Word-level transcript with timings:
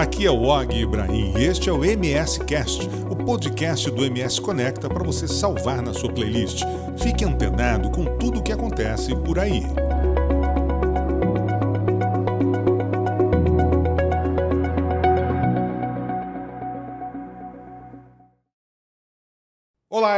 Aqui 0.00 0.24
é 0.24 0.30
o 0.30 0.44
Og 0.44 0.74
Ibrahim 0.74 1.34
e 1.36 1.44
este 1.44 1.68
é 1.68 1.72
o 1.72 1.84
MS 1.84 2.40
Cast, 2.46 2.88
o 3.10 3.14
podcast 3.14 3.90
do 3.90 4.02
MS 4.02 4.40
Conecta 4.40 4.88
para 4.88 5.04
você 5.04 5.28
salvar 5.28 5.82
na 5.82 5.92
sua 5.92 6.10
playlist. 6.10 6.62
Fique 6.96 7.22
antenado 7.22 7.90
com 7.90 8.06
tudo 8.16 8.40
o 8.40 8.42
que 8.42 8.50
acontece 8.50 9.14
por 9.14 9.38
aí. 9.38 9.62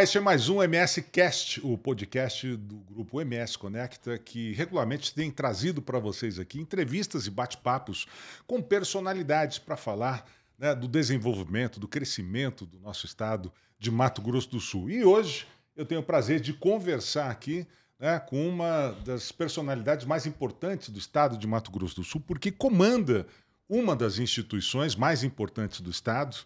Este 0.02 0.18
é 0.18 0.20
mais 0.20 0.48
um 0.48 0.60
MS 0.60 1.00
Cast, 1.00 1.64
o 1.64 1.78
podcast 1.78 2.56
do 2.56 2.78
grupo 2.78 3.20
MS 3.20 3.56
Conecta, 3.56 4.18
que 4.18 4.52
regularmente 4.52 5.14
tem 5.14 5.30
trazido 5.30 5.80
para 5.80 6.00
vocês 6.00 6.40
aqui 6.40 6.58
entrevistas 6.58 7.28
e 7.28 7.30
bate-papos 7.30 8.08
com 8.44 8.60
personalidades 8.60 9.60
para 9.60 9.76
falar 9.76 10.26
né, 10.58 10.74
do 10.74 10.88
desenvolvimento, 10.88 11.78
do 11.78 11.86
crescimento 11.86 12.66
do 12.66 12.80
nosso 12.80 13.06
estado 13.06 13.52
de 13.78 13.92
Mato 13.92 14.20
Grosso 14.20 14.50
do 14.50 14.58
Sul. 14.58 14.90
E 14.90 15.04
hoje 15.04 15.46
eu 15.76 15.86
tenho 15.86 16.00
o 16.00 16.04
prazer 16.04 16.40
de 16.40 16.52
conversar 16.52 17.30
aqui 17.30 17.64
né, 17.96 18.18
com 18.18 18.48
uma 18.48 18.98
das 19.04 19.30
personalidades 19.30 20.04
mais 20.04 20.26
importantes 20.26 20.88
do 20.88 20.98
estado 20.98 21.38
de 21.38 21.46
Mato 21.46 21.70
Grosso 21.70 21.94
do 21.94 22.04
Sul, 22.04 22.20
porque 22.26 22.50
comanda 22.50 23.24
uma 23.68 23.94
das 23.94 24.18
instituições 24.18 24.96
mais 24.96 25.22
importantes 25.22 25.80
do 25.80 25.90
estado, 25.92 26.38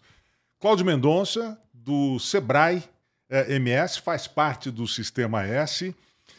Cláudio 0.59 0.85
Mendonça, 0.85 1.59
do 1.73 2.19
SEBRAE 2.19 2.87
é, 3.29 3.55
MS, 3.55 3.99
faz 3.99 4.27
parte 4.27 4.71
do 4.71 4.87
Sistema 4.87 5.43
S, 5.43 5.93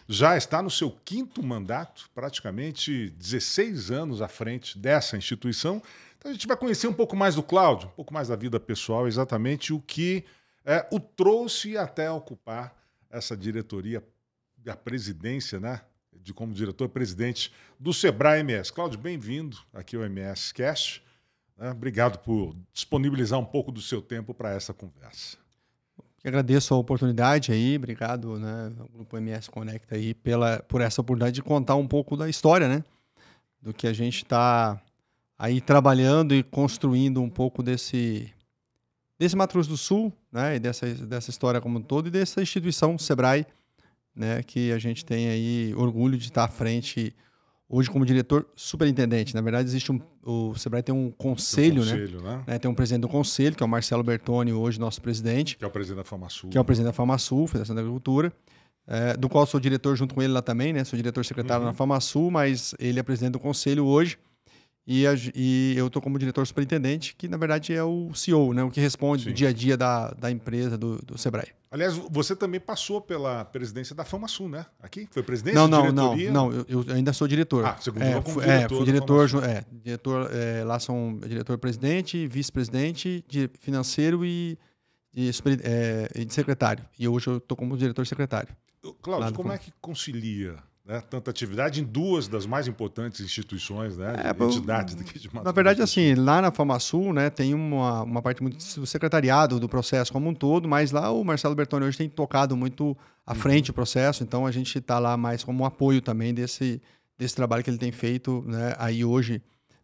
já 0.09 0.37
está 0.37 0.62
no 0.62 0.70
seu 0.70 0.91
quinto 0.91 1.42
mandato, 1.42 2.09
praticamente 2.14 3.11
16 3.11 3.91
anos 3.91 4.23
à 4.23 4.28
frente 4.28 4.78
dessa 4.78 5.16
instituição. 5.16 5.83
Então 6.16 6.30
a 6.30 6.34
gente 6.34 6.47
vai 6.47 6.56
conhecer 6.56 6.87
um 6.87 6.92
pouco 6.92 7.14
mais 7.14 7.34
do 7.34 7.42
Cláudio, 7.42 7.88
um 7.88 7.92
pouco 7.92 8.12
mais 8.12 8.28
da 8.28 8.37
vida 8.37 8.59
pessoal, 8.59 9.06
exatamente 9.06 9.72
o 9.72 9.80
que 9.80 10.25
é, 10.64 10.86
o 10.91 10.98
trouxe 10.98 11.77
até 11.77 12.11
ocupar 12.11 12.75
essa 13.11 13.36
diretoria, 13.36 14.02
a 14.67 14.77
presidência, 14.77 15.61
né? 15.61 15.80
De 16.12 16.34
como 16.34 16.52
diretor-presidente 16.52 17.52
do 17.78 17.95
Sebrae 17.95 18.41
MS. 18.41 18.73
Cláudio, 18.73 18.98
bem-vindo 18.98 19.56
aqui 19.73 19.97
ao 19.97 20.05
MS 20.05 20.52
Cast. 20.52 21.02
Né? 21.56 21.70
Obrigado 21.70 22.19
por 22.19 22.56
disponibilizar 22.73 23.39
um 23.39 23.45
pouco 23.45 23.70
do 23.70 23.80
seu 23.80 24.02
tempo 24.02 24.34
para 24.34 24.52
essa 24.52 24.75
conversa 24.75 25.39
agradeço 26.27 26.74
a 26.74 26.77
oportunidade 26.77 27.52
aí, 27.52 27.77
obrigado, 27.77 28.38
né, 28.38 28.72
ao 28.78 28.88
Grupo 28.88 29.16
MS 29.16 29.50
Conecta 29.50 29.94
aí 29.94 30.14
pela, 30.14 30.58
por 30.61 30.80
essa 30.80 31.00
oportunidade 31.00 31.36
de 31.36 31.42
contar 31.42 31.77
um 31.77 31.86
pouco 31.86 32.16
da 32.16 32.28
história, 32.28 32.69
né, 32.69 32.84
do 33.62 33.72
que 33.72 33.86
a 33.86 33.92
gente 33.92 34.24
está 34.24 34.80
aí 35.39 35.61
trabalhando 35.61 36.34
e 36.34 36.42
construindo 36.42 37.22
um 37.22 37.30
pouco 37.30 37.62
desse 37.62 38.33
desse 39.19 39.36
Grosso 39.36 39.69
do 39.69 39.77
Sul, 39.77 40.12
né, 40.30 40.56
e 40.56 40.58
dessa, 40.61 40.86
dessa 40.94 41.30
história 41.30 41.61
como 41.61 41.78
um 41.78 41.83
todo 41.83 42.06
e 42.06 42.11
dessa 42.11 42.41
instituição 42.41 42.96
Sebrae, 42.96 43.46
né, 44.14 44.42
que 44.42 44.72
a 44.72 44.78
gente 44.78 45.05
tem 45.05 45.28
aí 45.28 45.74
orgulho 45.77 46.16
de 46.16 46.24
estar 46.24 46.44
à 46.44 46.48
frente 46.48 47.14
hoje 47.69 47.91
como 47.91 48.05
diretor 48.06 48.47
superintendente. 48.56 49.34
Na 49.34 49.41
verdade, 49.41 49.69
existe 49.69 49.92
um, 49.92 50.00
o 50.24 50.55
Sebrae 50.55 50.83
tem 50.83 50.94
um 50.94 51.11
conselho, 51.11 51.84
tem 51.84 51.94
um 51.94 51.98
conselho 51.98 52.22
né? 52.22 52.44
né? 52.47 52.58
Tem 52.58 52.70
um 52.70 52.74
presidente 52.74 53.02
do 53.02 53.08
conselho, 53.08 53.55
que 53.55 53.62
é 53.62 53.66
o 53.66 53.69
Marcelo 53.69 54.02
Bertoni, 54.02 54.52
hoje 54.52 54.80
nosso 54.80 55.02
presidente. 55.02 55.56
Que 55.56 55.64
é 55.64 55.69
o 55.69 55.70
presidente 55.70 55.98
da 55.98 56.05
FamaSul. 56.05 56.50
Que 56.50 56.58
é 56.58 56.61
o 56.61 56.64
presidente 56.64 56.91
da 56.91 56.92
FamaSul, 56.94 57.46
Federação 57.46 57.74
da 57.74 57.83
Agricultura. 57.83 58.33
É, 58.86 59.14
do 59.19 59.28
qual 59.28 59.44
sou 59.44 59.61
diretor 59.61 59.94
junto 59.96 60.14
com 60.14 60.22
ele 60.22 60.33
lá 60.33 60.41
também, 60.41 60.72
né? 60.72 60.83
Sou 60.83 60.96
diretor 60.96 61.22
secretário 61.22 61.62
uhum. 61.62 61.69
na 61.69 61.74
FamaSul, 61.74 62.30
mas 62.30 62.74
ele 62.78 62.98
é 62.98 63.02
presidente 63.02 63.33
do 63.33 63.39
conselho 63.39 63.84
hoje. 63.84 64.19
E, 64.91 65.06
a, 65.06 65.12
e 65.34 65.75
eu 65.77 65.89
estou 65.89 66.00
como 66.00 66.19
diretor 66.19 66.47
superintendente, 66.47 67.14
que 67.14 67.28
na 67.28 67.36
verdade 67.36 67.75
é 67.75 67.84
o 67.84 68.11
CEO, 68.14 68.55
né? 68.55 68.64
O 68.64 68.70
que 68.70 68.81
responde 68.81 69.25
Sim. 69.25 69.34
dia 69.34 69.50
a 69.50 69.53
dia 69.53 69.77
da, 69.77 70.12
da 70.12 70.30
empresa, 70.30 70.78
do, 70.78 70.97
do 71.03 71.19
Sebrae. 71.19 71.48
Aliás, 71.70 71.95
você 72.11 72.34
também 72.34 72.58
passou 72.58 72.98
pela 72.98 73.45
presidência 73.45 73.95
da 73.95 74.02
FamaSul, 74.02 74.48
né? 74.48 74.64
Aqui? 74.80 75.07
Foi 75.11 75.23
presidente? 75.23 75.55
Não, 75.55 75.68
não, 75.68 75.83
diretoria? 75.83 76.33
não, 76.33 76.51
não. 76.51 76.64
Eu, 76.67 76.85
eu, 76.86 76.95
ainda 76.95 77.13
sou 77.13 77.29
diretor. 77.29 77.67
Ah, 77.67 77.77
você 77.79 77.92
continuou 77.92 78.18
é, 78.18 78.23
como 78.23 78.40
diretor. 78.40 78.64
É, 78.64 78.68
fui 78.79 78.85
diretor, 78.86 79.45
é, 79.45 79.64
diretor 79.70 80.30
é, 80.33 80.64
lá 80.64 80.79
são 80.79 81.20
diretor-presidente, 81.20 82.27
vice-presidente, 82.27 83.23
financeiro 83.61 84.24
e, 84.24 84.58
e, 85.14 85.29
é, 85.64 86.08
e 86.17 86.33
secretário. 86.33 86.83
E 86.98 87.07
hoje 87.07 87.27
eu 87.27 87.36
estou 87.36 87.58
como 87.58 87.77
diretor-secretário. 87.77 88.57
Cláudio, 89.02 89.34
como 89.34 89.52
é 89.52 89.58
que 89.58 89.70
concilia 89.83 90.57
né, 90.89 91.03
tanta 91.03 91.31
atividade 91.31 91.83
em 91.83 91.85
duas 91.85 92.27
das 92.29 92.47
mais 92.47 92.67
importantes 92.67 93.21
instituições, 93.21 93.99
né, 93.99 94.15
é, 94.25 94.45
entidades 94.45 94.95
daqui 94.95 95.19
de 95.19 95.33
Mato 95.33 95.45
Na 95.45 95.53
verdade, 95.53 95.83
assim, 95.83 96.15
lá 96.15 96.41
na 96.41 96.51
FamaSul, 96.51 97.13
né, 97.13 97.29
tem 97.29 97.53
uma, 97.53 98.03
uma 98.03 98.23
parte 98.23 98.43
muito 98.43 98.57
do 98.57 98.87
secretariado 98.87 99.61
do 99.61 99.69
processo 99.69 100.11
como 100.11 100.31
um 100.31 100.35
todo, 100.35 100.67
mas 100.67 100.91
lá 100.91 101.11
o 101.11 101.23
Marcelo 101.23 101.55
Bertoni 101.55 101.85
hoje 101.85 101.99
tem 101.99 102.09
tocado 102.09 102.57
muito 102.57 102.97
à 103.27 103.35
uhum. 103.35 103.39
frente 103.39 103.71
o 103.71 103.75
processo, 103.75 104.23
então 104.23 104.47
a 104.47 104.51
gente 104.51 104.79
está 104.79 104.99
lá 104.99 105.15
mais 105.15 105.45
como 105.45 105.63
um 105.63 105.67
apoio 105.67 106.01
também 106.01 106.33
desse, 106.33 106.81
desse 107.19 107.37
trabalho 107.37 107.63
que 107.63 107.69
ele 107.69 107.79
tem 107.79 107.93
feito, 107.93 108.43
né, 108.47 108.75
aí 108.79 109.05
hoje 109.05 109.43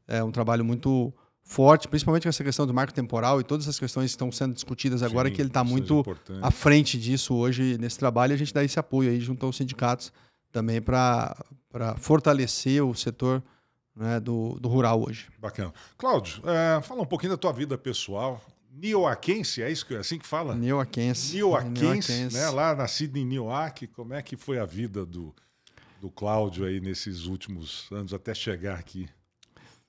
é 0.09 0.25
um 0.25 0.31
trabalho 0.31 0.65
muito 0.65 1.13
forte, 1.43 1.87
principalmente 1.87 2.23
com 2.23 2.31
essa 2.31 2.43
questão 2.43 2.67
do 2.67 2.73
marco 2.73 2.95
temporal 2.95 3.39
e 3.39 3.45
todas 3.45 3.69
as 3.69 3.79
questões 3.79 4.07
que 4.07 4.15
estão 4.15 4.33
sendo 4.33 4.55
discutidas 4.55 5.03
agora, 5.03 5.29
Sim, 5.29 5.35
que 5.35 5.43
ele 5.43 5.51
está 5.51 5.63
muito 5.63 6.03
à 6.41 6.51
frente 6.51 6.99
disso 6.99 7.35
hoje 7.35 7.77
nesse 7.79 7.99
trabalho, 7.99 8.33
e 8.33 8.35
a 8.35 8.39
gente 8.39 8.55
dá 8.55 8.65
esse 8.65 8.79
apoio 8.79 9.11
aí 9.11 9.21
junto 9.21 9.45
aos 9.45 9.55
sindicatos 9.55 10.11
também 10.55 10.81
para 10.81 11.35
fortalecer 11.99 12.83
o 12.85 12.95
setor 12.95 13.43
né, 13.95 14.21
do, 14.21 14.57
do 14.61 14.69
rural 14.69 15.03
hoje. 15.03 15.27
Bacana. 15.37 15.75
Cláudio, 15.99 16.41
é, 16.49 16.81
fala 16.81 17.03
um 17.03 17.07
pouquinho 17.07 17.33
da 17.33 17.37
tua 17.37 17.53
vida 17.53 17.77
pessoal. 17.77 18.41
Nioaquense, 18.71 19.63
é 19.63 19.71
isso 19.71 19.85
que, 19.85 19.95
é 19.95 19.99
assim 19.99 20.17
que 20.17 20.27
fala? 20.27 20.55
Nioaquense. 20.55 21.35
Nioaquense, 21.35 22.29
né? 22.33 22.49
Lá 22.51 22.75
nascido 22.75 23.17
em 23.17 23.25
Nioaque, 23.25 23.89
como 23.89 24.15
é 24.15 24.23
que 24.23 24.37
foi 24.37 24.59
a 24.61 24.65
vida 24.65 25.05
do, 25.05 25.35
do 26.01 26.09
Cláudio 26.09 26.65
aí 26.65 26.81
nesses 26.81 27.27
últimos 27.27 27.89
anos 27.91 28.15
até 28.15 28.33
chegar 28.33 28.79
aqui? 28.79 29.09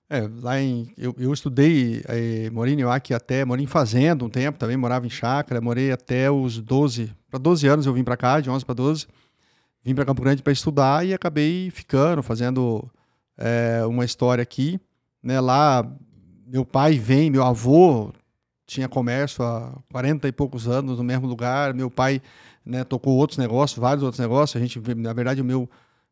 É, 0.08 0.28
lá 0.40 0.59
em. 0.59 0.94
Eu, 0.97 1.16
eu 1.18 1.34
estudei, 1.34 2.03
é, 2.08 2.50
morei 2.52 2.74
em 2.74 2.78
Nioaque 2.78 3.12
até, 3.12 3.44
morei 3.44 3.66
em 3.66 3.68
fazenda 3.68 4.24
um 4.24 4.30
tempo 4.30 4.58
também, 4.58 4.78
morava 4.78 5.06
em 5.06 5.09
chácara, 5.09 5.59
morei 5.62 5.92
até 5.92 6.30
os 6.30 6.59
12, 6.59 7.12
para 7.30 7.40
12 7.40 7.68
anos 7.68 7.86
eu 7.88 7.94
vim 7.94 8.03
para 8.03 8.18
cá, 8.18 8.40
de 8.40 8.50
11 8.50 8.66
para 8.66 8.76
12 8.76 9.08
vim 9.85 9.94
para 9.94 10.03
Campo 10.03 10.23
Grande 10.23 10.41
para 10.41 10.51
estudar 10.51 11.06
e 11.06 11.13
acabei 11.13 11.69
ficando, 11.69 12.23
fazendo 12.23 12.90
é, 13.38 13.85
uma 13.85 14.03
história 14.03 14.41
aqui. 14.41 14.79
Né? 15.22 15.40
Lá, 15.40 15.88
meu 16.47 16.66
pai 16.66 16.97
vem, 16.97 17.29
meu 17.29 17.44
avô 17.44 18.12
tinha 18.66 18.90
comércio 18.90 19.46
há 19.46 19.78
40 19.91 20.28
e 20.28 20.31
poucos 20.31 20.68
anos 20.68 20.97
no 20.97 21.03
mesmo 21.03 21.28
lugar. 21.28 21.72
Meu 21.75 21.91
pai 21.91 22.19
né, 22.66 22.84
tocou 22.84 23.16
outros 23.16 23.38
negócios, 23.38 23.78
vários 23.78 24.03
outros 24.03 24.19
negócios. 24.19 24.59
A 24.59 24.66
gente, 24.66 24.79
na 24.96 25.13
verdade, 25.13 25.40
o 25.40 25.46
meu, 25.46 25.69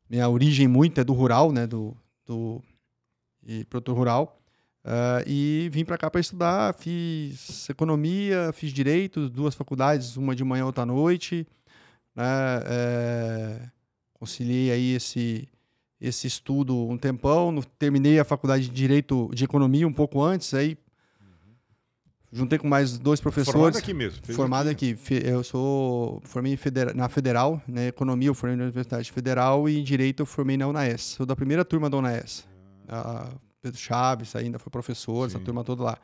minha 0.08 0.30
origem 0.30 0.68
muito 0.68 1.02
é 1.02 1.04
do 1.04 1.14
rural, 1.14 1.52
né? 1.52 1.66
Do, 1.66 1.98
do 2.28 2.62
e 3.44 3.66
produtor 3.66 3.98
rural. 3.98 4.40
Uh, 4.86 5.24
e 5.26 5.70
vim 5.72 5.84
para 5.84 5.98
cá 5.98 6.12
para 6.12 6.22
estudar. 6.22 6.76
Fiz 6.76 7.68
economia, 7.72 8.52
fiz 8.54 8.72
direito, 8.72 9.28
duas 9.32 9.56
faculdades, 9.56 10.16
uma 10.16 10.36
de 10.36 10.44
manhã, 10.44 10.64
outra 10.64 10.84
à 10.84 10.86
noite 10.86 11.48
né? 12.16 12.24
É, 12.66 13.70
conciliei 14.14 14.72
aí 14.72 14.96
esse, 14.96 15.48
esse 16.00 16.28
estudo 16.28 16.90
um 16.90 16.98
tempão, 16.98 17.62
terminei 17.78 18.20
a 18.20 18.24
faculdade 18.24 18.68
de 18.68 18.74
Direito 18.74 19.30
de 19.34 19.44
Economia 19.44 19.88
um 19.88 19.94
pouco 19.94 20.22
antes, 20.22 20.54
aí 20.54 20.78
juntei 22.32 22.58
com 22.58 22.68
mais 22.68 22.98
dois 22.98 23.22
professores. 23.22 23.54
Formado 23.54 23.78
aqui 23.78 23.94
mesmo? 23.94 24.34
Formado 24.34 24.70
aqui. 24.70 24.92
aqui. 24.92 25.28
Eu 25.28 25.44
sou 25.44 26.22
formei 26.24 26.58
na 26.96 27.08
Federal, 27.08 27.62
né? 27.68 27.88
Economia 27.88 28.30
eu 28.30 28.34
formei 28.34 28.58
na 28.58 28.64
Universidade 28.64 29.12
Federal 29.12 29.70
e 29.70 29.80
em 29.80 29.84
Direito 29.84 30.22
eu 30.22 30.26
formei 30.26 30.58
na 30.58 30.68
UNAES. 30.68 31.02
Sou 31.02 31.26
da 31.26 31.36
primeira 31.36 31.64
turma 31.64 31.90
da 31.90 31.98
UNAES. 31.98 32.48
Ah. 32.88 33.30
Pedro 33.64 33.80
Chaves 33.80 34.36
ainda 34.36 34.60
foi 34.60 34.70
professor, 34.70 35.30
Sim. 35.30 35.38
essa 35.38 35.46
turma 35.46 35.64
toda 35.64 35.84
lá. 35.84 35.98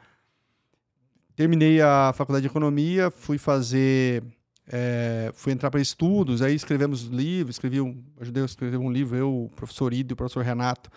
Terminei 1.36 1.82
a 1.82 2.14
faculdade 2.16 2.44
de 2.44 2.48
Economia, 2.48 3.12
fui 3.12 3.38
fazer 3.38 4.24
é, 4.72 5.32
fui 5.34 5.52
entrar 5.52 5.72
para 5.72 5.82
estudos, 5.82 6.44
aí 6.44 6.54
escrevemos 6.54 7.04
livros, 7.06 7.56
escrevi 7.56 7.82
um, 7.82 8.04
ajudei 8.20 8.44
a 8.44 8.46
escrever 8.46 8.78
um 8.78 8.92
livro, 8.92 9.18
eu, 9.18 9.46
o 9.46 9.50
professor 9.50 9.92
Ido 9.92 10.12
e 10.12 10.14
o 10.14 10.16
professor 10.16 10.46
Renato, 10.46 10.92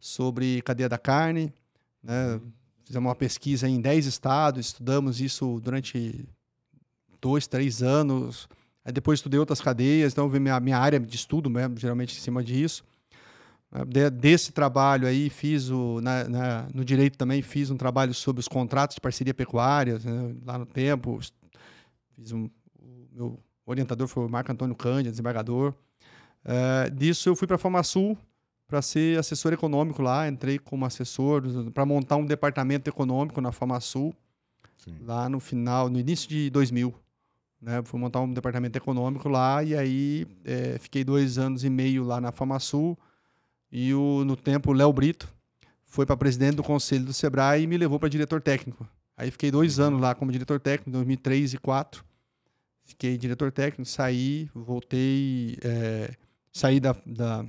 sobre 0.00 0.60
cadeia 0.62 0.88
da 0.88 0.98
carne. 0.98 1.52
Né? 2.02 2.40
Fizemos 2.84 3.08
uma 3.08 3.14
pesquisa 3.14 3.68
em 3.68 3.80
10 3.80 4.06
estados, 4.06 4.66
estudamos 4.66 5.20
isso 5.20 5.60
durante 5.60 6.28
dois, 7.20 7.46
três 7.46 7.80
anos. 7.80 8.48
Aí 8.84 8.92
depois 8.92 9.20
estudei 9.20 9.38
outras 9.38 9.60
cadeias, 9.60 10.12
então 10.12 10.28
minha, 10.28 10.58
minha 10.58 10.78
área 10.78 10.98
de 10.98 11.14
estudo, 11.14 11.48
mesmo, 11.48 11.78
geralmente 11.78 12.18
em 12.18 12.20
cima 12.20 12.42
disso. 12.42 12.84
De, 13.86 14.10
desse 14.10 14.50
trabalho 14.50 15.06
aí, 15.06 15.30
fiz 15.30 15.70
o, 15.70 16.00
na, 16.00 16.28
na, 16.28 16.68
no 16.74 16.84
direito 16.84 17.16
também, 17.16 17.40
fiz 17.40 17.70
um 17.70 17.76
trabalho 17.76 18.12
sobre 18.12 18.40
os 18.40 18.48
contratos 18.48 18.96
de 18.96 19.00
parceria 19.00 19.32
pecuária, 19.32 20.00
né? 20.00 20.34
lá 20.44 20.58
no 20.58 20.66
tempo. 20.66 21.20
Fiz 22.16 22.32
um, 22.32 22.50
meu 23.14 23.38
orientador 23.66 24.08
foi 24.08 24.24
o 24.24 24.28
Marco 24.28 24.50
Antônio 24.50 24.74
Cândido, 24.74 25.10
desembargador. 25.10 25.74
Uh, 26.44 26.90
disso 26.90 27.28
eu 27.28 27.36
fui 27.36 27.46
para 27.46 27.56
a 27.56 27.58
FamaSul, 27.58 28.18
para 28.66 28.82
ser 28.82 29.18
assessor 29.18 29.52
econômico 29.52 30.02
lá. 30.02 30.28
Entrei 30.28 30.58
como 30.58 30.84
assessor 30.84 31.42
para 31.72 31.84
montar 31.84 32.16
um 32.16 32.26
departamento 32.26 32.88
econômico 32.88 33.40
na 33.40 33.52
FamaSul, 33.52 34.14
Sim. 34.78 34.96
lá 35.02 35.28
no 35.28 35.38
final, 35.38 35.88
no 35.88 35.98
início 35.98 36.28
de 36.28 36.50
2000. 36.50 36.94
Né? 37.60 37.80
Fui 37.84 38.00
montar 38.00 38.20
um 38.20 38.32
departamento 38.32 38.76
econômico 38.76 39.28
lá 39.28 39.62
e 39.62 39.76
aí 39.76 40.26
é, 40.44 40.78
fiquei 40.78 41.04
dois 41.04 41.38
anos 41.38 41.62
e 41.62 41.70
meio 41.70 42.02
lá 42.02 42.20
na 42.20 42.32
FamaSul. 42.32 42.98
E 43.70 43.94
o, 43.94 44.24
no 44.24 44.36
tempo, 44.36 44.70
o 44.70 44.74
Léo 44.74 44.92
Brito 44.92 45.32
foi 45.84 46.04
para 46.04 46.16
presidente 46.16 46.56
do 46.56 46.62
conselho 46.62 47.04
do 47.04 47.12
Sebrae 47.12 47.62
e 47.62 47.66
me 47.66 47.76
levou 47.76 48.00
para 48.00 48.08
diretor 48.08 48.40
técnico. 48.40 48.88
Aí 49.16 49.30
fiquei 49.30 49.50
dois 49.50 49.78
anos 49.78 50.00
lá 50.00 50.14
como 50.14 50.32
diretor 50.32 50.58
técnico, 50.58 50.90
em 50.90 50.92
2003 50.92 51.38
e 51.38 51.58
2004. 51.58 52.04
Fiquei 52.84 53.16
diretor 53.16 53.52
técnico, 53.52 53.88
saí, 53.88 54.50
voltei, 54.54 55.56
é, 55.62 56.14
saí 56.52 56.80
da, 56.80 56.94
da 57.06 57.44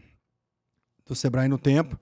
do 1.05 1.15
Sebrae 1.15 1.47
no 1.47 1.57
tempo. 1.57 1.99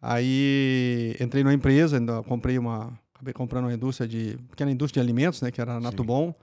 Aí 0.00 1.16
entrei 1.20 1.42
numa 1.42 1.54
empresa, 1.54 1.98
comprei 2.24 2.58
uma, 2.58 2.98
acabei 3.14 3.32
comprando 3.32 3.64
uma 3.64 3.74
indústria 3.74 4.06
de, 4.06 4.36
pequena 4.50 4.70
indústria 4.70 5.02
de 5.02 5.06
alimentos, 5.06 5.40
né, 5.40 5.50
que 5.50 5.60
era 5.60 5.74
a 5.74 5.80
Natubom. 5.80 6.34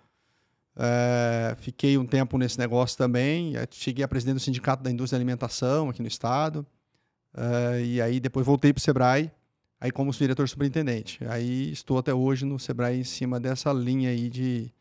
É, 0.75 1.55
fiquei 1.59 1.97
um 1.97 2.05
tempo 2.05 2.37
nesse 2.37 2.57
negócio 2.57 2.97
também. 2.97 3.53
Cheguei 3.69 4.03
a 4.03 4.07
presidente 4.07 4.35
do 4.35 4.39
sindicato 4.39 4.81
da 4.81 4.89
indústria 4.89 5.19
de 5.19 5.23
alimentação 5.23 5.89
aqui 5.89 6.01
no 6.01 6.07
estado. 6.07 6.65
É, 7.35 7.83
e 7.83 8.01
aí 8.01 8.19
depois 8.19 8.45
voltei 8.45 8.73
para 8.73 8.79
o 8.79 8.83
Sebrae, 8.83 9.31
aí 9.79 9.91
como 9.91 10.11
diretor 10.11 10.47
superintendente. 10.49 11.19
Aí 11.27 11.71
estou 11.71 11.97
até 11.97 12.13
hoje 12.13 12.45
no 12.45 12.57
Sebrae 12.57 12.99
em 12.99 13.03
cima 13.03 13.39
dessa 13.39 13.71
linha 13.71 14.09
aí 14.09 14.29
de, 14.29 14.71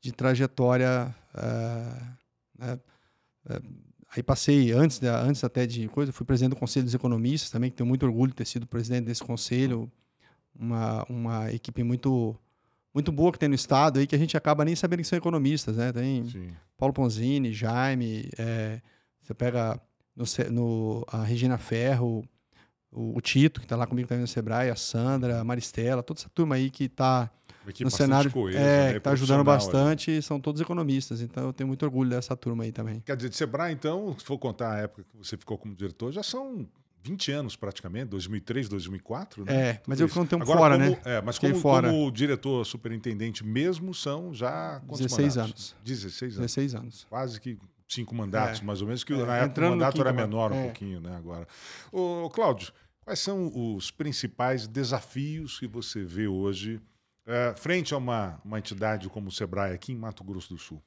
de 0.00 0.12
trajetória. 0.12 1.14
É, 1.34 2.02
né, 2.58 2.80
é, 3.48 3.60
Aí 4.12 4.24
passei, 4.24 4.72
antes, 4.72 4.98
de, 4.98 5.06
antes 5.06 5.44
até 5.44 5.64
de 5.64 5.86
coisa, 5.88 6.12
fui 6.12 6.26
presidente 6.26 6.50
do 6.50 6.56
Conselho 6.56 6.84
dos 6.84 6.94
Economistas 6.94 7.48
também, 7.48 7.70
que 7.70 7.76
tenho 7.76 7.86
muito 7.86 8.04
orgulho 8.04 8.30
de 8.30 8.36
ter 8.36 8.44
sido 8.44 8.66
presidente 8.66 9.04
desse 9.04 9.22
conselho. 9.22 9.90
Uma, 10.52 11.06
uma 11.08 11.52
equipe 11.52 11.82
muito 11.84 12.36
muito 12.92 13.12
boa 13.12 13.30
que 13.30 13.38
tem 13.38 13.48
no 13.48 13.54
estado 13.54 14.00
aí, 14.00 14.06
que 14.06 14.16
a 14.16 14.18
gente 14.18 14.36
acaba 14.36 14.64
nem 14.64 14.74
sabendo 14.74 15.00
que 15.00 15.06
são 15.06 15.16
economistas, 15.16 15.76
né? 15.76 15.92
Tem 15.92 16.24
Sim. 16.28 16.50
Paulo 16.76 16.92
Ponzini, 16.92 17.52
Jaime, 17.52 18.28
é, 18.36 18.80
você 19.20 19.32
pega 19.32 19.80
no, 20.16 20.24
no, 20.50 21.06
a 21.06 21.22
Regina 21.22 21.56
Ferro, 21.56 22.24
o, 22.90 23.16
o 23.16 23.20
Tito, 23.20 23.60
que 23.60 23.66
está 23.66 23.76
lá 23.76 23.86
comigo 23.86 24.08
também 24.08 24.22
no 24.22 24.26
Sebrae, 24.26 24.70
a 24.70 24.76
Sandra, 24.76 25.40
a 25.40 25.44
Maristela, 25.44 26.02
toda 26.02 26.18
essa 26.18 26.28
turma 26.30 26.56
aí 26.56 26.68
que 26.68 26.84
está 26.84 27.30
no 27.80 27.90
cenário 27.90 28.30
coesa, 28.30 28.58
é, 28.58 28.90
né? 28.90 28.96
está 28.96 29.10
ajudando 29.12 29.44
bastante, 29.44 30.10
ali. 30.10 30.22
são 30.22 30.40
todos 30.40 30.60
economistas, 30.60 31.20
então 31.20 31.46
eu 31.46 31.52
tenho 31.52 31.68
muito 31.68 31.82
orgulho 31.84 32.10
dessa 32.10 32.36
turma 32.36 32.64
aí 32.64 32.72
também. 32.72 33.00
Quer 33.00 33.16
dizer, 33.16 33.28
de 33.28 33.36
Sebrae, 33.36 33.72
então, 33.72 34.16
se 34.18 34.24
for 34.24 34.38
contar 34.38 34.72
a 34.72 34.78
época 34.78 35.04
que 35.04 35.16
você 35.16 35.36
ficou 35.36 35.58
como 35.58 35.74
diretor, 35.74 36.12
já 36.12 36.22
são 36.22 36.66
20 37.02 37.32
anos 37.32 37.56
praticamente, 37.56 38.06
2003, 38.06 38.68
2004, 38.68 39.44
né? 39.44 39.54
É, 39.54 39.82
mas 39.86 40.00
eu 40.00 40.08
fiquei 40.08 40.22
um 40.22 40.26
tempo 40.26 40.42
Agora, 40.42 40.58
fora, 40.58 40.78
como, 40.78 40.90
né? 40.90 41.00
É, 41.04 41.22
mas 41.22 41.38
como, 41.38 41.54
fora. 41.56 41.90
como 41.90 42.10
diretor 42.10 42.64
superintendente 42.64 43.44
mesmo, 43.44 43.94
são 43.94 44.34
já 44.34 44.78
16 44.80 45.36
mandatos? 45.36 45.38
anos. 45.38 45.76
16 45.84 46.38
anos. 46.38 46.52
16 46.52 46.74
anos. 46.74 47.06
Quase 47.08 47.40
que 47.40 47.58
cinco 47.88 48.14
mandatos, 48.14 48.60
é. 48.60 48.64
mais 48.64 48.80
ou 48.80 48.86
menos, 48.86 49.02
que 49.02 49.12
é. 49.12 49.16
na 49.24 49.36
época 49.38 49.66
o 49.66 49.70
mandato 49.70 50.00
era 50.00 50.12
menor 50.12 50.52
um 50.52 50.56
é. 50.56 50.64
pouquinho, 50.64 51.00
né? 51.00 51.16
Agora. 51.16 51.46
Ô, 51.90 52.30
Cláudio, 52.30 52.72
quais 53.04 53.18
são 53.18 53.50
os 53.54 53.90
principais 53.90 54.66
desafios 54.66 55.58
que 55.58 55.66
você 55.66 56.04
vê 56.04 56.28
hoje 56.28 56.80
é, 57.26 57.54
frente 57.56 57.94
a 57.94 57.96
uma, 57.96 58.40
uma 58.44 58.58
entidade 58.58 59.08
como 59.08 59.28
o 59.28 59.32
Sebrae 59.32 59.72
aqui 59.72 59.92
em 59.92 59.96
Mato 59.96 60.24
Grosso 60.24 60.54
do 60.54 60.58
Sul? 60.58 60.82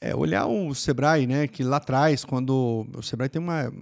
É, 0.00 0.14
olhar 0.14 0.46
o 0.46 0.74
Sebrae, 0.74 1.26
né, 1.26 1.46
que 1.46 1.62
lá 1.62 1.76
atrás, 1.76 2.24
quando 2.24 2.86
o 2.94 3.02
Sebrae 3.02 3.28
tem 3.28 3.40
uma 3.40 3.72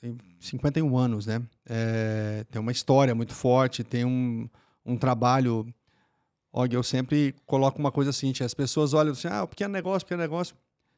tem 0.00 0.18
51 0.38 0.98
anos, 0.98 1.24
né, 1.24 1.42
é, 1.64 2.44
tem 2.50 2.60
uma 2.60 2.70
história 2.70 3.14
muito 3.14 3.32
forte, 3.32 3.82
tem 3.82 4.04
um, 4.04 4.46
um 4.84 4.98
trabalho, 4.98 5.66
olha, 6.52 6.74
eu 6.74 6.82
sempre 6.82 7.34
coloco 7.46 7.78
uma 7.78 7.90
coisa 7.90 8.10
assim, 8.10 8.30
as 8.42 8.52
pessoas 8.52 8.92
olham 8.92 9.12
assim, 9.12 9.28
ah, 9.28 9.46
pequeno 9.46 9.72
negócio, 9.72 10.04
pequeno 10.04 10.20
negócio, 10.20 10.54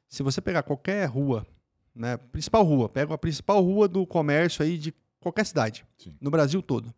se 0.08 0.24
você 0.24 0.40
pegar 0.40 0.64
qualquer 0.64 1.08
rua, 1.08 1.46
né, 1.94 2.16
principal 2.16 2.64
rua, 2.64 2.88
pega 2.88 3.14
a 3.14 3.18
principal 3.18 3.62
rua 3.62 3.86
do 3.86 4.04
comércio 4.04 4.64
aí 4.64 4.76
de 4.76 4.92
qualquer 5.20 5.46
cidade, 5.46 5.86
Sim. 5.96 6.16
no 6.20 6.30
Brasil 6.30 6.60
todo, 6.60 6.92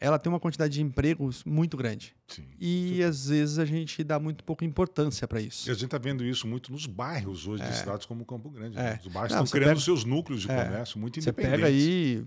ela 0.00 0.18
tem 0.18 0.30
uma 0.30 0.38
quantidade 0.38 0.74
de 0.74 0.82
empregos 0.82 1.42
muito 1.44 1.76
grande. 1.76 2.14
Sim, 2.28 2.44
e 2.58 3.02
às 3.02 3.28
vezes 3.28 3.58
a 3.58 3.64
gente 3.64 4.04
dá 4.04 4.18
muito 4.18 4.44
pouca 4.44 4.64
importância 4.64 5.26
para 5.26 5.40
isso. 5.40 5.68
E 5.68 5.70
a 5.70 5.74
gente 5.74 5.86
está 5.86 5.98
vendo 5.98 6.24
isso 6.24 6.46
muito 6.46 6.70
nos 6.70 6.86
bairros 6.86 7.46
hoje 7.46 7.62
é. 7.62 7.68
de 7.68 7.76
cidades 7.76 8.06
como 8.06 8.24
Campo 8.24 8.48
Grande. 8.48 8.78
É. 8.78 8.82
Né? 8.82 9.00
Os 9.04 9.12
bairros 9.12 9.32
Não, 9.32 9.44
estão 9.44 9.58
criando 9.58 9.74
pega... 9.74 9.80
seus 9.80 10.04
núcleos 10.04 10.42
de 10.42 10.50
é. 10.50 10.64
comércio 10.64 10.98
muito 10.98 11.18
independentes. 11.18 11.60
Você 11.60 11.66
pega 11.66 11.66
aí 11.66 12.24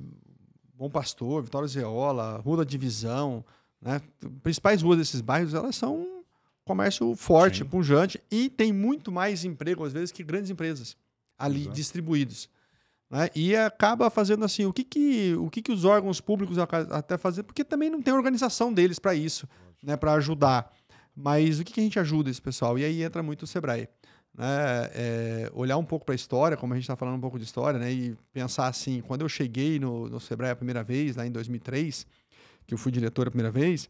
Bom 0.76 0.90
Pastor, 0.90 1.44
Vitória 1.44 1.68
Zeola, 1.68 2.38
Rua 2.38 2.58
da 2.58 2.64
Divisão, 2.64 3.46
né? 3.82 4.02
principais 4.44 4.82
ruas 4.82 4.98
desses 4.98 5.22
bairros, 5.22 5.54
elas 5.54 5.76
são 5.76 6.22
comércio 6.66 7.16
forte, 7.16 7.60
Sim. 7.60 7.66
punjante 7.66 8.22
e 8.30 8.50
tem 8.50 8.72
muito 8.72 9.12
mais 9.12 9.44
emprego 9.44 9.84
às 9.84 9.94
vezes 9.94 10.12
que 10.12 10.24
grandes 10.24 10.50
empresas 10.50 10.96
ali 11.38 11.62
Exato. 11.62 11.76
distribuídos. 11.76 12.50
Né? 13.12 13.30
E 13.36 13.54
acaba 13.58 14.10
fazendo 14.10 14.46
assim, 14.46 14.66
o 14.66 14.72
que, 14.72 14.86
que, 14.86 15.36
o 15.36 15.50
que, 15.50 15.62
que 15.62 15.72
os 15.72 15.84
órgãos 15.84 16.22
públicos 16.22 16.58
até 16.58 17.18
fazem, 17.18 17.44
porque 17.44 17.64
também 17.64 17.90
não 17.90 18.02
tem 18.02 18.14
organização 18.14 18.74
deles 18.74 18.98
para 18.98 19.14
isso, 19.14 19.48
né? 19.84 19.98
para 19.98 20.14
ajudar. 20.14 20.72
Mas 21.14 21.60
o 21.60 21.66
que, 21.66 21.74
que 21.74 21.82
a 21.82 21.84
gente 21.84 22.00
ajuda 22.00 22.30
esse 22.30 22.42
pessoal? 22.42 22.80
E 22.80 22.86
aí 22.86 23.04
entra 23.04 23.22
muito 23.22 23.44
o 23.44 23.48
Sebrae. 23.48 23.90
Né? 24.34 24.46
É, 24.94 25.52
olhar 25.54 25.76
um 25.76 25.84
pouco 25.84 26.06
para 26.06 26.14
a 26.14 26.16
história, 26.16 26.56
como 26.56 26.72
a 26.74 26.78
gente 26.78 26.86
está 26.86 26.96
falando 26.96 27.18
um 27.18 27.22
pouco 27.22 27.38
de 27.38 27.44
história, 27.44 27.78
né? 27.78 27.92
e 27.92 28.18
pensar 28.32 28.68
assim, 28.68 29.02
quando 29.02 29.22
eu 29.22 29.30
cheguei 29.30 29.78
no, 29.78 30.08
no 30.08 30.20
Sebrae 30.22 30.52
a 30.52 30.56
primeira 30.56 30.82
vez, 30.82 31.18
lá 31.18 31.28
em 31.28 31.32
2003, 31.32 32.08
que 32.66 32.74
eu 32.74 32.78
fui 32.78 32.94
diretor 32.94 33.28
a 33.28 33.32
primeira 33.32 33.52
vez, 33.52 33.90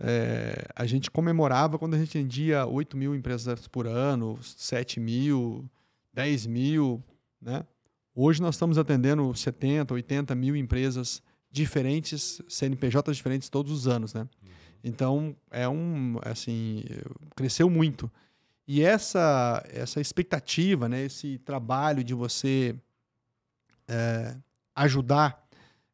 é, 0.00 0.66
a 0.74 0.84
gente 0.84 1.12
comemorava 1.12 1.78
quando 1.78 1.94
a 1.94 1.98
gente 1.98 2.10
atendia 2.10 2.66
8 2.66 2.96
mil 2.96 3.14
empresas 3.14 3.68
por 3.68 3.86
ano, 3.86 4.36
7 4.42 4.98
mil, 4.98 5.64
10 6.12 6.46
mil, 6.46 7.02
né? 7.40 7.64
Hoje 8.20 8.42
nós 8.42 8.56
estamos 8.56 8.78
atendendo 8.78 9.32
70, 9.32 9.94
80 9.94 10.34
mil 10.34 10.56
empresas 10.56 11.22
diferentes, 11.52 12.42
CNPJs 12.48 13.16
diferentes 13.16 13.48
todos 13.48 13.70
os 13.70 13.86
anos, 13.86 14.12
né? 14.12 14.26
Então, 14.82 15.36
é 15.52 15.68
um, 15.68 16.18
assim, 16.22 16.82
cresceu 17.36 17.70
muito. 17.70 18.10
E 18.66 18.82
essa, 18.82 19.64
essa 19.68 20.00
expectativa, 20.00 20.88
né, 20.88 21.04
esse 21.04 21.38
trabalho 21.38 22.02
de 22.02 22.12
você 22.12 22.74
é, 23.86 24.34
ajudar, 24.74 25.40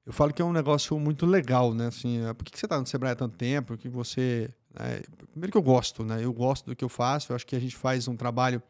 eu 0.06 0.12
falo 0.14 0.32
que 0.32 0.40
é 0.40 0.44
um 0.46 0.52
negócio 0.52 0.98
muito 0.98 1.26
legal, 1.26 1.74
né? 1.74 1.88
Assim, 1.88 2.20
por 2.38 2.46
que 2.46 2.58
você 2.58 2.64
está 2.64 2.80
no 2.80 2.86
Sebrae 2.86 3.12
há 3.12 3.16
tanto 3.16 3.36
tempo? 3.36 3.76
Que 3.76 3.90
você, 3.90 4.48
é, 4.76 5.02
primeiro 5.30 5.52
que 5.52 5.58
eu 5.58 5.62
gosto, 5.62 6.02
né? 6.02 6.24
Eu 6.24 6.32
gosto 6.32 6.64
do 6.64 6.74
que 6.74 6.84
eu 6.84 6.88
faço. 6.88 7.32
Eu 7.32 7.36
acho 7.36 7.46
que 7.46 7.54
a 7.54 7.60
gente 7.60 7.76
faz 7.76 8.08
um 8.08 8.16
trabalho 8.16 8.62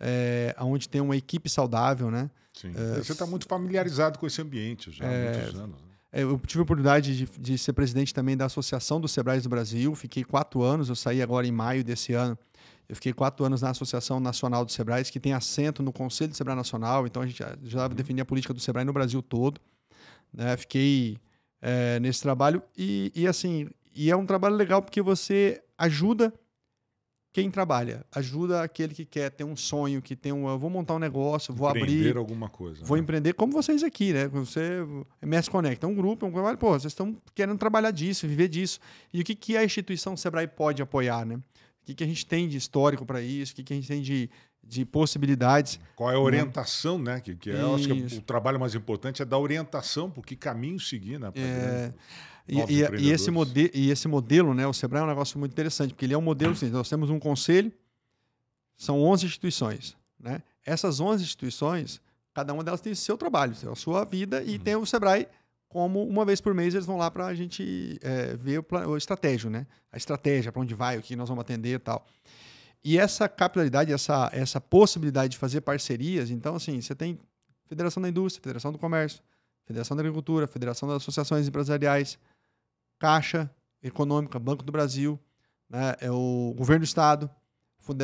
é, 0.00 0.52
onde 0.58 0.88
tem 0.88 1.00
uma 1.00 1.16
equipe 1.16 1.48
saudável, 1.48 2.10
né? 2.10 2.28
Sim. 2.58 2.72
É, 2.74 2.98
Você 2.98 3.12
está 3.12 3.24
muito 3.24 3.46
familiarizado 3.46 4.18
com 4.18 4.26
esse 4.26 4.42
ambiente 4.42 4.90
já 4.90 5.06
há 5.06 5.12
é, 5.12 5.32
muitos 5.32 5.60
anos. 5.60 5.80
Né? 5.80 5.88
É, 6.10 6.22
eu 6.24 6.36
tive 6.44 6.60
a 6.60 6.62
oportunidade 6.64 7.16
de, 7.16 7.38
de, 7.38 7.56
ser 7.56 7.72
presidente 7.72 8.12
também 8.12 8.36
da 8.36 8.46
Associação 8.46 9.00
dos 9.00 9.12
Sebrais 9.12 9.44
do 9.44 9.48
Brasil. 9.48 9.94
Fiquei 9.94 10.24
quatro 10.24 10.62
anos, 10.62 10.88
eu 10.88 10.96
saí 10.96 11.22
agora 11.22 11.46
em 11.46 11.52
maio 11.52 11.84
desse 11.84 12.14
ano. 12.14 12.36
Eu 12.88 12.96
fiquei 12.96 13.12
quatro 13.12 13.46
anos 13.46 13.62
na 13.62 13.70
Associação 13.70 14.18
Nacional 14.18 14.64
dos 14.64 14.74
Sebrais, 14.74 15.08
que 15.08 15.20
tem 15.20 15.34
assento 15.34 15.84
no 15.84 15.92
Conselho 15.92 16.30
do 16.30 16.36
Sebrae 16.36 16.56
Nacional. 16.56 17.06
Então 17.06 17.22
a 17.22 17.26
gente 17.26 17.38
já, 17.38 17.56
já 17.62 17.86
uhum. 17.86 17.94
definia 17.94 18.22
a 18.22 18.26
política 18.26 18.52
do 18.52 18.58
Sebrae 18.58 18.84
no 18.84 18.92
Brasil 18.92 19.22
todo. 19.22 19.60
Né? 20.32 20.56
Fiquei 20.56 21.16
é, 21.62 22.00
nesse 22.00 22.22
trabalho 22.22 22.60
e, 22.76 23.12
e 23.14 23.28
assim, 23.28 23.68
e 23.94 24.10
é 24.10 24.16
um 24.16 24.26
trabalho 24.26 24.56
legal 24.56 24.82
porque 24.82 25.00
você 25.00 25.62
ajuda 25.76 26.32
quem 27.42 27.50
trabalha 27.50 28.04
ajuda 28.12 28.62
aquele 28.62 28.94
que 28.94 29.04
quer 29.04 29.30
ter 29.30 29.44
um 29.44 29.56
sonho, 29.56 30.02
que 30.02 30.16
tem 30.16 30.32
um, 30.32 30.48
eu 30.48 30.58
vou 30.58 30.68
montar 30.68 30.94
um 30.94 30.98
negócio, 30.98 31.54
vou 31.54 31.68
empreender 31.70 32.08
abrir, 32.08 32.16
alguma 32.16 32.48
coisa. 32.48 32.84
Vou 32.84 32.96
né? 32.96 33.02
empreender 33.02 33.32
como 33.34 33.52
vocês 33.52 33.82
aqui, 33.82 34.12
né? 34.12 34.26
Você 34.28 34.84
MS 35.22 35.48
Connect 35.48 35.84
é 35.84 35.88
um 35.88 35.94
grupo, 35.94 36.26
é 36.26 36.28
um 36.28 36.32
trabalho, 36.32 36.58
pô, 36.58 36.70
vocês 36.70 36.92
estão 36.92 37.16
querendo 37.34 37.58
trabalhar 37.58 37.90
disso, 37.90 38.26
viver 38.26 38.48
disso. 38.48 38.80
E 39.12 39.20
o 39.20 39.24
que 39.24 39.34
que 39.34 39.56
a 39.56 39.64
instituição 39.64 40.16
Sebrae 40.16 40.48
pode 40.48 40.82
apoiar, 40.82 41.24
né? 41.24 41.36
O 41.36 41.86
que 41.86 41.94
que 41.94 42.04
a 42.04 42.06
gente 42.06 42.26
tem 42.26 42.48
de 42.48 42.56
histórico 42.56 43.06
para 43.06 43.22
isso? 43.22 43.52
O 43.52 43.56
que 43.56 43.62
que 43.62 43.72
a 43.72 43.76
gente 43.76 43.88
tem 43.88 44.02
de 44.02 44.28
de 44.68 44.84
possibilidades. 44.84 45.80
Qual 45.96 46.10
é 46.10 46.14
a 46.14 46.20
orientação, 46.20 46.98
né? 46.98 47.20
Que, 47.20 47.34
que 47.34 47.50
é, 47.50 47.60
eu 47.60 47.74
acho 47.74 47.88
que 47.88 48.16
o 48.16 48.20
trabalho 48.20 48.60
mais 48.60 48.74
importante 48.74 49.22
é 49.22 49.24
dar 49.24 49.38
orientação 49.38 50.10
por 50.10 50.26
que 50.26 50.36
caminho 50.36 50.78
seguir, 50.78 51.18
né? 51.18 51.32
É... 51.34 51.92
E, 52.48 52.58
e, 52.60 53.06
e, 53.06 53.10
esse 53.10 53.30
modelo, 53.30 53.70
e 53.74 53.90
esse 53.90 54.08
modelo, 54.08 54.54
né, 54.54 54.66
o 54.66 54.72
Sebrae 54.72 55.02
é 55.02 55.04
um 55.04 55.08
negócio 55.08 55.38
muito 55.38 55.52
interessante, 55.52 55.92
porque 55.92 56.06
ele 56.06 56.14
é 56.14 56.18
um 56.18 56.22
modelo, 56.22 56.52
assim, 56.52 56.70
nós 56.70 56.88
temos 56.88 57.10
um 57.10 57.18
conselho, 57.18 57.70
são 58.76 59.02
11 59.02 59.26
instituições, 59.26 59.96
né? 60.18 60.42
Essas 60.64 60.98
11 61.00 61.22
instituições, 61.22 62.00
cada 62.32 62.54
uma 62.54 62.64
delas 62.64 62.80
tem 62.80 62.94
seu 62.94 63.18
trabalho, 63.18 63.54
a 63.70 63.74
sua 63.74 64.04
vida, 64.04 64.42
e 64.42 64.56
uhum. 64.56 64.58
tem 64.58 64.76
o 64.76 64.86
Sebrae 64.86 65.28
como 65.68 66.02
uma 66.02 66.24
vez 66.24 66.40
por 66.40 66.54
mês 66.54 66.74
eles 66.74 66.86
vão 66.86 66.96
lá 66.96 67.10
para 67.10 67.26
a 67.26 67.34
gente 67.34 67.98
é, 68.02 68.34
ver 68.36 68.60
o, 68.60 68.66
o 68.88 68.96
estratégia, 68.96 69.50
né? 69.50 69.66
A 69.92 69.96
estratégia, 69.96 70.50
para 70.50 70.62
onde 70.62 70.74
vai, 70.74 70.96
o 70.96 71.02
que 71.02 71.14
nós 71.14 71.28
vamos 71.28 71.42
atender 71.42 71.74
e 71.74 71.78
tal. 71.78 72.06
E 72.82 72.96
essa 72.96 73.28
capilaridade, 73.28 73.92
essa, 73.92 74.30
essa 74.32 74.60
possibilidade 74.60 75.32
de 75.32 75.38
fazer 75.38 75.60
parcerias, 75.60 76.30
então, 76.30 76.54
assim, 76.54 76.80
você 76.80 76.94
tem 76.94 77.18
Federação 77.66 78.02
da 78.02 78.08
Indústria, 78.08 78.42
Federação 78.42 78.72
do 78.72 78.78
Comércio, 78.78 79.20
Federação 79.66 79.94
da 79.94 80.00
Agricultura, 80.00 80.46
Federação 80.46 80.88
das 80.88 81.02
Associações 81.02 81.46
Empresariais, 81.46 82.18
Caixa 82.98 83.50
Econômica, 83.82 84.38
Banco 84.38 84.62
do 84.62 84.72
Brasil, 84.72 85.18
né, 85.68 85.94
é 86.00 86.10
o 86.10 86.54
Governo 86.56 86.80
do 86.80 86.86
Estado, 86.86 87.30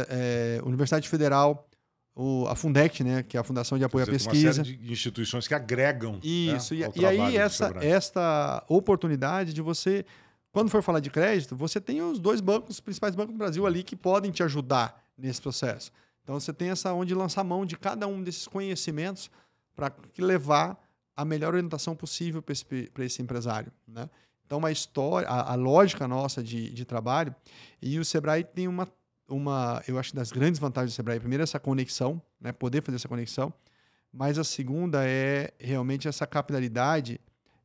é, 0.09 0.61
Universidade 0.65 1.09
Federal, 1.09 1.69
o, 2.15 2.47
a 2.47 2.55
Fundec, 2.55 3.03
né, 3.03 3.23
que 3.23 3.37
é 3.37 3.41
a 3.41 3.45
Fundação 3.45 3.77
de 3.77 3.85
Apoio 3.85 4.05
dizer, 4.05 4.17
à 4.17 4.19
Pesquisa. 4.19 4.61
Uma 4.61 4.65
série 4.65 4.77
de 4.77 4.93
instituições 4.93 5.49
que 5.49 5.55
agregam. 5.55 6.13
Né, 6.15 6.21
Isso, 6.23 6.75
né, 6.75 6.89
e, 6.95 7.01
e 7.01 7.07
aí 7.07 7.37
essa, 7.37 7.75
esta 7.81 8.65
oportunidade 8.69 9.53
de 9.53 9.61
você, 9.61 10.05
quando 10.53 10.71
for 10.71 10.83
falar 10.83 11.01
de 11.01 11.11
crédito, 11.11 11.57
você 11.57 11.81
tem 11.81 12.01
os 12.01 12.19
dois 12.19 12.41
bancos, 12.41 12.77
os 12.77 12.81
principais 12.81 13.15
bancos 13.15 13.35
do 13.35 13.39
Brasil 13.39 13.67
ali 13.67 13.83
que 13.83 13.97
podem 13.97 14.31
te 14.31 14.43
ajudar 14.43 15.03
nesse 15.19 15.41
processo. 15.41 15.91
Então 16.23 16.39
você 16.39 16.53
tem 16.53 16.71
essa 16.71 16.93
onde 16.93 17.15
lançar 17.15 17.45
mão 17.45 17.67
de 17.67 17.77
cada 17.77 18.07
um 18.07 18.23
desses 18.23 18.47
conhecimentos 18.47 19.31
para 19.75 19.93
levar 20.19 20.79
a 21.17 21.25
melhor 21.25 21.55
orientação 21.55 21.95
possível 21.95 22.41
para 22.41 22.53
esse, 22.53 22.65
esse 22.99 23.23
empresário. 23.23 23.73
Né? 23.87 24.09
Então, 24.47 24.59
uma 24.59 24.71
história, 24.71 25.29
a, 25.29 25.53
a 25.53 25.55
lógica 25.55 26.07
nossa 26.07 26.43
de, 26.43 26.71
de 26.71 26.85
trabalho, 26.85 27.35
e 27.81 27.99
o 27.99 28.05
Sebrae 28.05 28.45
tem 28.45 28.69
uma 28.69 28.87
uma, 29.29 29.83
eu 29.89 29.99
acho, 29.99 30.15
das 30.15 30.31
grandes 30.31 30.61
vantagens 30.61 30.93
do 30.93 30.97
Sebrae. 30.97 31.19
Primeiro, 31.19 31.43
essa 31.43 31.59
conexão, 31.59 32.21
né? 32.41 32.53
poder 32.53 32.83
fazer 32.83 32.97
essa 32.97 33.09
conexão. 33.09 33.53
Mas 34.13 34.39
a 34.39 34.45
segunda 34.45 35.07
é 35.07 35.53
realmente 35.59 36.07
essa 36.07 36.27
capilaridade, 36.27 37.21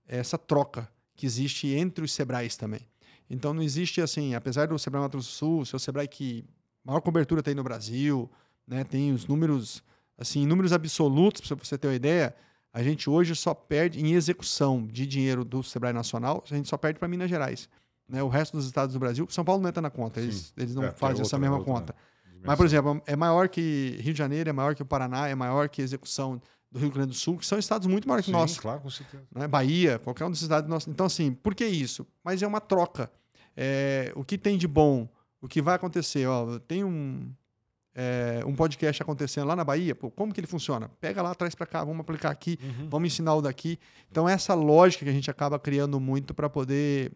essa 0.08 0.38
troca 0.38 0.90
que 1.16 1.26
existe 1.26 1.68
entre 1.68 2.04
os 2.04 2.12
Sebrais 2.12 2.56
também. 2.56 2.88
Então, 3.30 3.54
não 3.54 3.62
existe 3.62 4.02
assim, 4.02 4.34
apesar 4.34 4.68
do 4.68 4.80
Sebrae 4.80 5.02
Mato 5.02 5.14
Grosso 5.14 5.30
do 5.30 5.34
Sul, 5.34 5.66
ser 5.66 5.76
o 5.76 5.80
Sebrae 5.80 6.08
que 6.08 6.44
maior 6.84 7.02
cobertura 7.02 7.44
tem 7.44 7.54
no 7.54 7.64
Brasil, 7.64 8.30
né? 8.66 8.84
tem 8.84 9.12
os 9.12 9.28
números, 9.28 9.84
assim, 10.18 10.48
números 10.48 10.74
absolutos, 10.74 11.42
para 11.42 11.56
você 11.64 11.78
ter 11.78 11.88
uma 11.88 11.94
ideia, 11.94 12.36
a 12.74 12.84
gente 12.84 13.10
hoje 13.10 13.36
só 13.36 13.54
perde 13.54 14.00
em 14.00 14.14
execução 14.14 14.86
de 14.86 15.06
dinheiro 15.06 15.44
do 15.44 15.64
Sebrae 15.64 15.94
Nacional, 15.94 16.44
a 16.50 16.56
gente 16.56 16.70
só 16.70 16.78
perde 16.78 17.00
para 17.00 17.08
Minas 17.08 17.30
Gerais. 17.30 17.68
Né? 18.08 18.22
O 18.24 18.28
resto 18.28 18.58
dos 18.58 18.66
estados 18.66 18.94
do 18.94 19.00
Brasil, 19.00 19.28
São 19.30 19.44
Paulo 19.44 19.62
não 19.62 19.70
entra 19.70 19.82
na 19.82 19.90
conta, 19.90 20.20
eles, 20.20 20.54
eles 20.58 20.76
não 20.76 20.84
é, 20.84 20.92
fazem 20.92 21.22
outra, 21.22 21.28
essa 21.28 21.40
mesma 21.40 21.58
outra, 21.58 21.74
conta. 21.74 21.96
Né? 22.26 22.42
Mas, 22.44 22.58
por 22.58 22.66
exemplo, 22.66 23.02
é 23.06 23.16
maior 23.16 23.50
que 23.50 23.98
Rio 24.00 24.14
de 24.14 24.18
Janeiro, 24.18 24.50
é 24.50 24.54
maior 24.54 24.76
que 24.76 24.82
o 24.82 24.86
Paraná, 24.86 25.28
é 25.28 25.36
maior 25.36 25.70
que 25.70 25.82
a 25.82 25.84
execução 25.84 26.42
do 26.72 26.80
Rio 26.80 26.92
Grande 26.92 27.10
do 27.10 27.16
Sul, 27.16 27.38
que 27.38 27.46
são 27.46 27.58
estados 27.58 27.88
muito 27.88 28.08
maiores 28.08 28.26
que 28.26 28.32
nós. 28.32 28.58
claro, 28.58 28.82
com 28.82 28.90
certeza. 28.90 29.24
Né? 29.34 29.48
Bahia, 29.48 30.00
qualquer 30.00 30.26
um 30.26 30.30
desses 30.30 30.44
estados 30.44 30.70
nossos. 30.70 30.88
Então, 30.88 31.06
assim, 31.06 31.34
por 31.34 31.56
que 31.56 31.66
isso? 31.66 32.06
Mas 32.24 32.42
é 32.42 32.48
uma 32.48 32.62
troca. 32.62 33.12
É, 33.58 34.12
o 34.16 34.24
que 34.24 34.38
tem 34.38 34.58
de 34.58 34.68
bom, 34.68 35.10
o 35.42 35.48
que 35.48 35.62
vai 35.62 35.76
acontecer, 35.76 36.28
ó, 36.28 36.60
tem 36.60 36.84
um, 36.84 37.32
é, 37.96 38.44
um 38.46 38.56
podcast 38.56 39.02
acontecendo 39.02 39.48
lá 39.48 39.56
na 39.56 39.64
Bahia, 39.64 39.96
pô, 39.96 40.10
como 40.10 40.34
que 40.34 40.40
ele 40.40 40.48
funciona? 40.48 40.90
Pega 41.02 41.22
lá, 41.22 41.34
traz 41.36 41.56
para 41.56 41.66
cá, 41.66 41.84
vamos 41.84 42.02
aplicar 42.02 42.30
aqui, 42.30 42.58
uhum. 42.62 42.90
vamos 42.90 43.08
ensinar 43.08 43.36
o 43.36 43.42
daqui. 43.42 43.80
Então, 44.10 44.28
essa 44.28 44.54
lógica 44.54 45.04
que 45.04 45.10
a 45.10 45.14
gente 45.14 45.30
acaba 45.30 45.60
criando 45.60 46.00
muito 46.00 46.34
para 46.34 46.50
poder 46.50 47.12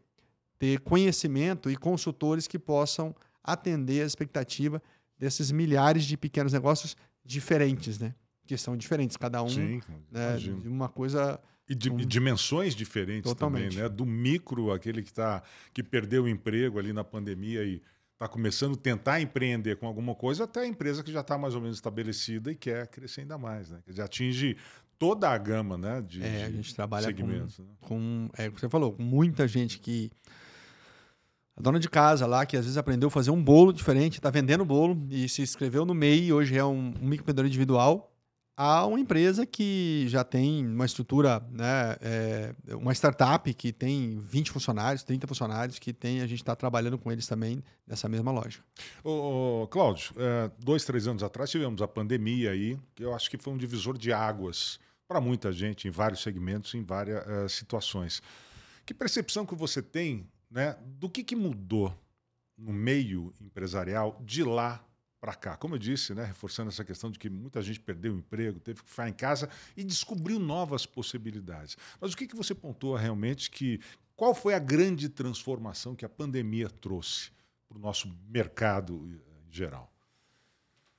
ter 0.58 0.80
conhecimento 0.80 1.70
e 1.70 1.76
consultores 1.76 2.48
que 2.48 2.58
possam 2.58 3.16
atender 3.44 4.02
a 4.02 4.06
expectativa 4.06 4.82
desses 5.18 5.52
milhares 5.52 6.06
de 6.06 6.18
pequenos 6.18 6.54
negócios 6.54 6.96
diferentes, 7.24 8.00
né? 8.00 8.14
Que 8.46 8.58
são 8.58 8.76
diferentes, 8.76 9.16
cada 9.16 9.42
um 9.42 9.50
Sim, 9.50 9.82
né, 10.12 10.36
de 10.38 10.52
uma 10.68 10.90
coisa 10.90 11.40
e, 11.68 11.74
de, 11.74 11.90
um... 11.90 11.96
dimensões 11.98 12.76
diferentes 12.76 13.32
Totalmente. 13.32 13.76
também, 13.76 13.84
né? 13.84 13.90
Do 13.90 14.06
micro, 14.06 14.72
aquele 14.72 15.02
que 15.02 15.14
tá, 15.14 15.42
que 15.74 15.82
perdeu 15.82 16.24
o 16.24 16.28
emprego 16.28 16.78
ali 16.78 16.92
na 16.92 17.04
pandemia 17.04 17.64
e 17.64 17.82
está 18.24 18.28
começando 18.28 18.74
a 18.74 18.78
tentar 18.78 19.22
empreender 19.22 19.76
com 19.76 19.86
alguma 19.86 20.16
coisa, 20.16 20.46
até 20.46 20.62
a 20.62 20.68
empresa 20.68 21.04
que 21.04 21.12
já 21.12 21.20
está 21.20 21.38
mais 21.38 21.56
ou 21.56 21.62
menos 21.62 21.78
estabelecida 21.78 22.52
e 22.52 22.56
quer 22.56 22.88
crescer 22.88 23.22
ainda 23.22 23.38
mais, 23.38 23.70
né? 23.70 23.80
Já 23.90 24.06
atinge 24.06 24.58
toda 24.98 25.30
a 25.30 25.38
gama, 25.38 25.78
né? 25.78 26.02
De, 26.02 26.24
é, 26.24 26.46
a 26.46 26.50
gente 26.50 26.74
trabalha 26.74 27.06
segmentos, 27.06 27.58
com, 27.58 27.64
né? 27.64 27.70
com 27.82 28.30
é, 28.38 28.50
você 28.50 28.70
falou, 28.70 28.94
com 28.94 29.04
muita 29.04 29.48
gente 29.48 29.80
que 29.80 30.10
a 31.56 31.62
dona 31.62 31.80
de 31.80 31.90
casa 31.90 32.26
lá, 32.26 32.46
que 32.46 32.56
às 32.56 32.64
vezes 32.64 32.78
aprendeu 32.78 33.08
a 33.08 33.12
fazer 33.12 33.32
um 33.32 33.44
bolo 33.44 33.74
diferente, 33.74 34.18
está 34.18 34.30
vendendo 34.30 34.64
bolo 34.64 35.06
e 35.10 35.28
se 35.28 35.42
inscreveu 35.42 35.86
no 35.86 35.94
MEI, 35.94 36.32
hoje 36.32 36.58
é 36.58 36.64
um, 36.64 36.94
um 37.02 37.08
microempreendedor 37.08 37.46
individual, 37.46 38.13
a 38.56 38.86
uma 38.86 39.00
empresa 39.00 39.46
que 39.46 40.06
já 40.08 40.24
tem 40.24 40.66
uma 40.66 40.86
estrutura, 40.86 41.44
né, 41.52 41.96
é, 42.02 42.56
uma 42.76 42.94
startup 42.94 43.52
que 43.54 43.74
tem 43.74 44.20
20 44.20 44.52
funcionários, 44.52 45.04
30 45.04 45.26
funcionários, 45.26 45.80
que 45.80 45.92
tem, 45.92 46.22
a 46.22 46.28
gente 46.28 46.42
está 46.42 46.56
trabalhando 46.56 46.98
com 46.98 47.12
eles 47.12 47.26
também 47.26 47.64
nessa 47.88 48.08
mesma 48.08 48.32
lógica. 48.32 48.64
Ô, 49.04 49.64
ô 49.64 49.68
Cláudio, 49.68 50.14
é, 50.18 50.52
dois, 50.60 50.86
três 50.86 51.08
anos 51.08 51.24
atrás 51.24 51.50
tivemos 51.50 51.82
a 51.82 51.88
pandemia 51.88 52.52
aí, 52.52 52.78
que 52.94 53.04
eu 53.04 53.14
acho 53.14 53.30
que 53.30 53.38
foi 53.38 53.54
um 53.54 53.58
divisor 53.58 53.98
de 53.98 54.14
águas 54.14 54.80
para 55.08 55.20
muita 55.20 55.52
gente, 55.52 55.88
em 55.88 55.92
vários 55.92 56.22
segmentos, 56.22 56.74
em 56.74 56.84
várias 56.84 57.26
uh, 57.26 57.50
situações. 57.50 58.22
Que 58.86 58.94
percepção 58.94 59.46
que 59.46 59.56
você 59.56 59.82
tem 59.82 60.28
né, 60.50 60.76
do 60.84 61.10
que, 61.10 61.24
que 61.24 61.36
mudou 61.36 61.94
no 62.58 62.72
meio 62.72 63.34
empresarial 63.42 64.20
de 64.24 64.44
lá 64.44 64.84
para 65.24 65.34
cá. 65.34 65.56
Como 65.56 65.76
eu 65.76 65.80
disse, 65.80 66.14
né, 66.14 66.26
reforçando 66.26 66.68
essa 66.68 66.84
questão 66.84 67.10
de 67.10 67.18
que 67.18 67.30
muita 67.30 67.62
gente 67.62 67.80
perdeu 67.80 68.14
o 68.14 68.18
emprego, 68.18 68.60
teve 68.60 68.84
que 68.84 68.90
ficar 68.90 69.08
em 69.08 69.14
casa 69.14 69.48
e 69.78 69.82
descobriu 69.82 70.38
novas 70.38 70.86
possibilidades. 70.86 71.78
Mas 72.02 72.12
o 72.12 72.18
que, 72.18 72.28
que 72.28 72.36
você 72.36 72.54
pontua 72.54 73.00
realmente 73.00 73.50
que 73.50 73.80
qual 74.18 74.36
foi 74.36 74.54
a 74.54 74.60
grande 74.60 75.08
transformação 75.08 75.96
que 75.96 76.04
a 76.04 76.10
pandemia 76.10 76.70
trouxe 76.70 77.32
para 77.70 77.78
o 77.78 77.80
nosso 77.80 78.14
mercado 78.28 78.96
em 79.48 79.50
geral? 79.50 79.90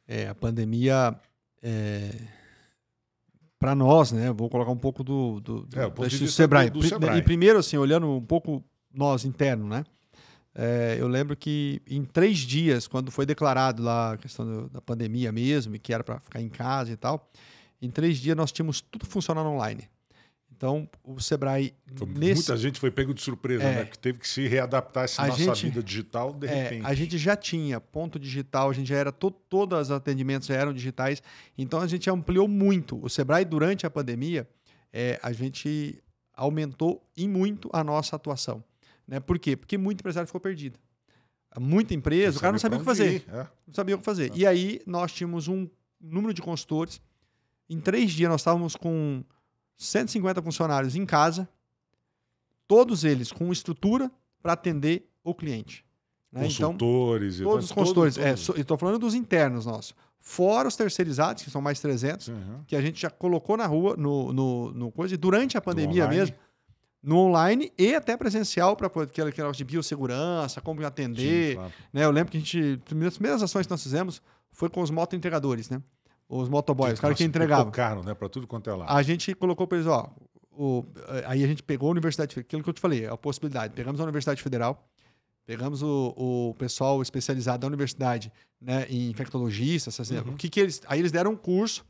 É, 0.08 0.26
a 0.26 0.34
pandemia 0.34 1.20
é, 1.62 2.10
para 3.58 3.74
nós, 3.74 4.10
né? 4.10 4.32
Vou 4.32 4.48
colocar 4.48 4.70
um 4.70 4.78
pouco 4.78 5.04
do, 5.04 5.38
do, 5.40 5.66
do, 5.66 5.78
é, 5.78 5.90
do 5.90 6.28
Sebrae. 6.28 6.70
Do, 6.70 6.78
do 6.78 6.88
Sebrae. 6.88 7.18
E 7.18 7.22
primeiro, 7.22 7.58
assim, 7.58 7.76
olhando 7.76 8.10
um 8.10 8.24
pouco 8.24 8.64
nós 8.90 9.26
interno, 9.26 9.68
né? 9.68 9.84
É, 10.54 10.96
eu 10.98 11.08
lembro 11.08 11.36
que 11.36 11.82
em 11.88 12.04
três 12.04 12.38
dias, 12.38 12.86
quando 12.86 13.10
foi 13.10 13.26
declarado 13.26 13.82
lá 13.82 14.12
a 14.12 14.16
questão 14.16 14.46
do, 14.46 14.68
da 14.68 14.80
pandemia 14.80 15.32
mesmo, 15.32 15.74
e 15.74 15.78
que 15.78 15.92
era 15.92 16.04
para 16.04 16.20
ficar 16.20 16.40
em 16.40 16.48
casa 16.48 16.92
e 16.92 16.96
tal, 16.96 17.28
em 17.82 17.90
três 17.90 18.18
dias 18.18 18.36
nós 18.36 18.52
tínhamos 18.52 18.80
tudo 18.80 19.04
funcionando 19.04 19.48
online. 19.48 19.88
Então, 20.56 20.88
o 21.02 21.20
Sebrae. 21.20 21.74
nesse... 22.16 22.34
Muita 22.34 22.56
gente 22.56 22.78
foi 22.78 22.90
pego 22.90 23.12
de 23.12 23.20
surpresa, 23.20 23.64
é, 23.64 23.74
né? 23.74 23.84
Que 23.84 23.98
teve 23.98 24.20
que 24.20 24.28
se 24.28 24.46
readaptar 24.46 25.02
a 25.02 25.04
essa 25.04 25.22
a 25.22 25.26
nossa 25.26 25.42
gente, 25.42 25.64
vida 25.64 25.82
digital 25.82 26.32
de 26.32 26.46
é, 26.46 26.62
repente. 26.62 26.86
A 26.86 26.94
gente 26.94 27.18
já 27.18 27.36
tinha 27.36 27.80
ponto 27.80 28.18
digital, 28.18 28.70
a 28.70 28.72
gente 28.72 28.86
já 28.86 28.96
era. 28.96 29.10
To, 29.10 29.32
todos 29.32 29.78
os 29.78 29.90
atendimentos 29.90 30.46
já 30.46 30.54
eram 30.54 30.72
digitais. 30.72 31.20
Então, 31.58 31.80
a 31.80 31.86
gente 31.88 32.08
ampliou 32.08 32.46
muito. 32.46 32.98
O 33.04 33.10
Sebrae, 33.10 33.44
durante 33.44 33.84
a 33.84 33.90
pandemia, 33.90 34.48
é, 34.92 35.18
a 35.22 35.32
gente 35.32 36.00
aumentou 36.34 37.04
e 37.16 37.26
muito 37.26 37.68
a 37.72 37.82
nossa 37.82 38.14
atuação. 38.14 38.62
Né? 39.06 39.20
Por 39.20 39.38
quê? 39.38 39.56
Porque 39.56 39.76
muito 39.78 40.00
empresário 40.00 40.26
ficou 40.26 40.40
perdido. 40.40 40.78
Muita 41.60 41.94
empresa, 41.94 42.38
o 42.38 42.40
cara 42.40 42.52
não 42.52 42.58
sabia 42.58 42.78
o 42.78 42.80
que 42.80 42.84
fazer. 42.84 43.12
Ir, 43.12 43.24
é. 43.28 43.46
Não 43.66 43.74
sabia 43.74 43.94
o 43.94 43.98
que 43.98 44.04
fazer. 44.04 44.32
É. 44.32 44.36
E 44.36 44.46
aí 44.46 44.80
nós 44.86 45.12
tínhamos 45.12 45.46
um 45.46 45.68
número 46.00 46.34
de 46.34 46.42
consultores. 46.42 47.00
Em 47.70 47.80
três 47.80 48.10
dias 48.12 48.28
nós 48.28 48.40
estávamos 48.40 48.74
com 48.74 49.22
150 49.76 50.42
funcionários 50.42 50.96
em 50.96 51.06
casa, 51.06 51.48
todos 52.66 53.04
eles 53.04 53.30
com 53.30 53.52
estrutura 53.52 54.10
para 54.42 54.52
atender 54.54 55.08
o 55.22 55.34
cliente. 55.34 55.84
Né? 56.32 56.46
Então, 56.46 56.72
consultores. 56.72 57.36
Então, 57.36 57.50
todos 57.52 57.64
os 57.66 57.72
consultores. 57.72 58.18
É, 58.18 58.32
estou 58.32 58.76
falando 58.76 58.98
dos 58.98 59.14
internos 59.14 59.66
nossos. 59.66 59.94
Fora 60.18 60.66
os 60.66 60.74
terceirizados, 60.74 61.42
que 61.42 61.50
são 61.50 61.60
mais 61.60 61.80
300, 61.80 62.28
uhum. 62.28 62.64
que 62.66 62.74
a 62.74 62.80
gente 62.80 63.00
já 63.00 63.10
colocou 63.10 63.56
na 63.56 63.66
rua, 63.66 63.94
no, 63.96 64.32
no, 64.32 64.72
no 64.72 64.90
coisa, 64.90 65.14
e 65.14 65.16
durante 65.18 65.56
a 65.56 65.60
pandemia 65.60 66.08
mesmo, 66.08 66.34
no 67.04 67.18
online 67.18 67.70
e 67.76 67.94
até 67.94 68.16
presencial 68.16 68.74
para 68.74 68.86
aquela 68.86 69.30
que 69.30 69.52
de 69.52 69.64
biossegurança, 69.64 70.60
como 70.62 70.84
atender. 70.86 71.50
Sim, 71.50 71.54
claro. 71.56 71.72
né? 71.92 72.04
Eu 72.04 72.10
lembro 72.10 72.30
que 72.32 72.38
a 72.38 72.40
gente, 72.40 72.80
as 73.06 73.14
primeiras 73.14 73.42
ações 73.42 73.66
que 73.66 73.70
nós 73.70 73.82
fizemos 73.82 74.22
foi 74.50 74.70
com 74.70 74.80
os 74.80 74.90
moto 74.90 75.14
entregadores, 75.14 75.68
né? 75.68 75.82
Os 76.26 76.48
motoboys, 76.48 76.94
os 76.94 77.00
caras 77.00 77.18
que 77.18 77.24
entregavam. 77.24 77.70
caro, 77.70 78.02
né? 78.02 78.14
Para 78.14 78.28
tudo 78.30 78.46
quanto 78.46 78.70
é 78.70 78.74
lá. 78.74 78.86
A 78.88 79.02
gente 79.02 79.34
colocou 79.34 79.66
para 79.66 79.76
eles, 79.76 79.86
ó, 79.86 80.10
o, 80.50 80.82
aí 81.26 81.44
a 81.44 81.46
gente 81.46 81.62
pegou 81.62 81.88
a 81.88 81.92
Universidade, 81.92 82.40
aquilo 82.40 82.62
que 82.62 82.70
eu 82.70 82.74
te 82.74 82.80
falei, 82.80 83.06
a 83.06 83.16
possibilidade. 83.16 83.74
Pegamos 83.74 84.00
a 84.00 84.04
Universidade 84.04 84.42
Federal, 84.42 84.88
pegamos 85.44 85.82
o, 85.82 86.14
o 86.16 86.54
pessoal 86.54 87.02
especializado 87.02 87.58
da 87.58 87.66
universidade, 87.66 88.32
né, 88.58 88.86
em 88.88 89.10
infectologistas, 89.10 90.00
assim, 90.00 90.16
uhum. 90.16 90.32
o 90.32 90.36
que 90.36 90.48
que 90.48 90.58
eles, 90.58 90.80
aí 90.86 90.98
eles 90.98 91.12
deram 91.12 91.32
um 91.32 91.36
curso 91.36 91.84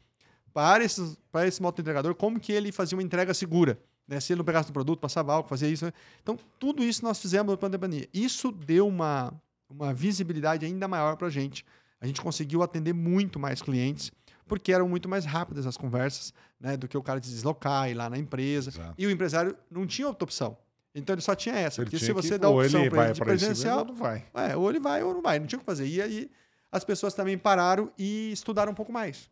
para 0.52 0.82
esses 0.84 1.16
para 1.30 1.46
esse 1.46 1.62
moto 1.62 1.80
entregador, 1.80 2.14
como 2.16 2.40
que 2.40 2.52
ele 2.52 2.72
fazia 2.72 2.96
uma 2.98 3.02
entrega 3.02 3.32
segura. 3.32 3.78
Né? 4.06 4.20
Se 4.20 4.32
ele 4.32 4.38
não 4.38 4.44
pegasse 4.44 4.70
o 4.70 4.72
produto, 4.72 5.00
passava 5.00 5.32
álcool, 5.32 5.48
fazia 5.48 5.68
isso. 5.68 5.84
Né? 5.86 5.92
Então, 6.22 6.38
tudo 6.58 6.82
isso 6.82 7.02
nós 7.02 7.18
fizemos 7.20 7.50
na 7.50 7.56
pandemia. 7.56 8.08
Isso 8.12 8.52
deu 8.52 8.86
uma, 8.86 9.32
uma 9.68 9.92
visibilidade 9.92 10.64
ainda 10.64 10.86
maior 10.86 11.16
para 11.16 11.28
a 11.28 11.30
gente. 11.30 11.64
A 12.00 12.06
gente 12.06 12.20
conseguiu 12.20 12.62
atender 12.62 12.92
muito 12.92 13.38
mais 13.38 13.62
clientes, 13.62 14.12
porque 14.46 14.72
eram 14.72 14.88
muito 14.88 15.08
mais 15.08 15.24
rápidas 15.24 15.66
as 15.66 15.76
conversas 15.76 16.34
né, 16.60 16.76
do 16.76 16.86
que 16.86 16.96
o 16.98 17.02
cara 17.02 17.22
se 17.22 17.30
deslocar, 17.30 17.90
ir 17.90 17.94
lá 17.94 18.10
na 18.10 18.18
empresa. 18.18 18.70
Exato. 18.70 18.94
E 18.98 19.06
o 19.06 19.10
empresário 19.10 19.56
não 19.70 19.86
tinha 19.86 20.06
outra 20.06 20.24
opção. 20.24 20.56
Então 20.94 21.14
ele 21.14 21.22
só 21.22 21.34
tinha 21.34 21.56
essa. 21.56 21.80
Ele 21.80 21.90
porque 21.90 22.04
se 22.04 22.12
você 22.12 22.34
que, 22.34 22.38
dá 22.38 22.46
a 22.46 22.50
opção 22.50 22.88
para 22.88 23.04
ele 23.06 23.14
de 23.14 23.20
presencial, 23.20 23.80
ou 23.80 23.84
não 23.86 23.94
vai. 23.94 24.24
É, 24.34 24.56
ou 24.56 24.70
ele 24.70 24.78
vai 24.78 25.02
ou 25.02 25.12
não 25.12 25.22
vai. 25.22 25.38
Não 25.38 25.46
tinha 25.46 25.56
o 25.56 25.60
que 25.60 25.66
fazer. 25.66 25.86
E 25.86 26.00
aí 26.00 26.30
as 26.70 26.84
pessoas 26.84 27.14
também 27.14 27.36
pararam 27.36 27.90
e 27.98 28.30
estudaram 28.32 28.70
um 28.70 28.74
pouco 28.74 28.92
mais. 28.92 29.28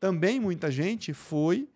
Também 0.00 0.40
muita 0.40 0.70
gente 0.70 1.12
foi 1.12 1.68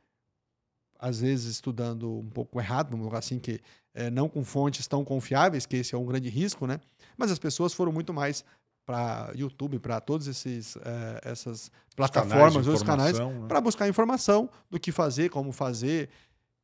às 0.99 1.21
vezes 1.21 1.47
estudando 1.47 2.19
um 2.19 2.29
pouco 2.29 2.61
errado, 2.61 2.91
vamos 2.91 3.05
colocar 3.05 3.19
assim, 3.19 3.39
que 3.39 3.61
é, 3.95 4.11
não 4.11 4.29
com 4.29 4.45
fontes 4.45 4.87
tão 4.87 5.05
confiáveis, 5.05 5.67
que 5.67 5.77
esse 5.77 5.95
é 5.95 5.99
um 5.99 6.05
grande 6.05 6.29
risco, 6.29 6.67
né? 6.67 6.81
Mas 7.17 7.31
as 7.31 7.39
pessoas 7.39 7.73
foram 7.73 7.93
muito 7.93 8.13
mais 8.13 8.45
para 8.85 9.33
YouTube, 9.35 9.79
para 9.79 10.01
todas 10.01 10.27
esses, 10.27 10.77
é, 10.77 11.21
essas 11.25 11.71
plataformas, 11.97 12.67
os 12.67 12.83
canais, 12.83 13.19
né? 13.19 13.27
para 13.49 13.61
buscar 13.61 13.89
informação 13.89 14.51
do 14.71 14.79
que 14.79 14.93
fazer, 14.93 15.31
como 15.31 15.53
fazer. 15.53 16.11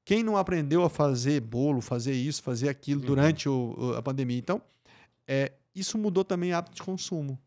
Quem 0.05 0.23
não 0.23 0.37
aprendeu 0.37 0.85
a 0.85 0.91
fazer 0.91 1.41
bolo, 1.41 1.81
fazer 1.81 2.13
isso, 2.13 2.43
fazer 2.43 2.69
aquilo 2.69 3.01
uhum. 3.01 3.07
durante 3.07 3.49
o, 3.49 3.95
a 3.97 4.03
pandemia? 4.03 4.39
Então, 4.39 4.61
é, 5.27 5.53
isso 5.75 5.97
mudou 5.97 6.25
também 6.25 6.53
o 6.53 6.57
hábito 6.57 6.77
de 6.77 6.83
consumo. 6.83 7.39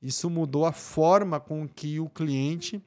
Isso 0.00 0.30
mudou 0.30 0.64
a 0.64 0.72
forma 0.72 1.40
com 1.40 1.66
que 1.68 1.98
o 1.98 2.08
cliente 2.08 2.82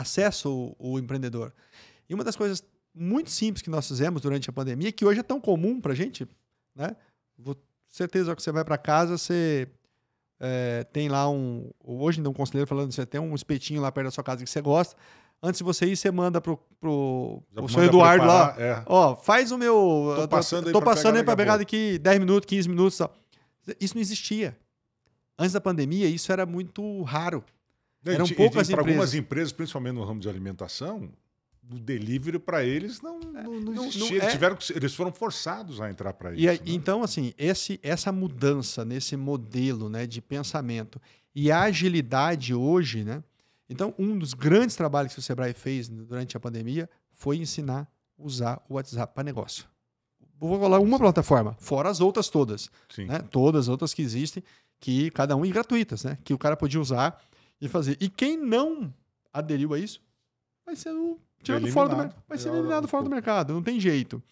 acessa 0.00 0.48
o, 0.48 0.74
o 0.78 0.98
empreendedor. 0.98 1.52
E 2.08 2.14
uma 2.14 2.24
das 2.24 2.36
coisas 2.36 2.62
muito 2.94 3.30
simples 3.30 3.62
que 3.62 3.70
nós 3.70 3.86
fizemos 3.86 4.22
durante 4.22 4.48
a 4.48 4.52
pandemia, 4.52 4.92
que 4.92 5.04
hoje 5.04 5.20
é 5.20 5.22
tão 5.22 5.40
comum 5.40 5.80
para 5.80 5.92
a 5.92 5.96
gente, 5.96 6.26
né? 6.74 6.96
Vou, 7.36 7.56
certeza 7.88 8.34
que 8.34 8.42
você 8.42 8.52
vai 8.52 8.64
para 8.64 8.78
casa, 8.78 9.16
você 9.16 9.68
é, 10.40 10.84
tem 10.92 11.08
lá 11.08 11.28
um. 11.28 11.70
Hoje 11.82 12.18
ainda 12.18 12.30
um 12.30 12.34
conselheiro 12.34 12.66
falando, 12.66 12.92
você 12.92 13.06
tem 13.06 13.20
um 13.20 13.34
espetinho 13.34 13.80
lá 13.80 13.90
perto 13.90 14.06
da 14.06 14.10
sua 14.10 14.24
casa 14.24 14.42
que 14.42 14.50
você 14.50 14.60
gosta. 14.60 14.96
Antes 15.40 15.58
de 15.58 15.64
você 15.64 15.86
ir, 15.86 15.96
você 15.96 16.10
manda 16.10 16.40
pro, 16.40 16.56
pro, 16.80 17.42
pro 17.54 17.68
seu 17.68 17.84
Eduardo 17.84 18.24
preparar, 18.24 18.56
lá. 18.58 18.62
É. 18.62 18.82
Ó, 18.86 19.14
faz 19.16 19.52
o 19.52 19.58
meu. 19.58 20.14
Tô 20.16 20.28
passando 20.28 20.66
aí 20.66 20.72
tô 20.72 20.82
passando 20.82 21.16
aí 21.16 21.22
para 21.22 21.36
pegar 21.36 21.56
daqui 21.56 21.98
10 21.98 22.18
minutos, 22.18 22.46
15 22.48 22.68
minutos. 22.68 23.00
Isso 23.80 23.94
não 23.94 24.00
existia. 24.00 24.58
Antes 25.38 25.52
da 25.52 25.60
pandemia, 25.60 26.08
isso 26.08 26.32
era 26.32 26.44
muito 26.44 27.02
raro. 27.02 27.44
Eram 28.04 28.26
poucas 28.28 28.68
empresas. 28.68 28.70
Para 28.70 28.80
algumas 28.80 29.14
empresas, 29.14 29.52
principalmente 29.52 29.94
no 29.94 30.04
ramo 30.04 30.20
de 30.20 30.28
alimentação, 30.28 31.10
o 31.70 31.78
delivery 31.78 32.38
para 32.38 32.64
eles 32.64 33.00
não, 33.00 33.20
é, 33.34 33.42
não, 33.42 33.60
não 33.60 33.74
existia. 33.84 34.00
Não, 34.00 34.08
não, 34.08 34.16
eles, 34.16 34.24
é... 34.24 34.30
tiveram, 34.30 34.58
eles 34.74 34.94
foram 34.94 35.12
forçados 35.12 35.80
a 35.80 35.90
entrar 35.90 36.12
para 36.14 36.32
isso. 36.32 36.40
E, 36.40 36.46
né? 36.46 36.58
Então, 36.66 37.02
assim, 37.02 37.34
esse, 37.36 37.78
essa 37.82 38.10
mudança 38.10 38.84
nesse 38.84 39.16
modelo 39.16 39.88
né, 39.88 40.06
de 40.06 40.20
pensamento 40.20 41.00
e 41.34 41.50
a 41.50 41.62
agilidade 41.62 42.54
hoje, 42.54 43.04
né? 43.04 43.22
Então, 43.68 43.94
um 43.98 44.18
dos 44.18 44.32
grandes 44.32 44.74
trabalhos 44.76 45.12
que 45.12 45.18
o 45.18 45.22
Sebrae 45.22 45.52
fez 45.52 45.88
durante 45.88 46.36
a 46.36 46.40
pandemia 46.40 46.88
foi 47.12 47.36
ensinar 47.36 47.80
a 47.80 47.86
usar 48.18 48.64
o 48.66 48.74
WhatsApp 48.74 49.14
para 49.14 49.22
negócio. 49.22 49.66
Vou 50.40 50.58
falar 50.58 50.78
uma 50.78 50.98
plataforma, 50.98 51.54
fora 51.58 51.90
as 51.90 52.00
outras 52.00 52.28
todas. 52.28 52.70
Né? 52.96 53.18
Todas 53.30 53.66
as 53.66 53.68
outras 53.68 53.92
que 53.92 54.00
existem, 54.00 54.42
que 54.80 55.10
cada 55.10 55.36
um 55.36 55.44
e 55.44 55.50
gratuitas, 55.50 56.04
né? 56.04 56.16
Que 56.24 56.32
o 56.32 56.38
cara 56.38 56.56
podia 56.56 56.80
usar 56.80 57.20
e 57.60 57.68
fazer. 57.68 57.96
E 58.00 58.08
quem 58.08 58.36
não 58.36 58.92
aderiu 59.32 59.74
a 59.74 59.78
isso 59.78 60.00
vai 60.64 60.76
ser 60.76 60.90
o 60.90 61.18
tirado 61.42 61.66
fora 61.68 61.88
do 61.88 62.14
vai 62.28 62.38
ser 62.38 62.48
eliminado 62.48 62.88
fora 62.88 63.04
do 63.04 63.10
mercado, 63.10 63.52
não 63.52 63.62
tem 63.62 63.78
jeito, 63.80 64.22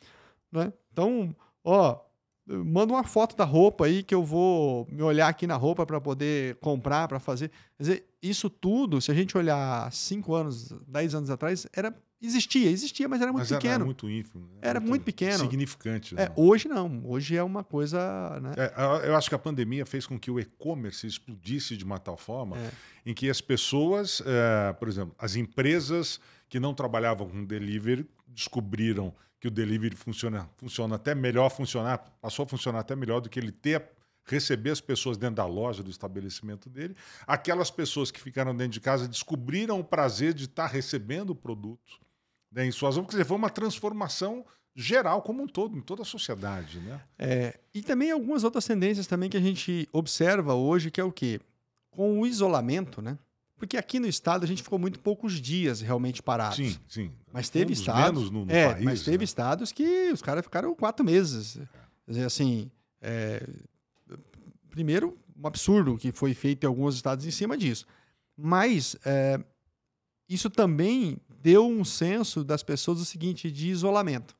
né? 0.50 0.72
Então, 0.92 1.34
ó, 1.64 2.00
manda 2.46 2.92
uma 2.92 3.04
foto 3.04 3.36
da 3.36 3.44
roupa 3.44 3.86
aí 3.86 4.02
que 4.02 4.14
eu 4.14 4.24
vou 4.24 4.86
me 4.90 5.02
olhar 5.02 5.28
aqui 5.28 5.46
na 5.46 5.56
roupa 5.56 5.84
para 5.84 6.00
poder 6.00 6.56
comprar, 6.56 7.08
para 7.08 7.18
fazer. 7.18 7.50
Quer 7.76 7.82
dizer, 7.82 8.06
isso 8.22 8.48
tudo, 8.48 9.00
se 9.00 9.10
a 9.10 9.14
gente 9.14 9.36
olhar 9.36 9.92
cinco 9.92 10.34
anos, 10.34 10.72
dez 10.86 11.14
anos 11.14 11.30
atrás, 11.30 11.66
era 11.72 11.94
existia, 12.22 12.70
existia, 12.70 13.08
mas 13.08 13.20
era 13.20 13.32
muito 13.32 13.42
mas 13.42 13.56
pequeno. 13.56 13.74
Era 13.74 13.84
muito 13.84 14.10
ínfimo. 14.10 14.46
Né? 14.46 14.58
Era 14.62 14.80
muito, 14.80 14.90
muito 14.90 15.04
pequeno. 15.04 15.38
Significante. 15.38 16.14
É, 16.14 16.28
né? 16.28 16.32
hoje 16.36 16.68
não. 16.68 17.02
Hoje 17.04 17.36
é 17.36 17.42
uma 17.42 17.62
coisa. 17.62 18.40
Né? 18.40 18.52
É, 18.56 19.08
eu 19.08 19.16
acho 19.16 19.28
que 19.28 19.34
a 19.34 19.38
pandemia 19.38 19.84
fez 19.84 20.06
com 20.06 20.18
que 20.18 20.30
o 20.30 20.40
e-commerce 20.40 21.06
explodisse 21.06 21.76
de 21.76 21.84
uma 21.84 21.98
tal 21.98 22.16
forma 22.16 22.56
é. 22.58 22.70
em 23.04 23.14
que 23.14 23.28
as 23.28 23.40
pessoas, 23.40 24.22
é, 24.24 24.72
por 24.72 24.88
exemplo, 24.88 25.14
as 25.18 25.36
empresas 25.36 26.20
que 26.48 26.60
não 26.60 26.74
trabalhavam 26.74 27.28
com 27.28 27.44
delivery 27.44 28.08
descobriram 28.28 29.12
que 29.40 29.48
o 29.48 29.50
delivery 29.50 29.94
funciona, 29.94 30.48
funciona 30.56 30.96
até 30.96 31.14
melhor 31.14 31.50
funcionar, 31.50 31.98
passou 32.20 32.44
a 32.44 32.48
funcionar 32.48 32.80
até 32.80 32.96
melhor 32.96 33.20
do 33.20 33.28
que 33.28 33.38
ele 33.38 33.52
ter 33.52 33.96
receber 34.26 34.70
as 34.70 34.80
pessoas 34.80 35.16
dentro 35.16 35.36
da 35.36 35.46
loja 35.46 35.82
do 35.82 35.90
estabelecimento 35.90 36.68
dele. 36.68 36.96
Aquelas 37.26 37.70
pessoas 37.70 38.10
que 38.10 38.20
ficaram 38.20 38.54
dentro 38.54 38.72
de 38.72 38.80
casa 38.80 39.08
descobriram 39.08 39.78
o 39.78 39.84
prazer 39.84 40.34
de 40.34 40.44
estar 40.44 40.66
recebendo 40.66 41.30
o 41.30 41.34
produto 41.34 42.00
né, 42.50 42.66
em 42.66 42.72
suas 42.72 42.96
mãos. 42.96 43.06
Quer 43.06 43.12
dizer, 43.12 43.24
foi 43.24 43.36
uma 43.36 43.50
transformação 43.50 44.44
geral 44.74 45.22
como 45.22 45.42
um 45.42 45.46
todo, 45.46 45.78
em 45.78 45.80
toda 45.80 46.02
a 46.02 46.04
sociedade. 46.04 46.80
Né? 46.80 47.00
É, 47.18 47.58
e 47.72 47.82
também 47.82 48.10
algumas 48.10 48.44
outras 48.44 48.66
tendências 48.66 49.06
também 49.06 49.30
que 49.30 49.36
a 49.36 49.40
gente 49.40 49.88
observa 49.92 50.54
hoje, 50.54 50.90
que 50.90 51.00
é 51.00 51.04
o 51.04 51.12
quê? 51.12 51.40
Com 51.90 52.20
o 52.20 52.26
isolamento, 52.26 53.00
né? 53.00 53.16
Porque 53.56 53.76
aqui 53.76 53.98
no 53.98 54.06
estado 54.06 54.44
a 54.44 54.46
gente 54.46 54.62
ficou 54.62 54.78
muito 54.78 55.00
poucos 55.00 55.40
dias 55.40 55.80
realmente 55.80 56.22
parados. 56.22 56.56
Sim, 56.56 56.76
sim. 56.86 57.12
Mas 57.32 57.48
teve 57.48 57.72
estados. 57.72 58.30
No, 58.30 58.44
no 58.44 58.52
é, 58.52 58.72
país, 58.72 58.84
mas 58.84 59.02
teve 59.02 59.18
né? 59.18 59.24
estados 59.24 59.72
que 59.72 60.10
os 60.12 60.20
caras 60.20 60.44
ficaram 60.44 60.74
quatro 60.74 61.04
meses. 61.04 61.58
Quer 62.04 62.10
dizer, 62.10 62.24
assim. 62.24 62.70
É, 63.00 63.46
primeiro, 64.68 65.18
um 65.34 65.46
absurdo 65.46 65.96
que 65.96 66.12
foi 66.12 66.34
feito 66.34 66.64
em 66.64 66.66
alguns 66.66 66.94
estados 66.94 67.24
em 67.24 67.30
cima 67.30 67.56
disso. 67.56 67.86
Mas 68.36 68.96
é, 69.04 69.42
isso 70.28 70.50
também 70.50 71.18
deu 71.40 71.66
um 71.66 71.84
senso 71.84 72.44
das 72.44 72.62
pessoas 72.62 73.00
o 73.00 73.04
seguinte 73.04 73.50
de 73.50 73.68
isolamento. 73.68 74.36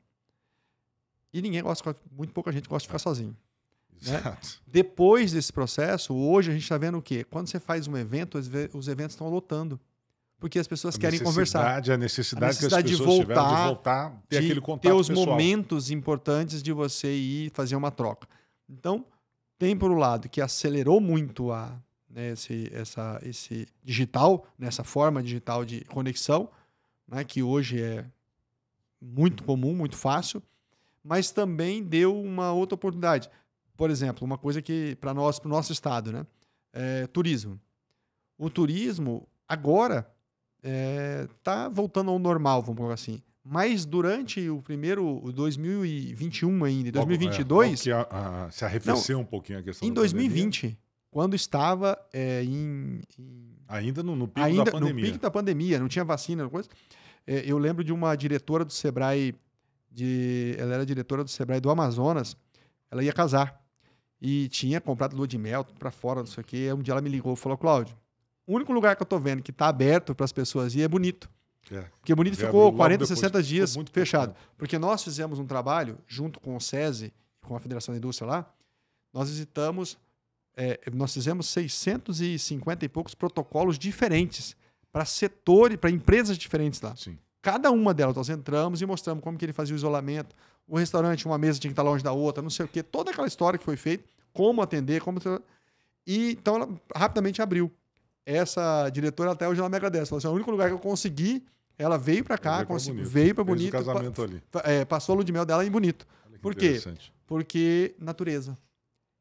E 1.33 1.41
ninguém 1.41 1.63
gosta, 1.63 1.95
muito 2.11 2.33
pouca 2.33 2.51
gente 2.51 2.69
gosta 2.69 2.83
de 2.83 2.87
ficar 2.87 2.99
sozinho. 2.99 3.35
Né? 4.05 4.37
Depois 4.65 5.31
desse 5.31 5.51
processo, 5.51 6.13
hoje 6.13 6.51
a 6.51 6.53
gente 6.53 6.63
está 6.63 6.77
vendo 6.77 6.97
o 6.97 7.01
quê? 7.01 7.23
Quando 7.23 7.47
você 7.47 7.59
faz 7.59 7.87
um 7.87 7.97
evento, 7.97 8.37
os 8.73 8.87
eventos 8.87 9.13
estão 9.13 9.29
lotando. 9.29 9.79
Porque 10.39 10.59
as 10.59 10.67
pessoas 10.67 10.95
a 10.95 10.99
querem 10.99 11.19
conversar. 11.19 11.59
A 11.59 11.63
necessidade, 11.63 11.91
a 11.91 11.97
necessidade 11.97 12.57
que 12.59 12.65
as 12.65 12.71
pessoas 12.71 12.83
de 12.83 12.95
voltar, 12.95 13.55
de 13.55 13.67
voltar, 13.67 14.23
ter 14.29 14.37
aquele 14.37 14.61
contato 14.61 14.83
ter 14.83 14.93
os 14.93 15.07
pessoal. 15.07 15.25
momentos 15.25 15.89
importantes 15.89 16.61
de 16.61 16.71
você 16.71 17.11
ir 17.11 17.51
fazer 17.51 17.75
uma 17.75 17.89
troca. 17.89 18.27
Então, 18.69 19.03
tem 19.57 19.75
por 19.75 19.89
um 19.89 19.97
lado 19.97 20.29
que 20.29 20.39
acelerou 20.39 21.01
muito 21.01 21.51
a, 21.51 21.75
né, 22.07 22.33
esse, 22.33 22.69
essa, 22.71 23.19
esse 23.23 23.67
digital, 23.83 24.45
nessa 24.59 24.83
forma 24.83 25.23
digital 25.23 25.65
de 25.65 25.83
conexão, 25.85 26.49
né, 27.07 27.23
que 27.23 27.41
hoje 27.41 27.81
é 27.81 28.05
muito 29.01 29.43
comum, 29.43 29.73
muito 29.73 29.95
fácil, 29.95 30.41
mas 31.03 31.31
também 31.31 31.83
deu 31.83 32.19
uma 32.19 32.51
outra 32.51 32.75
oportunidade. 32.75 33.29
Por 33.77 33.89
exemplo, 33.89 34.25
uma 34.25 34.37
coisa 34.37 34.61
que 34.61 34.97
para 34.99 35.13
nós, 35.13 35.39
para 35.39 35.47
o 35.47 35.51
nosso 35.51 35.71
estado, 35.71 36.11
né, 36.11 36.25
é 36.73 37.07
turismo. 37.07 37.59
O 38.37 38.49
turismo 38.49 39.27
agora 39.47 40.11
está 40.61 41.65
é, 41.65 41.69
voltando 41.69 42.11
ao 42.11 42.19
normal, 42.19 42.61
vamos 42.61 42.77
colocar 42.77 42.95
assim. 42.95 43.21
Mas 43.43 43.85
durante 43.85 44.49
o 44.49 44.61
primeiro, 44.61 45.23
o 45.23 45.31
2021 45.31 46.65
ainda, 46.65 46.91
2022... 46.91 47.81
que 47.81 47.91
a, 47.91 48.01
a, 48.01 48.51
se 48.51 48.65
arrefeceu 48.65 49.15
não, 49.15 49.23
um 49.23 49.25
pouquinho 49.25 49.59
a 49.59 49.63
questão 49.63 49.87
Em 49.87 49.93
2020, 49.93 50.61
pandemia. 50.61 50.77
quando 51.09 51.35
estava 51.35 51.97
é, 52.11 52.43
em, 52.43 52.99
em, 53.17 53.55
Ainda 53.69 54.03
no, 54.03 54.15
no 54.17 54.27
pico 54.27 54.45
ainda 54.45 54.65
da 54.65 54.71
pandemia. 54.71 55.05
no 55.05 55.11
pico 55.11 55.21
da 55.21 55.31
pandemia, 55.31 55.79
não 55.79 55.87
tinha 55.87 56.03
vacina, 56.03 56.49
coisa. 56.49 56.67
É, 57.25 57.43
eu 57.49 57.57
lembro 57.57 57.83
de 57.83 57.93
uma 57.93 58.15
diretora 58.15 58.65
do 58.65 58.73
Sebrae, 58.73 59.33
de, 59.89 60.55
ela 60.57 60.73
era 60.73 60.85
diretora 60.85 61.23
do 61.23 61.29
Sebrae 61.29 61.61
do 61.61 61.69
Amazonas, 61.69 62.35
ela 62.91 63.01
ia 63.01 63.13
casar. 63.13 63.65
E 64.21 64.47
tinha 64.49 64.81
comprado 64.81 65.15
lua 65.15 65.27
de 65.27 65.37
mel, 65.37 65.63
pra 65.77 65.91
fora, 65.91 66.21
não 66.21 66.27
sei 66.27 66.41
o 66.41 66.45
quê. 66.45 66.73
Um 66.73 66.81
dia 66.81 66.93
ela 66.93 67.01
me 67.01 67.09
ligou 67.09 67.33
e 67.33 67.37
falou, 67.37 67.57
Cláudio, 67.57 67.95
o 68.45 68.55
único 68.55 68.73
lugar 68.73 68.95
que 68.95 69.03
eu 69.03 69.07
tô 69.07 69.19
vendo 69.19 69.43
que 69.43 69.51
tá 69.51 69.67
aberto 69.67 70.15
para 70.15 70.25
as 70.25 70.31
pessoas 70.31 70.73
ir 70.73 70.81
é 70.81 70.87
bonito. 70.87 71.29
É. 71.71 71.81
Porque 71.99 72.15
Bonito 72.15 72.37
ficou 72.37 72.73
40, 72.73 73.05
60 73.05 73.43
dias 73.43 73.75
muito 73.75 73.91
fechado. 73.91 74.33
Porque 74.57 74.77
nós 74.77 75.03
fizemos 75.03 75.37
um 75.37 75.45
trabalho 75.45 75.97
junto 76.07 76.39
com 76.39 76.55
o 76.55 76.61
SESI, 76.61 77.13
com 77.41 77.55
a 77.55 77.59
Federação 77.59 77.93
da 77.93 77.97
Indústria 77.97 78.27
lá, 78.27 78.53
nós 79.13 79.29
visitamos, 79.29 79.97
é, 80.55 80.79
nós 80.93 81.13
fizemos 81.13 81.47
650 81.47 82.85
e 82.85 82.89
poucos 82.89 83.15
protocolos 83.15 83.79
diferentes 83.79 84.55
para 84.91 85.05
setores, 85.05 85.77
para 85.77 85.89
empresas 85.89 86.37
diferentes 86.37 86.81
lá. 86.81 86.95
Sim. 86.95 87.17
Cada 87.41 87.71
uma 87.71 87.93
delas 87.93 88.15
nós 88.15 88.29
entramos 88.29 88.81
e 88.81 88.85
mostramos 88.85 89.23
como 89.23 89.37
que 89.37 89.45
ele 89.45 89.53
fazia 89.53 89.73
o 89.73 89.77
isolamento. 89.77 90.35
O 90.67 90.77
restaurante, 90.77 91.25
uma 91.25 91.37
mesa 91.37 91.59
tinha 91.59 91.69
que 91.69 91.73
estar 91.73 91.83
longe 91.83 92.03
da 92.03 92.11
outra, 92.11 92.43
não 92.43 92.49
sei 92.49 92.65
o 92.65 92.69
quê. 92.69 92.83
Toda 92.83 93.11
aquela 93.11 93.27
história 93.27 93.57
que 93.57 93.65
foi 93.65 93.77
feita, 93.77 94.03
como 94.33 94.61
atender, 94.61 95.01
como... 95.01 95.19
E 96.05 96.31
então 96.31 96.55
ela 96.55 96.69
rapidamente 96.95 97.41
abriu. 97.41 97.71
Essa 98.25 98.89
diretora 98.89 99.31
até 99.31 99.47
hoje 99.47 99.59
ela 99.59 99.69
me 99.69 99.77
agradece. 99.77 100.09
Falou 100.09 100.17
assim, 100.17 100.27
é 100.27 100.29
o 100.29 100.33
único 100.33 100.51
lugar 100.51 100.67
que 100.67 100.73
eu 100.73 100.79
consegui 100.79 101.43
ela 101.77 101.97
veio 101.97 102.23
para 102.23 102.37
cá, 102.37 102.65
veio 103.05 103.35
para 103.35 103.43
Bonito. 103.43 103.71
Fez 103.71 103.83
o 103.83 103.85
casamento 103.85 104.23
ali. 104.23 104.41
É, 104.63 104.83
passou 104.83 105.13
a 105.13 105.15
lua 105.17 105.23
de 105.23 105.31
mel 105.31 105.45
dela 105.45 105.63
em 105.63 105.69
Bonito. 105.69 106.07
Por 106.41 106.55
quê? 106.55 106.81
Porque 107.25 107.95
natureza. 107.99 108.57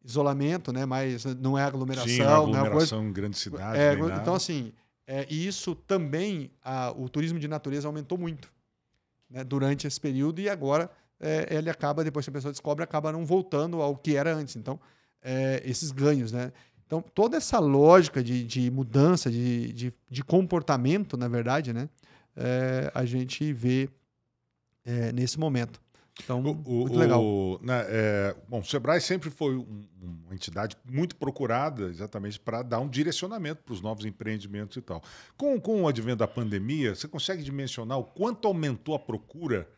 Isolamento, 0.03 0.73
né? 0.73 0.87
Mas 0.87 1.25
não 1.25 1.59
é 1.59 1.65
aglomeração. 1.65 2.09
Sim, 2.09 2.23
aglomeração 2.23 2.63
não 2.63 2.67
é 2.67 2.71
coisa... 2.71 2.97
em 2.97 3.13
grande 3.13 3.37
cidade. 3.37 3.79
É, 3.79 3.93
então, 3.93 4.35
assim, 4.35 4.73
é, 5.07 5.27
isso 5.29 5.75
também, 5.75 6.51
a, 6.63 6.93
o 6.93 7.09
turismo 7.09 7.39
de 7.39 7.49
natureza 7.49 7.89
aumentou 7.89 8.17
muito 8.17 8.51
né, 9.29 9.45
durante 9.45 9.87
esse 9.87 10.01
período 10.01 10.41
e 10.41 10.49
agora 10.49 10.91
é, 11.21 11.47
ele 11.57 11.71
acaba, 11.71 12.05
depois 12.05 12.25
que 12.27 12.31
a 12.31 12.33
pessoa 12.33 12.53
descobre, 12.53 12.83
acaba 12.85 13.11
não 13.13 13.25
voltando 13.25 13.81
ao 13.83 13.97
que 13.97 14.17
era 14.17 14.35
antes. 14.35 14.57
Então, 14.57 14.79
é, 15.23 15.63
esses 15.65 15.91
ganhos, 15.91 16.33
né? 16.33 16.53
Então, 16.87 17.01
toda 17.03 17.37
essa 17.37 17.59
lógica 17.59 18.23
de, 18.23 18.45
de 18.45 18.71
mudança, 18.71 19.31
de, 19.31 19.73
de, 19.73 19.95
de 20.09 20.23
comportamento, 20.23 21.17
na 21.17 21.27
verdade, 21.29 21.73
né? 21.73 21.89
é, 22.37 22.91
a 22.95 23.05
gente 23.05 23.53
vê 23.53 23.89
é, 24.85 25.11
nesse 25.13 25.39
momento. 25.39 25.81
Então, 26.23 26.41
O- 26.43 26.51
o- 26.51 26.81
muito 26.83 26.99
legal. 26.99 27.23
o- 27.23 27.59
né, 27.63 27.85
é, 27.89 28.37
bom, 28.49 28.61
o 28.61 28.65
Sebrae 28.65 29.01
sempre 29.01 29.31
foi 29.31 29.55
um- 29.57 29.87
uma 30.25 30.35
entidade 30.35 30.77
muito 30.91 31.15
procurada 31.17 31.89
exatamente 31.89 32.39
para 32.41 32.63
dar 32.63 32.81
um 32.81 32.89
direcionamento 32.89 33.63
para 33.63 33.75
os 33.75 33.81
novos 33.83 34.05
empreendimentos 34.07 34.77
e 34.77 34.81
tal. 34.81 35.03
Com, 35.37 35.61
com 35.61 35.83
o 35.83 35.89
advento 35.89 36.19
da 36.19 36.29
pandemia, 36.29 36.95
você 36.95 37.07
consegue 37.09 37.43
dimensionar 37.43 37.99
o 37.99 38.05
quanto 38.05 38.47
aumentou 38.49 38.95
a 38.95 38.99
procura? 38.99 39.69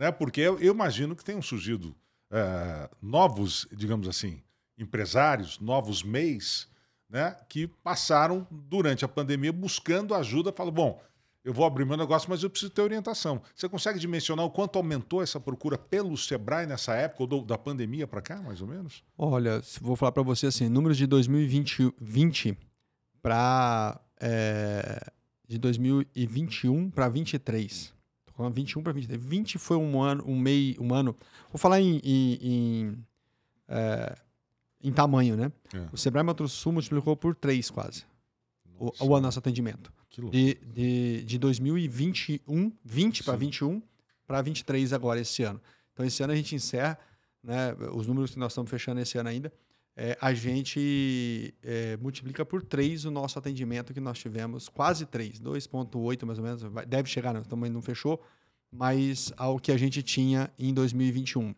Né? 0.00 0.10
Porque 0.10 0.40
eu, 0.40 0.58
eu 0.58 0.72
imagino 0.72 1.14
que 1.14 1.22
tenham 1.22 1.42
surgido 1.42 1.94
é, 2.30 2.88
novos, 3.02 3.68
digamos 3.70 4.08
assim, 4.08 4.42
empresários, 4.78 5.60
novos 5.60 6.02
MEIs, 6.02 6.66
né, 7.06 7.36
que 7.48 7.66
passaram 7.66 8.46
durante 8.50 9.04
a 9.04 9.08
pandemia 9.08 9.52
buscando 9.52 10.14
ajuda, 10.14 10.52
falam, 10.52 10.72
bom, 10.72 11.02
eu 11.44 11.52
vou 11.52 11.66
abrir 11.66 11.84
meu 11.84 11.96
negócio, 11.98 12.30
mas 12.30 12.42
eu 12.42 12.48
preciso 12.48 12.70
ter 12.72 12.80
orientação. 12.80 13.42
Você 13.54 13.68
consegue 13.68 13.98
dimensionar 13.98 14.46
o 14.46 14.50
quanto 14.50 14.76
aumentou 14.76 15.22
essa 15.22 15.38
procura 15.38 15.76
pelo 15.76 16.16
Sebrae 16.16 16.66
nessa 16.66 16.94
época, 16.94 17.22
ou 17.24 17.26
do- 17.26 17.42
da 17.42 17.58
pandemia 17.58 18.06
para 18.06 18.22
cá, 18.22 18.40
mais 18.40 18.62
ou 18.62 18.68
menos? 18.68 19.02
Olha, 19.18 19.60
vou 19.82 19.96
falar 19.96 20.12
para 20.12 20.22
você 20.22 20.46
assim, 20.46 20.68
números 20.68 20.96
de 20.96 21.06
2020 21.06 22.56
para 23.20 24.00
de 25.46 25.58
2021 25.58 26.90
para 26.90 27.08
23. 27.08 27.92
Tô 28.40 28.44
falando 28.44 28.54
21 28.54 28.82
para 28.82 28.92
23. 28.92 29.22
20 29.22 29.58
foi 29.58 29.76
um 29.76 30.00
ano, 30.00 30.24
um 30.26 30.38
meio, 30.38 30.82
um 30.82 30.94
ano. 30.94 31.14
Vou 31.52 31.58
falar 31.58 31.78
em, 31.78 32.00
em, 32.02 32.38
em, 32.40 33.06
é, 33.68 34.16
em 34.82 34.90
tamanho, 34.90 35.36
né? 35.36 35.52
É. 35.74 35.88
O 35.92 35.96
Sebrae 35.98 36.24
Mato 36.24 36.48
Sul 36.48 36.72
multiplicou 36.72 37.14
por 37.14 37.34
3 37.34 37.70
quase 37.70 38.04
o, 38.78 38.92
o 38.98 39.20
nosso 39.20 39.38
atendimento. 39.38 39.92
que 40.08 40.22
loucura. 40.22 40.42
De, 40.42 40.54
de, 40.72 41.24
de 41.24 41.38
2021, 41.38 42.72
20 42.82 43.24
para 43.24 43.34
Sim. 43.34 43.40
21 43.40 43.82
para 44.26 44.40
23 44.40 44.94
agora 44.94 45.20
esse 45.20 45.42
ano. 45.42 45.60
Então 45.92 46.06
esse 46.06 46.22
ano 46.22 46.32
a 46.32 46.36
gente 46.36 46.54
encerra, 46.54 46.98
né, 47.44 47.74
os 47.92 48.06
números 48.06 48.30
que 48.30 48.38
nós 48.38 48.52
estamos 48.52 48.70
fechando 48.70 49.02
esse 49.02 49.18
ano 49.18 49.28
ainda, 49.28 49.52
é, 49.96 50.16
a 50.20 50.32
gente 50.32 51.52
é, 51.62 51.96
multiplica 51.98 52.44
por 52.44 52.62
3 52.62 53.04
o 53.04 53.10
nosso 53.10 53.38
atendimento 53.38 53.92
que 53.92 54.00
nós 54.00 54.18
tivemos, 54.18 54.68
quase 54.68 55.04
3, 55.06 55.38
2.8 55.40 56.24
mais 56.26 56.38
ou 56.38 56.44
menos, 56.44 56.62
vai- 56.62 56.86
deve 56.86 57.08
chegar, 57.08 57.34
não, 57.34 57.42
também 57.42 57.70
não 57.70 57.82
fechou, 57.82 58.22
mas 58.72 59.32
ao 59.36 59.58
que 59.58 59.72
a 59.72 59.76
gente 59.76 60.02
tinha 60.02 60.50
em 60.58 60.72
2021. 60.72 61.54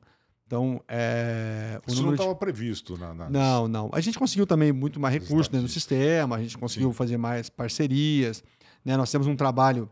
Então, 0.47 0.83
é, 0.89 1.81
Isso 1.87 1.97
não 1.97 2.03
número 2.03 2.17
de- 2.17 2.23
estava 2.23 2.39
previsto 2.39 2.97
na, 2.99 3.15
na- 3.15 3.31
não, 3.31 3.69
não. 3.69 3.91
A 3.93 4.01
gente 4.01 4.19
conseguiu 4.19 4.47
também 4.47 4.71
muito 4.73 5.01
mais 5.01 5.15
recursos 5.15 5.49
dentro 5.49 5.67
do 5.67 5.71
estatísticas. 5.71 5.99
sistema, 5.99 6.37
a 6.37 6.43
gente 6.43 6.59
conseguiu 6.59 6.91
Sim. 6.91 6.95
fazer 6.97 7.17
mais 7.17 7.49
parcerias. 7.49 8.43
Né? 8.85 8.97
Nós 8.97 9.11
temos 9.11 9.27
um 9.27 9.37
trabalho, 9.37 9.89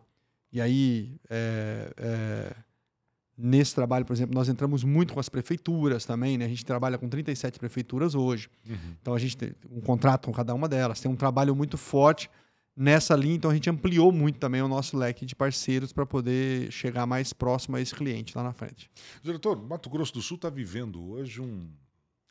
e 0.53 0.61
aí, 0.61 1.15
é, 1.31 1.93
é, 1.97 2.57
nesse 3.41 3.75
trabalho, 3.75 4.05
por 4.05 4.13
exemplo, 4.13 4.35
nós 4.35 4.49
entramos 4.49 4.85
muito 4.85 5.15
com 5.15 5.21
as 5.21 5.29
prefeituras 5.29 6.05
também. 6.05 6.37
Né? 6.37 6.45
A 6.45 6.49
gente 6.49 6.65
trabalha 6.65 6.99
com 6.99 7.09
37 7.09 7.59
prefeituras 7.59 8.15
hoje. 8.15 8.49
Uhum. 8.69 8.77
Então 9.01 9.15
a 9.15 9.19
gente 9.19 9.37
tem 9.37 9.53
um 9.71 9.81
contrato 9.81 10.27
com 10.27 10.33
cada 10.33 10.55
uma 10.55 10.69
delas, 10.69 11.01
tem 11.01 11.11
um 11.11 11.17
trabalho 11.17 11.55
muito 11.55 11.79
forte 11.79 12.31
nessa 12.77 13.15
linha, 13.15 13.35
então 13.35 13.51
a 13.51 13.55
gente 13.55 13.69
ampliou 13.69 14.11
muito 14.11 14.39
também 14.39 14.63
o 14.63 14.69
nosso 14.69 14.97
leque 14.97 15.27
de 15.27 15.35
parceiros 15.35 15.93
para 15.93 16.07
poder 16.07 16.71
chegar 16.73 17.05
mais 17.07 17.33
próximo 17.33 17.77
a 17.77 17.81
esse 17.81 17.95
cliente 17.95 18.37
lá 18.37 18.43
na 18.43 18.53
frente. 18.53 18.91
Diretor, 19.23 19.61
Mato 19.63 19.91
Grosso 19.91 20.15
do 20.15 20.23
Sul 20.23 20.37
está 20.37 20.49
vivendo 20.49 21.11
hoje 21.11 21.41
um, 21.41 21.69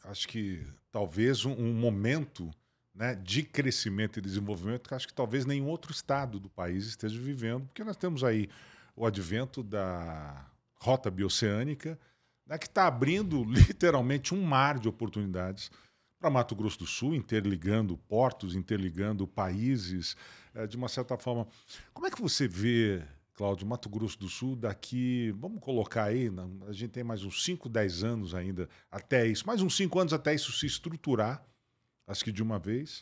acho 0.05 0.27
que 0.27 0.65
talvez 0.91 1.45
um, 1.45 1.51
um 1.51 1.73
momento 1.73 2.49
né, 2.95 3.13
de 3.15 3.43
crescimento 3.43 4.17
e 4.17 4.21
desenvolvimento 4.21 4.87
que 4.87 4.95
acho 4.95 5.07
que 5.07 5.13
talvez 5.13 5.45
nenhum 5.45 5.67
outro 5.67 5.91
estado 5.91 6.39
do 6.39 6.49
país 6.49 6.87
esteja 6.87 7.19
vivendo, 7.19 7.65
porque 7.67 7.83
nós 7.83 7.95
temos 7.95 8.23
aí 8.23 8.49
o 8.95 9.05
advento 9.05 9.61
da 9.61 10.48
rota 10.81 11.11
bioceânica, 11.11 11.99
né, 12.45 12.57
que 12.57 12.65
está 12.65 12.87
abrindo 12.87 13.43
literalmente 13.49 14.33
um 14.33 14.41
mar 14.41 14.79
de 14.79 14.87
oportunidades 14.87 15.69
para 16.19 16.29
Mato 16.29 16.55
Grosso 16.55 16.79
do 16.79 16.85
Sul, 16.85 17.15
interligando 17.15 17.97
portos, 17.97 18.53
interligando 18.53 19.25
países, 19.25 20.17
eh, 20.53 20.67
de 20.67 20.75
uma 20.75 20.89
certa 20.89 21.17
forma. 21.17 21.47
Como 21.93 22.07
é 22.07 22.11
que 22.11 22.21
você 22.21 22.45
vê, 22.45 23.01
Cláudio, 23.33 23.65
Mato 23.65 23.89
Grosso 23.89 24.19
do 24.19 24.27
Sul 24.27 24.55
daqui, 24.57 25.33
vamos 25.37 25.61
colocar 25.61 26.05
aí, 26.05 26.29
a 26.67 26.73
gente 26.73 26.91
tem 26.91 27.05
mais 27.05 27.23
uns 27.23 27.45
5, 27.45 27.69
10 27.69 28.03
anos 28.03 28.35
ainda 28.35 28.67
até 28.91 29.25
isso, 29.25 29.47
mais 29.47 29.61
uns 29.61 29.77
5 29.77 29.97
anos 29.97 30.11
até 30.11 30.35
isso 30.35 30.51
se 30.51 30.65
estruturar, 30.65 31.41
acho 32.05 32.23
que 32.23 32.33
de 32.33 32.43
uma 32.43 32.59
vez, 32.59 33.01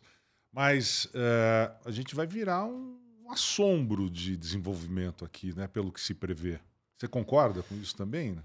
mas 0.51 1.09
eh, 1.15 1.71
a 1.85 1.89
gente 1.89 2.13
vai 2.13 2.27
virar 2.27 2.65
um, 2.65 2.99
um 3.23 3.31
assombro 3.31 4.11
de 4.11 4.37
desenvolvimento 4.37 5.25
aqui, 5.25 5.55
né, 5.55 5.67
pelo 5.67 5.91
que 5.91 5.99
se 5.99 6.13
prevê. 6.13 6.59
Você 6.97 7.07
concorda 7.07 7.61
com 7.63 7.75
isso 7.75 7.95
também? 7.95 8.31
né? 8.31 8.41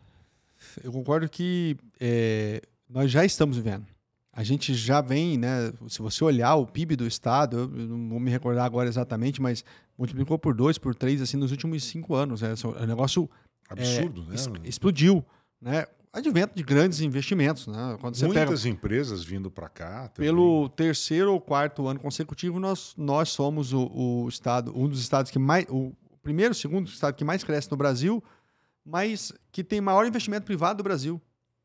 Eu 0.84 0.92
concordo 0.92 1.28
que 1.28 1.76
é, 2.00 2.62
nós 2.88 3.10
já 3.10 3.24
estamos 3.24 3.56
vivendo. 3.56 3.86
A 4.32 4.42
gente 4.42 4.72
já 4.74 5.00
vem, 5.00 5.36
né? 5.36 5.72
Se 5.88 6.00
você 6.00 6.22
olhar 6.24 6.54
o 6.54 6.66
PIB 6.66 6.96
do 6.96 7.06
estado, 7.06 7.58
eu 7.58 7.68
não 7.68 8.08
vou 8.10 8.20
me 8.20 8.30
recordar 8.30 8.64
agora 8.64 8.88
exatamente, 8.88 9.42
mas 9.42 9.64
multiplicou 9.98 10.38
por 10.38 10.54
dois, 10.54 10.78
por 10.78 10.94
três, 10.94 11.20
assim, 11.20 11.36
nos 11.36 11.50
últimos 11.50 11.84
cinco 11.84 12.14
anos. 12.14 12.40
Né? 12.40 12.54
O 12.64 12.86
negócio 12.86 13.28
Absurdo, 13.68 14.26
es- 14.32 14.46
né? 14.46 14.60
explodiu, 14.64 15.24
né? 15.60 15.86
Advento 16.14 16.54
de 16.54 16.62
grandes 16.62 17.00
investimentos, 17.00 17.66
né? 17.66 17.96
Quando 18.00 18.14
você 18.16 18.28
pega 18.28 18.46
Muitas 18.46 18.66
empresas 18.66 19.24
vindo 19.24 19.50
para 19.50 19.68
cá. 19.68 20.08
também. 20.08 20.30
pelo 20.30 20.68
terceiro 20.70 21.32
ou 21.32 21.40
quarto 21.40 21.86
ano 21.86 21.98
consecutivo, 21.98 22.60
nós, 22.60 22.92
nós 22.98 23.30
somos 23.30 23.72
o, 23.72 23.86
o 23.94 24.28
estado, 24.28 24.72
um 24.78 24.86
dos 24.88 25.00
estados 25.00 25.30
que 25.30 25.38
mais, 25.38 25.64
o 25.70 25.90
primeiro, 26.22 26.54
segundo 26.54 26.86
estado 26.86 27.14
que 27.14 27.24
mais 27.24 27.42
cresce 27.42 27.70
no 27.70 27.78
Brasil, 27.78 28.22
mas 28.84 29.32
que 29.50 29.62
tem 29.62 29.80
maior 29.80 30.06
investimento 30.06 30.44
privado 30.44 30.78
do 30.78 30.82
Brasil, 30.84 31.20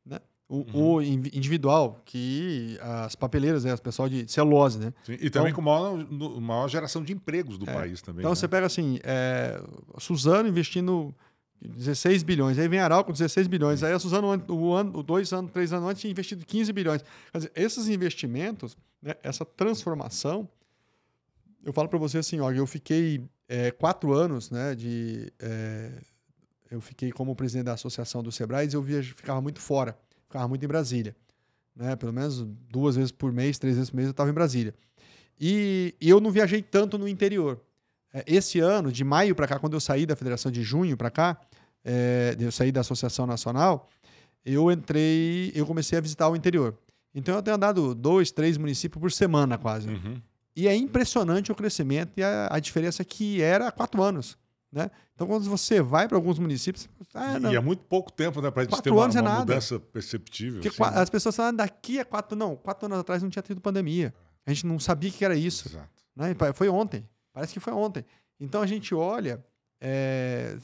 né? 0.05 0.19
O, 0.49 0.57
Uhum. 0.57 0.93
o 0.95 1.01
in- 1.01 1.29
individual, 1.33 2.01
que 2.05 2.77
as 2.81 3.15
papeleiras, 3.15 3.63
né, 3.65 3.71
as 3.73 3.79
pessoal 3.79 4.07
de 4.07 4.31
celulose, 4.31 4.79
né? 4.79 4.93
Sim, 5.03 5.13
E 5.19 5.29
também 5.29 5.51
Então- 5.51 5.53
com 5.53 5.61
maior, 5.61 6.39
maior 6.41 6.67
geração 6.69 7.03
de 7.03 7.11
empregos 7.13 7.57
do 7.57 7.69
É. 7.69 7.73
país 7.73 8.01
também. 8.01 8.21
Então 8.21 8.31
né? 8.31 8.35
você 8.35 8.47
pega 8.47 8.65
assim, 8.65 8.99
é, 9.03 9.61
Suzano 9.99 10.47
investindo 10.47 11.13
16 11.59 12.21
bilhões, 12.23 12.57
aí 12.59 12.67
vem 12.67 12.79
Aral 12.79 13.03
com 13.03 13.11
16 13.11 13.47
bilhões, 13.47 13.81
aí 13.83 13.91
a 13.91 13.97
Suzano 13.99 14.27
o 14.47 14.73
ano, 14.73 15.01
dois 15.03 15.33
anos, 15.33 15.51
três 15.51 15.73
anos 15.73 15.89
antes 15.89 16.01
tinha 16.01 16.11
investido 16.11 16.45
15 16.45 16.71
bilhões. 16.71 17.03
Quer 17.31 17.37
dizer, 17.39 17.51
esses 17.55 17.87
investimentos, 17.89 18.77
né, 19.01 19.15
essa 19.23 19.43
transformação, 19.43 20.47
eu 21.65 21.73
falo 21.73 21.89
para 21.89 21.97
você 21.99 22.19
assim, 22.19 22.39
ó, 22.39 22.51
eu 22.51 22.65
fiquei 22.67 23.21
é, 23.49 23.71
quatro 23.71 24.13
anos, 24.13 24.51
né, 24.51 24.75
de 24.75 25.31
é, 25.39 25.91
eu 26.69 26.81
fiquei 26.81 27.11
como 27.11 27.35
presidente 27.35 27.65
da 27.65 27.73
associação 27.73 28.21
do 28.21 28.31
Sebrae 28.31 28.67
e 28.67 28.73
eu 28.73 28.81
via, 28.81 29.01
ficava 29.01 29.41
muito 29.41 29.59
fora, 29.59 29.97
ficava 30.23 30.47
muito 30.47 30.63
em 30.63 30.67
Brasília, 30.67 31.15
né, 31.75 31.95
pelo 31.95 32.13
menos 32.13 32.43
duas 32.69 32.95
vezes 32.95 33.11
por 33.11 33.31
mês, 33.31 33.57
três 33.57 33.75
vezes 33.75 33.89
por 33.89 33.97
mês 33.97 34.07
eu 34.07 34.11
estava 34.11 34.29
em 34.29 34.33
Brasília. 34.33 34.73
E, 35.39 35.93
e 36.01 36.09
eu 36.09 36.19
não 36.19 36.31
viajei 36.31 36.61
tanto 36.61 36.97
no 36.97 37.07
interior. 37.07 37.61
É, 38.13 38.23
Esse 38.27 38.59
ano, 38.59 38.91
de 38.91 39.03
maio 39.03 39.35
para 39.35 39.47
cá, 39.47 39.59
quando 39.59 39.73
eu 39.73 39.79
saí 39.79 40.05
da 40.05 40.15
federação 40.15 40.51
de 40.51 40.63
junho 40.63 40.97
para 40.97 41.11
cá, 41.11 41.39
é, 41.85 42.35
eu 42.39 42.51
saí 42.51 42.71
da 42.71 42.81
associação 42.81 43.27
nacional, 43.27 43.89
eu 44.43 44.71
entrei, 44.71 45.51
eu 45.53 45.65
comecei 45.65 45.97
a 45.97 46.01
visitar 46.01 46.27
o 46.29 46.35
interior. 46.35 46.77
Então 47.13 47.35
eu 47.35 47.41
tenho 47.41 47.55
andado 47.55 47.93
dois, 47.93 48.31
três 48.31 48.57
municípios 48.57 48.99
por 48.99 49.11
semana 49.11 49.57
quase. 49.57 49.89
Uhum. 49.89 50.21
E 50.55 50.67
é 50.67 50.75
impressionante 50.75 51.51
o 51.51 51.55
crescimento 51.55 52.13
e 52.17 52.23
a, 52.23 52.47
a 52.51 52.59
diferença 52.59 53.03
que 53.05 53.41
era 53.41 53.67
há 53.67 53.71
quatro 53.71 54.01
anos. 54.01 54.37
Né? 54.71 54.91
Então, 55.15 55.25
quando 55.27 55.43
você 55.49 55.81
vai 55.81 56.07
para 56.07 56.17
alguns 56.17 56.37
municípios, 56.39 56.89
ah, 57.13 57.39
não, 57.39 57.51
E 57.53 57.55
há 57.57 57.61
muito 57.61 57.83
pouco 57.85 58.11
tempo, 58.11 58.41
né, 58.41 58.51
para 58.51 58.63
a 58.63 58.65
gente 58.65 58.81
ter 58.81 58.91
uma, 58.91 59.03
anos 59.05 59.15
é 59.15 59.21
uma 59.21 59.29
nada. 59.29 59.39
mudança 59.41 59.79
perceptível. 59.79 60.59
assim, 60.59 60.81
né? 60.83 61.01
as 61.01 61.09
pessoas 61.09 61.35
falam, 61.35 61.49
"Ah, 61.49 61.53
daqui 61.53 61.99
a 61.99 62.05
quatro, 62.05 62.37
não, 62.37 62.55
quatro 62.57 62.85
anos 62.85 62.99
atrás 62.99 63.23
não 63.23 63.29
tinha 63.29 63.41
tido 63.41 63.61
pandemia. 63.61 64.13
A 64.45 64.51
gente 64.53 64.65
não 64.67 64.77
sabia 64.77 65.09
que 65.09 65.23
era 65.23 65.35
isso. 65.35 65.69
Exato. 65.69 65.89
né? 66.15 66.35
Foi 66.53 66.67
ontem. 66.67 67.07
Parece 67.33 67.53
que 67.53 67.59
foi 67.59 67.71
ontem. 67.73 68.03
Então 68.39 68.61
a 68.61 68.67
gente 68.67 68.93
olha. 68.93 69.43
é, 69.79 70.57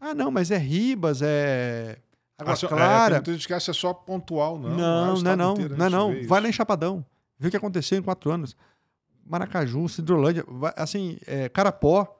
Ah, 0.00 0.14
não, 0.14 0.30
mas 0.30 0.50
é 0.50 0.56
Ribas, 0.58 1.20
é. 1.22 1.98
Água 2.38 2.54
Ah, 2.54 2.56
só- 2.56 2.66
é, 2.66 2.70
Clara. 2.70 3.04
tem 3.06 3.14
muita 3.18 3.32
gente 3.34 3.46
que 3.46 3.54
acha 3.54 3.72
só 3.72 3.92
pontual, 3.94 4.58
não. 4.58 4.70
não, 4.70 4.76
não, 4.76 5.10
é 5.12 5.16
estado 5.18 5.36
não. 5.38 5.52
inteiro, 5.52 5.76
Não 5.76 5.86
é 5.86 5.90
não. 5.90 6.26
Vai 6.26 6.40
lá 6.40 6.48
em 6.48 6.52
Chapadão. 6.52 7.04
Vê 7.38 7.48
o 7.48 7.50
que 7.50 7.56
aconteceu 7.56 7.98
em 7.98 8.02
quatro 8.02 8.30
anos. 8.32 8.56
Maracaju, 9.24 9.88
Cidrolândia, 9.88 10.44
assim, 10.76 11.18
é, 11.26 11.48
Carapó. 11.48 12.18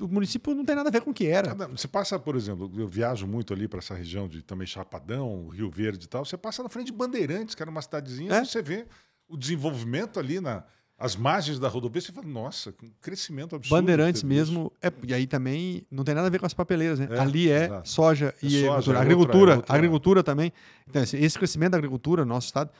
O 0.00 0.06
município 0.08 0.54
não 0.54 0.64
tem 0.64 0.76
nada 0.76 0.88
a 0.88 0.92
ver 0.92 1.00
com 1.00 1.10
o 1.10 1.14
que 1.14 1.26
era. 1.26 1.48
Cada- 1.48 1.68
Você 1.68 1.88
passa, 1.88 2.18
por 2.18 2.36
exemplo, 2.36 2.70
eu 2.76 2.86
viajo 2.86 3.26
muito 3.26 3.52
ali 3.52 3.66
para 3.66 3.78
essa 3.78 3.94
região 3.94 4.28
de 4.28 4.42
também 4.42 4.66
Chapadão, 4.66 5.48
Rio 5.48 5.70
Verde 5.70 6.04
e 6.04 6.08
tal. 6.08 6.24
Você 6.24 6.36
passa 6.36 6.62
na 6.62 6.68
frente 6.68 6.86
de 6.86 6.92
Bandeirantes, 6.92 7.54
que 7.54 7.62
era 7.62 7.70
uma 7.70 7.80
cidadezinha, 7.80 8.32
É. 8.34 8.44
você 8.44 8.60
vê 8.60 8.86
o 9.28 9.36
desenvolvimento 9.36 10.20
ali 10.20 10.40
na 10.40 10.64
as 10.96 11.16
margens 11.16 11.58
da 11.58 11.66
rodovia. 11.66 12.00
Você 12.00 12.12
fala, 12.12 12.26
nossa, 12.28 12.70
que 12.72 12.88
crescimento 13.00 13.56
absurdo. 13.56 13.80
Bandeirantes 13.80 14.22
mesmo, 14.22 14.70
é, 14.80 14.92
e 15.08 15.12
aí 15.12 15.26
também 15.26 15.84
não 15.90 16.04
tem 16.04 16.14
nada 16.14 16.28
a 16.28 16.30
ver 16.30 16.38
com 16.38 16.46
as 16.46 16.54
papeleiras, 16.54 17.00
né? 17.00 17.08
É, 17.10 17.18
Ali 17.18 17.50
é 17.50 17.64
exato. 17.64 17.88
soja 17.88 18.34
É 18.40 18.46
e 18.46 18.50
soja, 18.50 18.66
agricultura. 18.68 18.98
é 18.98 19.02
agricultura, 19.02 19.52
é 19.52 19.56
outra- 19.56 19.74
agricultura 19.74 20.22
também. 20.22 20.52
Então, 20.88 21.02
esse, 21.02 21.16
esse 21.16 21.36
crescimento 21.36 21.72
da 21.72 21.78
agricultura 21.78 22.24
no 22.24 22.28
nosso 22.28 22.46
estado, 22.46 22.70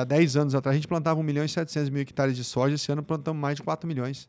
há 0.00 0.04
10 0.04 0.34
anos 0.36 0.54
atrás 0.54 0.74
a 0.74 0.78
gente 0.78 0.88
plantava 0.88 1.20
1 1.20 1.22
milhão 1.22 1.44
e 1.44 1.48
700 1.48 1.90
mil 1.90 2.00
hectares 2.00 2.34
de 2.36 2.42
soja, 2.42 2.74
esse 2.74 2.90
ano 2.90 3.02
plantamos 3.02 3.38
mais 3.40 3.56
de 3.56 3.62
4 3.62 3.86
milhões. 3.86 4.28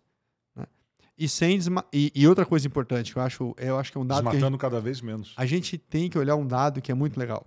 E, 1.20 1.28
sem 1.28 1.60
e, 1.92 2.12
e 2.16 2.26
outra 2.26 2.46
coisa 2.46 2.66
importante, 2.66 3.12
que 3.12 3.20
eu 3.20 3.22
acho, 3.22 3.54
eu 3.58 3.78
acho 3.78 3.92
que 3.92 3.98
é 3.98 4.02
um 4.02 4.06
dado. 4.06 4.24
Desmatando 4.24 4.52
gente, 4.52 4.62
cada 4.62 4.80
vez 4.80 5.02
menos. 5.02 5.34
a 5.36 5.46
gente 5.46 5.78
tem 5.78 6.10
que 6.10 6.18
olhar 6.18 6.38
um 6.38 6.48
dado 6.48 6.82
que 6.82 6.94
é 6.94 6.96
muito 6.96 7.20
legal. 7.20 7.46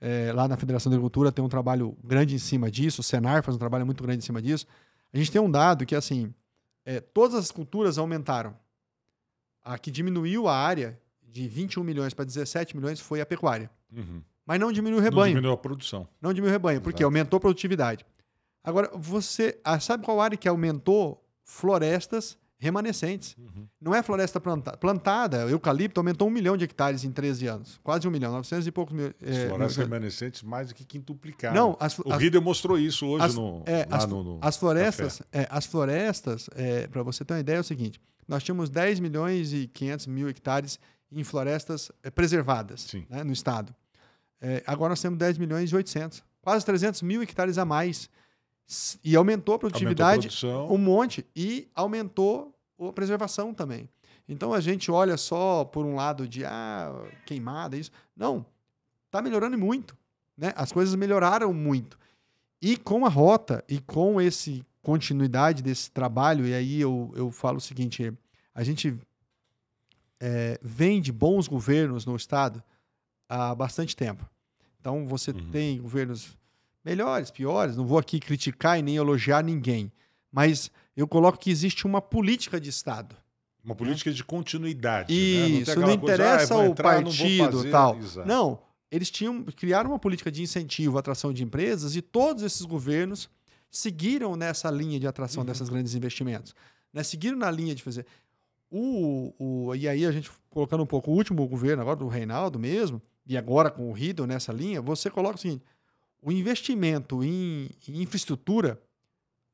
É, 0.00 0.32
lá 0.32 0.48
na 0.48 0.56
Federação 0.56 0.88
da 0.88 0.96
Agricultura 0.96 1.30
tem 1.30 1.44
um 1.44 1.48
trabalho 1.48 1.94
grande 2.02 2.34
em 2.34 2.38
cima 2.38 2.70
disso, 2.70 3.02
o 3.02 3.04
Senar 3.04 3.42
faz 3.42 3.54
um 3.54 3.58
trabalho 3.58 3.84
muito 3.84 4.02
grande 4.02 4.24
em 4.24 4.26
cima 4.26 4.40
disso. 4.40 4.66
A 5.12 5.18
gente 5.18 5.30
tem 5.30 5.38
um 5.38 5.50
dado 5.50 5.84
que, 5.84 5.94
assim, 5.94 6.32
é, 6.82 6.98
todas 6.98 7.36
as 7.36 7.50
culturas 7.50 7.98
aumentaram. 7.98 8.56
A 9.62 9.76
que 9.76 9.90
diminuiu 9.90 10.48
a 10.48 10.56
área 10.56 10.98
de 11.22 11.46
21 11.46 11.84
milhões 11.84 12.14
para 12.14 12.24
17 12.24 12.74
milhões 12.74 13.00
foi 13.00 13.20
a 13.20 13.26
pecuária. 13.26 13.70
Uhum. 13.94 14.22
Mas 14.46 14.58
não 14.58 14.72
diminuiu 14.72 14.96
o 14.96 15.02
Não 15.02 15.04
rebanho. 15.04 15.34
diminuiu 15.34 15.52
a 15.52 15.58
produção. 15.58 16.08
Não 16.22 16.32
diminuiu 16.32 16.52
o 16.52 16.52
rebanho, 16.52 16.80
porque 16.80 17.02
Exato. 17.02 17.04
aumentou 17.04 17.36
a 17.36 17.40
produtividade. 17.40 18.06
Agora, 18.64 18.90
você 18.94 19.60
ah, 19.62 19.78
sabe 19.78 20.06
qual 20.06 20.22
área 20.22 20.38
que 20.38 20.48
aumentou? 20.48 21.22
Florestas 21.44 22.38
remanescentes. 22.60 23.34
Uhum. 23.38 23.66
Não 23.80 23.94
é 23.94 24.02
floresta 24.02 24.38
planta- 24.38 24.76
plantada. 24.76 25.38
Eucalipto 25.48 25.98
aumentou 25.98 26.28
um 26.28 26.30
milhão 26.30 26.56
de 26.56 26.64
hectares 26.64 27.02
em 27.04 27.10
13 27.10 27.46
anos. 27.46 27.80
Quase 27.82 28.06
um 28.06 28.10
milhão, 28.10 28.30
900 28.32 28.66
e 28.66 28.70
poucos 28.70 28.94
mil. 28.94 29.06
As 29.06 29.36
é, 29.36 29.48
florestas 29.48 29.76
mil- 29.78 29.86
remanescentes 29.86 30.42
mais 30.42 30.68
do 30.68 30.74
que 30.74 30.84
quintuplicaram. 30.84 31.54
Não, 31.54 31.76
as, 31.80 31.98
O 31.98 32.12
as- 32.12 32.20
Riedel 32.20 32.42
mostrou 32.42 32.78
isso 32.78 33.06
hoje 33.06 33.24
as- 33.24 33.34
no, 33.34 33.62
é, 33.66 33.86
as, 33.90 34.06
no, 34.06 34.22
no 34.22 34.38
as 34.42 34.56
florestas, 34.56 35.22
é, 35.32 35.48
as 35.50 35.64
florestas, 35.66 36.48
para 36.92 37.02
você 37.02 37.24
ter 37.24 37.34
uma 37.34 37.40
ideia, 37.40 37.56
é 37.56 37.60
o 37.60 37.64
seguinte: 37.64 37.98
nós 38.28 38.42
tínhamos 38.44 38.68
10 38.70 39.00
milhões 39.00 39.52
e 39.52 39.66
500 39.66 40.06
mil 40.06 40.28
hectares 40.28 40.78
em 41.10 41.24
florestas 41.24 41.90
é, 42.02 42.10
preservadas 42.10 42.86
né, 43.08 43.24
no 43.24 43.32
estado. 43.32 43.74
É, 44.40 44.62
agora 44.66 44.90
nós 44.90 45.00
temos 45.02 45.18
10 45.18 45.38
milhões 45.38 45.70
e 45.70 45.76
800, 45.76 46.22
quase 46.40 46.64
300 46.64 47.02
mil 47.02 47.22
hectares 47.22 47.58
a 47.58 47.64
mais. 47.64 48.08
E 49.02 49.16
aumentou 49.16 49.16
a 49.16 49.16
Aumentou 49.16 49.54
a 49.54 49.58
produtividade 49.58 50.28
um 50.70 50.78
monte 50.78 51.26
e 51.34 51.68
aumentou 51.74 52.54
a 52.80 52.92
preservação 52.92 53.52
também. 53.52 53.88
Então 54.28 54.54
a 54.54 54.60
gente 54.60 54.90
olha 54.90 55.16
só 55.16 55.64
por 55.64 55.84
um 55.84 55.96
lado 55.96 56.28
de 56.28 56.44
ah, 56.44 56.92
queimada, 57.26 57.76
isso. 57.76 57.90
Não, 58.16 58.46
está 59.06 59.20
melhorando 59.20 59.58
muito. 59.58 59.96
Né? 60.36 60.52
As 60.54 60.70
coisas 60.70 60.94
melhoraram 60.94 61.52
muito. 61.52 61.98
E 62.62 62.76
com 62.76 63.04
a 63.04 63.08
rota 63.08 63.64
e 63.68 63.80
com 63.80 64.20
esse 64.20 64.64
continuidade 64.82 65.62
desse 65.62 65.90
trabalho, 65.90 66.46
e 66.46 66.54
aí 66.54 66.80
eu, 66.80 67.12
eu 67.16 67.30
falo 67.32 67.58
o 67.58 67.60
seguinte: 67.60 68.12
a 68.54 68.62
gente 68.62 68.96
é, 70.20 70.58
vem 70.62 71.00
de 71.00 71.12
bons 71.12 71.48
governos 71.48 72.06
no 72.06 72.14
Estado 72.14 72.62
há 73.28 73.54
bastante 73.54 73.96
tempo. 73.96 74.28
Então 74.80 75.06
você 75.06 75.32
Uhum. 75.32 75.50
tem 75.50 75.80
governos 75.80 76.38
melhores, 76.84 77.30
piores, 77.30 77.76
não 77.76 77.86
vou 77.86 77.98
aqui 77.98 78.18
criticar 78.20 78.78
e 78.78 78.82
nem 78.82 78.96
elogiar 78.96 79.42
ninguém, 79.42 79.92
mas 80.32 80.70
eu 80.96 81.06
coloco 81.06 81.38
que 81.38 81.50
existe 81.50 81.86
uma 81.86 82.00
política 82.00 82.60
de 82.60 82.70
Estado. 82.70 83.16
Uma 83.64 83.74
política 83.74 84.10
de 84.10 84.24
continuidade. 84.24 85.12
né? 85.12 85.18
Isso, 85.18 85.72
tem 85.74 85.80
não, 85.80 85.98
coisa, 85.98 86.14
interessa 86.14 86.54
ah, 86.54 86.56
vou 86.56 86.66
o 86.66 86.70
entrar, 86.70 87.02
não 87.02 87.10
vou 87.10 87.12
partido 87.12 87.52
fazer. 87.58 87.70
tal. 87.70 87.98
Exato. 87.98 88.28
Não, 88.28 88.58
eles 88.90 89.10
tinham 89.10 89.44
criaram 89.44 89.90
uma 89.90 89.98
política 89.98 90.30
de 90.32 90.42
incentivo 90.42 90.96
à 90.96 91.00
atração 91.00 91.32
de 91.32 91.44
empresas 91.44 91.94
e 91.94 92.00
todos 92.00 92.42
esses 92.42 92.62
governos 92.64 93.28
seguiram 93.70 94.34
nessa 94.34 94.70
linha 94.70 94.98
de 94.98 95.06
atração 95.06 95.42
Uhum. 95.42 95.46
desses 95.46 95.68
grandes 95.68 95.94
investimentos. 95.94 96.54
Né? 96.92 97.02
Seguiram 97.02 97.36
na 97.36 97.50
linha 97.50 97.74
de 97.74 97.82
fazer. 97.82 98.06
O, 98.70 99.34
o, 99.38 99.74
e 99.74 99.88
aí 99.88 100.06
a 100.06 100.12
gente 100.12 100.30
colocando 100.48 100.82
um 100.82 100.86
pouco 100.86 101.10
o 101.10 101.14
último 101.14 101.46
governo 101.46 101.82
agora 101.82 101.96
do 101.96 102.08
Reinaldo 102.08 102.58
mesmo, 102.58 103.00
e 103.26 103.36
agora 103.36 103.70
com 103.70 103.90
o 103.90 103.92
Riddle 103.92 104.26
nessa 104.26 104.52
linha, 104.52 104.80
você 104.80 105.10
coloca 105.10 105.36
o 105.36 105.38
seguinte: 105.38 105.64
o 106.22 106.30
investimento 106.32 107.22
em, 107.24 107.68
em 107.88 108.02
infraestrutura 108.02 108.80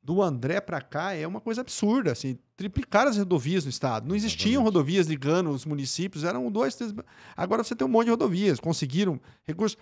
do 0.02 0.22
André 0.22 0.60
para 0.60 0.80
cá 0.80 1.12
é 1.14 1.26
uma 1.26 1.40
coisa 1.40 1.62
absurda, 1.62 2.12
assim, 2.12 2.38
triplicar 2.56 3.06
as 3.08 3.16
rodovias 3.18 3.64
no 3.64 3.70
estado. 3.70 4.06
Não 4.08 4.14
existiam 4.14 4.62
Exatamente. 4.62 4.64
rodovias 4.74 5.06
ligando 5.08 5.50
os 5.50 5.64
municípios, 5.64 6.22
eram 6.22 6.50
dois, 6.50 6.76
três. 6.76 6.94
Agora 7.36 7.64
você 7.64 7.74
tem 7.74 7.84
um 7.86 7.90
monte 7.90 8.04
de 8.06 8.10
rodovias, 8.12 8.60
conseguiram 8.60 9.20
recursos, 9.44 9.76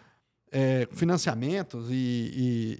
é, 0.50 0.88
financiamentos 0.92 1.90
e, 1.90 1.94
e, 1.94 2.78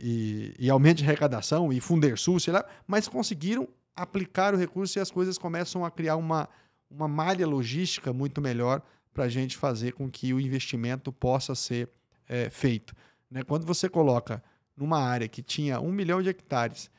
e- 0.61 0.67
e 0.67 0.71
aumento 0.71 0.99
de 0.99 1.05
arrecadação 1.05 1.73
e 1.73 1.81
Fundersul, 1.81 2.39
sei 2.41 2.53
lá, 2.53 2.65
mas 2.87 3.09
conseguiram 3.09 3.69
aplicar 3.97 4.55
o 4.55 4.57
recurso 4.57 4.99
e 4.99 5.01
as 5.01 5.11
coisas 5.11 5.37
começam 5.37 5.85
a 5.85 5.91
criar 5.91 6.17
uma, 6.17 6.49
uma 6.91 7.09
malha 7.09 7.47
logística 7.47 8.13
muito 8.13 8.41
melhor 8.41 8.81
para 9.13 9.25
a 9.25 9.29
gente 9.29 9.57
fazer 9.57 9.93
com 9.93 10.11
que 10.11 10.33
o 10.33 10.41
investimento 10.41 11.13
possa 11.13 11.55
ser 11.55 11.89
é, 12.29 12.49
feito. 12.49 12.95
Né? 13.31 13.43
Quando 13.43 13.67
você 13.67 13.89
coloca 13.89 14.43
numa 14.77 14.99
área 14.99 15.29
que 15.29 15.43
tinha 15.43 15.81
um 15.81 15.93
milhão 15.93 16.23
de 16.23 16.29
hectares 16.29 16.91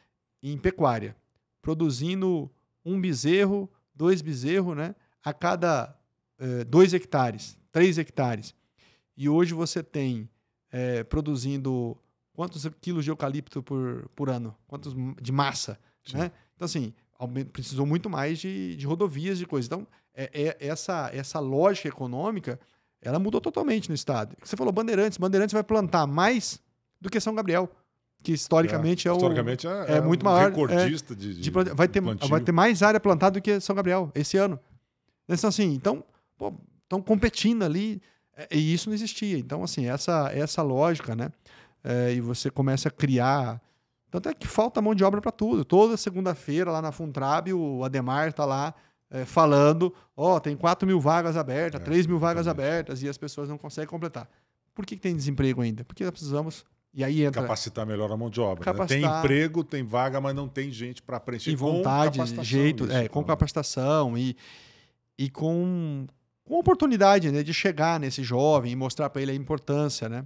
em 0.42 0.58
pecuária, 0.58 1.16
produzindo 1.62 2.50
um 2.84 3.00
bezerro, 3.00 3.70
dois 3.94 4.22
bezerros, 4.22 4.76
né? 4.76 4.96
A 5.24 5.34
cada 5.34 5.98
eh, 6.38 6.64
dois 6.64 6.94
hectares, 6.94 7.58
três 7.72 7.98
hectares. 7.98 8.54
E 9.18 9.28
hoje 9.28 9.54
você 9.54 9.82
tem 9.82 10.30
eh, 10.72 11.04
produzindo 11.04 11.98
quantos 12.34 12.68
quilos 12.82 13.04
de 13.04 13.12
eucalipto 13.12 13.64
por, 13.64 14.10
por 14.16 14.30
ano? 14.30 14.56
Quantos 14.68 14.94
de 15.22 15.32
massa, 15.32 15.80
Sim. 16.04 16.18
né? 16.18 16.32
Então, 16.56 16.66
assim, 16.66 16.94
precisou 17.52 17.86
muito 17.86 18.10
mais 18.10 18.40
de, 18.40 18.76
de 18.76 18.86
rodovias, 18.86 19.38
de 19.38 19.46
coisas. 19.46 19.68
Então, 19.68 19.88
é, 20.14 20.30
é- 20.34 20.58
essa, 20.68 21.10
essa 21.14 21.40
lógica 21.40 21.88
econômica, 21.88 22.60
ela 23.08 23.20
mudou 23.20 23.40
totalmente 23.40 23.90
no 23.90 23.96
estado. 23.96 24.36
Você 24.44 24.56
falou 24.58 24.74
Bandeirantes. 24.74 25.18
Bandeirantes 25.18 25.54
vai 25.54 25.64
plantar 25.64 26.06
mais 26.08 26.62
do 27.00 27.10
que 27.10 27.20
São 27.20 27.36
Gabriel, 27.36 27.70
que 28.24 28.32
historicamente 28.32 29.08
é, 29.08 29.12
o... 29.12 29.16
Historicamente 29.16 29.68
é, 29.68 29.98
é 29.98 30.02
muito 30.02 30.26
um 30.26 30.30
maior, 30.30 30.50
recordista 30.50 31.16
de, 31.16 31.36
de, 31.36 31.42
de 31.42 31.52
planta- 31.52 31.74
vai, 31.76 31.88
ter, 31.88 32.02
plantio. 32.02 32.28
vai 32.28 32.42
ter 32.42 32.52
mais 32.52 32.82
área 32.82 33.00
plantada 33.00 33.40
do 33.40 33.44
que 33.44 33.60
São 33.60 33.76
Gabriel 33.76 34.12
esse 34.16 34.38
ano. 34.38 34.60
Então, 35.28 35.50
assim, 35.50 35.74
então, 35.74 36.04
estão 36.84 37.02
competindo 37.02 37.64
ali, 37.64 38.02
é, 38.36 38.48
e 38.52 38.74
isso 38.74 38.90
não 38.90 38.94
existia. 38.96 39.38
Então, 39.38 39.64
assim, 39.64 39.88
essa, 39.88 40.32
essa 40.34 40.62
lógica, 40.62 41.16
né? 41.16 41.32
É, 41.84 42.14
e 42.14 42.22
você 42.22 42.50
começa 42.50 42.90
a 42.90 42.92
criar. 42.92 43.62
Tanto 44.10 44.30
é 44.30 44.34
que 44.34 44.48
falta 44.48 44.82
mão 44.82 44.96
de 44.96 45.04
obra 45.04 45.22
para 45.22 45.32
tudo. 45.32 45.66
Toda 45.66 45.98
segunda-feira, 45.98 46.72
lá 46.72 46.82
na 46.82 46.92
Funtrab, 46.92 47.54
o 47.54 47.84
Ademar 47.84 48.30
está 48.30 48.46
lá 48.46 48.74
é, 49.10 49.26
falando: 49.26 49.94
ó, 50.16 50.40
tem 50.40 50.56
4 50.56 50.88
mil 50.88 51.00
vagas 51.00 51.38
abertas, 51.38 51.82
É, 51.82 51.84
3 51.84 52.08
mil 52.08 52.20
vagas 52.20 52.46
exatamente. 52.46 52.70
abertas, 52.70 53.04
e 53.04 53.10
as 53.10 53.18
pessoas 53.18 53.48
não 53.50 53.58
conseguem 53.58 53.90
completar. 53.90 54.30
Por 54.74 54.86
que, 54.86 54.96
que 54.96 55.02
tem 55.02 55.16
desemprego 55.16 55.62
ainda? 55.62 55.84
Porque 55.86 56.04
nós 56.04 56.12
precisamos. 56.12 56.66
E 56.94 57.04
aí 57.04 57.24
entra. 57.24 57.42
Capacitar 57.42 57.86
melhor 57.86 58.12
a 58.12 58.16
mão 58.18 58.30
de 58.30 58.40
obra. 58.40 58.66
né? 58.66 58.86
Tem 58.88 59.02
Capacitar. 59.02 59.20
emprego, 59.26 59.64
tem 59.64 59.84
vaga, 59.84 60.22
mas 60.22 60.34
não 60.34 60.48
tem 60.48 60.72
gente 60.72 61.02
para 61.02 61.20
preencher. 61.20 61.52
e 61.52 61.58
com 61.58 61.66
vontade, 61.66 62.18
capacitação, 62.20 62.44
jeito, 62.44 62.84
isso, 62.86 62.94
é, 62.94 63.08
com 63.10 63.24
capacitação 63.24 64.18
e, 64.18 64.36
e 65.18 65.30
com, 65.30 66.08
com 66.46 66.58
oportunidade 66.58 67.32
né, 67.32 67.44
de 67.44 67.54
chegar 67.54 68.00
nesse 68.00 68.24
jovem 68.24 68.72
e 68.72 68.76
mostrar 68.78 69.10
para 69.10 69.22
ele 69.22 69.32
a 69.32 69.36
importância, 69.36 70.08
né? 70.08 70.26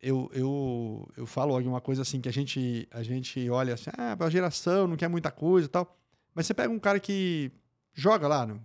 Eu, 0.00 0.30
eu, 0.32 1.08
eu 1.16 1.26
falo 1.26 1.54
alguma 1.54 1.80
coisa 1.80 2.02
assim 2.02 2.20
que 2.20 2.28
a 2.28 2.32
gente, 2.32 2.88
a 2.90 3.02
gente 3.02 3.50
olha 3.50 3.74
assim, 3.74 3.90
ah, 3.98 4.16
a 4.18 4.30
geração 4.30 4.86
não 4.86 4.96
quer 4.96 5.08
muita 5.08 5.30
coisa 5.30 5.66
e 5.66 5.70
tal. 5.70 5.96
Mas 6.34 6.46
você 6.46 6.54
pega 6.54 6.72
um 6.72 6.78
cara 6.78 6.98
que 7.00 7.50
joga 7.94 8.26
lá, 8.28 8.46
no, 8.46 8.60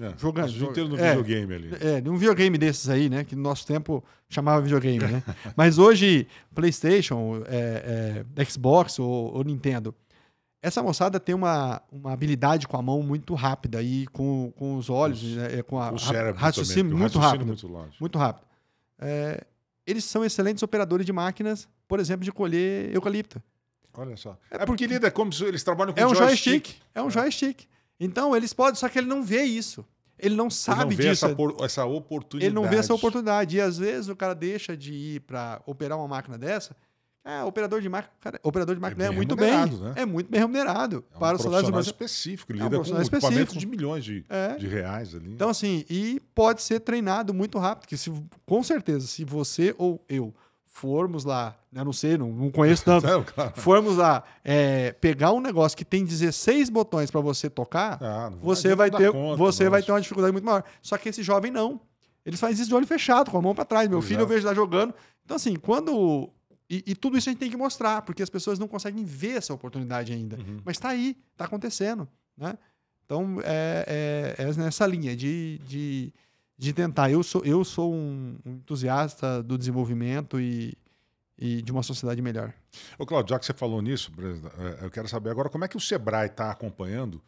É, 0.00 0.12
jogando. 0.16 0.48
o 0.50 0.64
inteiro 0.70 0.88
no 0.88 0.96
é, 0.98 1.10
videogame 1.16 1.54
ali. 1.54 1.70
é, 1.80 2.00
num 2.00 2.16
videogame 2.16 2.56
desses 2.58 2.88
aí, 2.88 3.08
né? 3.10 3.24
Que 3.24 3.34
no 3.34 3.42
nosso 3.42 3.66
tempo 3.66 4.02
chamava 4.28 4.60
videogame, 4.62 4.98
né? 5.04 5.22
Mas 5.56 5.78
hoje, 5.78 6.26
PlayStation, 6.54 7.42
é, 7.46 8.24
é, 8.36 8.44
Xbox 8.44 8.98
ou, 8.98 9.34
ou 9.34 9.42
Nintendo, 9.44 9.94
essa 10.62 10.80
moçada 10.82 11.18
tem 11.18 11.34
uma, 11.34 11.82
uma 11.90 12.12
habilidade 12.12 12.68
com 12.68 12.76
a 12.76 12.82
mão 12.82 13.02
muito 13.02 13.34
rápida 13.34 13.82
e 13.82 14.06
com, 14.08 14.52
com 14.56 14.76
os 14.76 14.88
olhos, 14.88 15.20
Os- 15.22 15.36
né, 15.36 15.58
é, 15.58 15.62
com 15.62 15.80
a 15.80 15.90
o 15.92 15.98
cérebro 15.98 16.40
raciocínio 16.40 16.84
também, 16.84 16.98
muito 17.00 17.18
raciocínio 17.18 17.46
rápido. 17.46 17.46
muito 17.48 17.66
longe. 17.66 17.96
Muito 18.00 18.18
rápido. 18.18 18.46
Eles 19.84 20.04
são 20.04 20.24
excelentes 20.24 20.62
operadores 20.62 21.04
de 21.04 21.12
máquinas, 21.12 21.68
por 21.88 21.98
exemplo, 21.98 22.24
de 22.24 22.30
colher 22.30 22.94
eucalipto. 22.94 23.42
Olha 23.94 24.16
só. 24.16 24.38
É 24.50 24.58
porque 24.58 24.66
porque- 24.66 24.86
lida 24.86 25.10
como 25.10 25.32
se 25.32 25.44
eles 25.44 25.62
trabalham 25.64 25.92
com 25.92 26.00
É 26.00 26.06
um 26.06 26.14
joystick. 26.14 26.44
joystick. 26.66 26.82
É 26.94 27.02
um 27.02 27.10
joystick. 27.10 27.64
Então, 28.04 28.34
eles 28.36 28.52
podem, 28.52 28.74
só 28.74 28.88
que 28.88 28.98
ele 28.98 29.06
não 29.08 29.22
vê 29.22 29.42
isso. 29.42 29.84
Ele 30.18 30.36
não 30.36 30.44
Ele 30.46 30.54
sabe 30.54 30.80
não 30.82 30.88
vê 30.90 31.10
disso. 31.10 31.26
essa, 31.26 31.34
por- 31.34 31.56
essa 31.60 31.84
oportunidade. 31.84 32.46
Ele 32.46 32.54
não 32.54 32.68
vê 32.68 32.76
essa 32.76 32.94
oportunidade. 32.94 33.56
E 33.56 33.60
às 33.60 33.78
vezes 33.78 34.08
o 34.08 34.14
cara 34.16 34.34
deixa 34.34 34.76
de 34.76 34.92
ir 34.92 35.20
para 35.20 35.60
operar 35.66 35.98
uma 35.98 36.06
máquina 36.06 36.38
dessa. 36.38 36.76
Ah, 37.24 37.44
operador 37.44 37.80
de 37.80 37.88
máquina. 37.88 38.12
Cara, 38.20 38.40
operador 38.42 38.74
de 38.74 38.80
máquina 38.80 38.98
bem 38.98 39.06
ganha 39.08 39.16
muito 39.16 39.36
bem. 39.36 39.50
remunerado, 39.50 39.84
né? 39.84 39.92
É 39.96 40.04
muito 40.04 40.28
bem 40.30 40.40
remunerado. 40.40 41.04
É 41.12 41.16
um 41.16 41.18
para 41.20 41.36
o 41.36 41.40
salário 41.40 41.70
do 41.70 41.80
específico, 41.80 42.50
ele 42.52 42.60
É 42.60 42.64
um 42.64 42.68
lida 42.68 42.78
com 42.82 43.00
equipamentos 43.00 43.56
de 43.56 43.66
milhões 43.66 44.04
de, 44.04 44.24
É. 44.28 44.56
de 44.56 44.66
reais 44.66 45.14
ali. 45.14 45.32
Então, 45.32 45.48
assim, 45.48 45.84
e 45.88 46.20
pode 46.34 46.62
ser 46.62 46.80
treinado 46.80 47.32
muito 47.32 47.58
rápido. 47.58 47.88
Que 47.88 47.96
se, 47.96 48.12
com 48.44 48.62
certeza, 48.64 49.06
se 49.06 49.24
você 49.24 49.72
ou 49.78 50.04
eu 50.08 50.34
formos 50.72 51.24
lá, 51.24 51.54
né, 51.70 51.84
não 51.84 51.92
sei, 51.92 52.16
não, 52.16 52.32
não 52.32 52.50
conheço 52.50 52.84
tanto, 52.84 53.06
claro. 53.32 53.52
formos 53.54 53.98
lá 53.98 54.24
é, 54.42 54.92
pegar 54.92 55.30
um 55.32 55.40
negócio 55.40 55.76
que 55.76 55.84
tem 55.84 56.02
16 56.02 56.70
botões 56.70 57.10
para 57.10 57.20
você 57.20 57.50
tocar, 57.50 57.98
Ah, 58.02 58.32
você 58.40 58.74
vai 58.74 58.90
ter, 58.90 59.12
conta, 59.12 59.36
você 59.36 59.68
vai 59.68 59.82
ter 59.82 59.92
uma 59.92 60.00
dificuldade 60.00 60.32
muito 60.32 60.44
maior. 60.44 60.64
Só 60.80 60.96
que 60.96 61.10
esse 61.10 61.22
jovem 61.22 61.52
não. 61.52 61.80
Ele 62.24 62.36
faz 62.36 62.58
isso 62.58 62.68
de 62.68 62.74
olho 62.74 62.86
fechado, 62.86 63.30
com 63.30 63.36
a 63.36 63.42
mão 63.42 63.54
para 63.54 63.64
trás. 63.64 63.88
Meu 63.88 64.00
filho 64.00 64.20
eu 64.20 64.20
Exato. 64.20 64.32
vejo 64.34 64.46
lá 64.46 64.54
jogando. 64.54 64.94
Então, 65.24 65.36
assim, 65.36 65.56
quando. 65.56 66.30
E, 66.70 66.82
e 66.86 66.94
tudo 66.94 67.18
isso 67.18 67.28
a 67.28 67.32
gente 67.32 67.40
tem 67.40 67.50
que 67.50 67.56
mostrar, 67.56 68.02
porque 68.02 68.22
as 68.22 68.30
pessoas 68.30 68.58
não 68.58 68.66
conseguem 68.66 69.04
ver 69.04 69.36
essa 69.36 69.52
oportunidade 69.52 70.12
ainda. 70.12 70.36
Uhum. 70.36 70.58
Mas 70.64 70.76
está 70.76 70.88
aí, 70.88 71.16
está 71.32 71.44
acontecendo. 71.44 72.08
Né? 72.36 72.56
Então, 73.04 73.38
é, 73.44 74.36
é, 74.38 74.42
é 74.42 74.54
nessa 74.54 74.86
linha 74.86 75.14
de, 75.14 75.60
de, 75.66 76.14
de 76.62 76.72
tentar. 76.72 77.10
Eu 77.10 77.24
sou, 77.24 77.44
eu 77.44 77.64
sou 77.64 77.92
um 77.92 78.38
entusiasta 78.46 79.42
do 79.42 79.58
desenvolvimento 79.58 80.40
e, 80.40 80.78
e 81.36 81.60
de 81.60 81.72
uma 81.72 81.82
sociedade 81.82 82.22
melhor. 82.22 82.54
Ô, 82.96 83.04
Claudio, 83.04 83.30
já 83.30 83.38
que 83.40 83.44
você 83.44 83.52
falou 83.52 83.82
nisso, 83.82 84.12
é, 84.80 84.84
eu 84.84 84.90
quero 84.90 85.08
saber 85.08 85.30
agora 85.30 85.48
como 85.48 85.64
é 85.64 85.68
que 85.68 85.76
o 85.76 85.80
Sebrae 85.80 86.28
está 86.28 86.52
acompanhando 86.52 87.20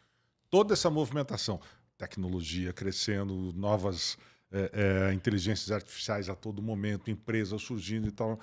toda 0.49 0.73
essa 0.73 0.89
movimentação. 0.89 1.61
Tecnologia 1.99 2.73
crescendo, 2.73 3.53
novas 3.57 4.17
é, 4.53 5.09
é, 5.11 5.13
inteligências 5.13 5.73
artificiais 5.73 6.29
a 6.29 6.37
todo 6.37 6.63
momento, 6.63 7.11
empresas 7.11 7.61
surgindo 7.61 8.07
e 8.07 8.13
tal. 8.13 8.39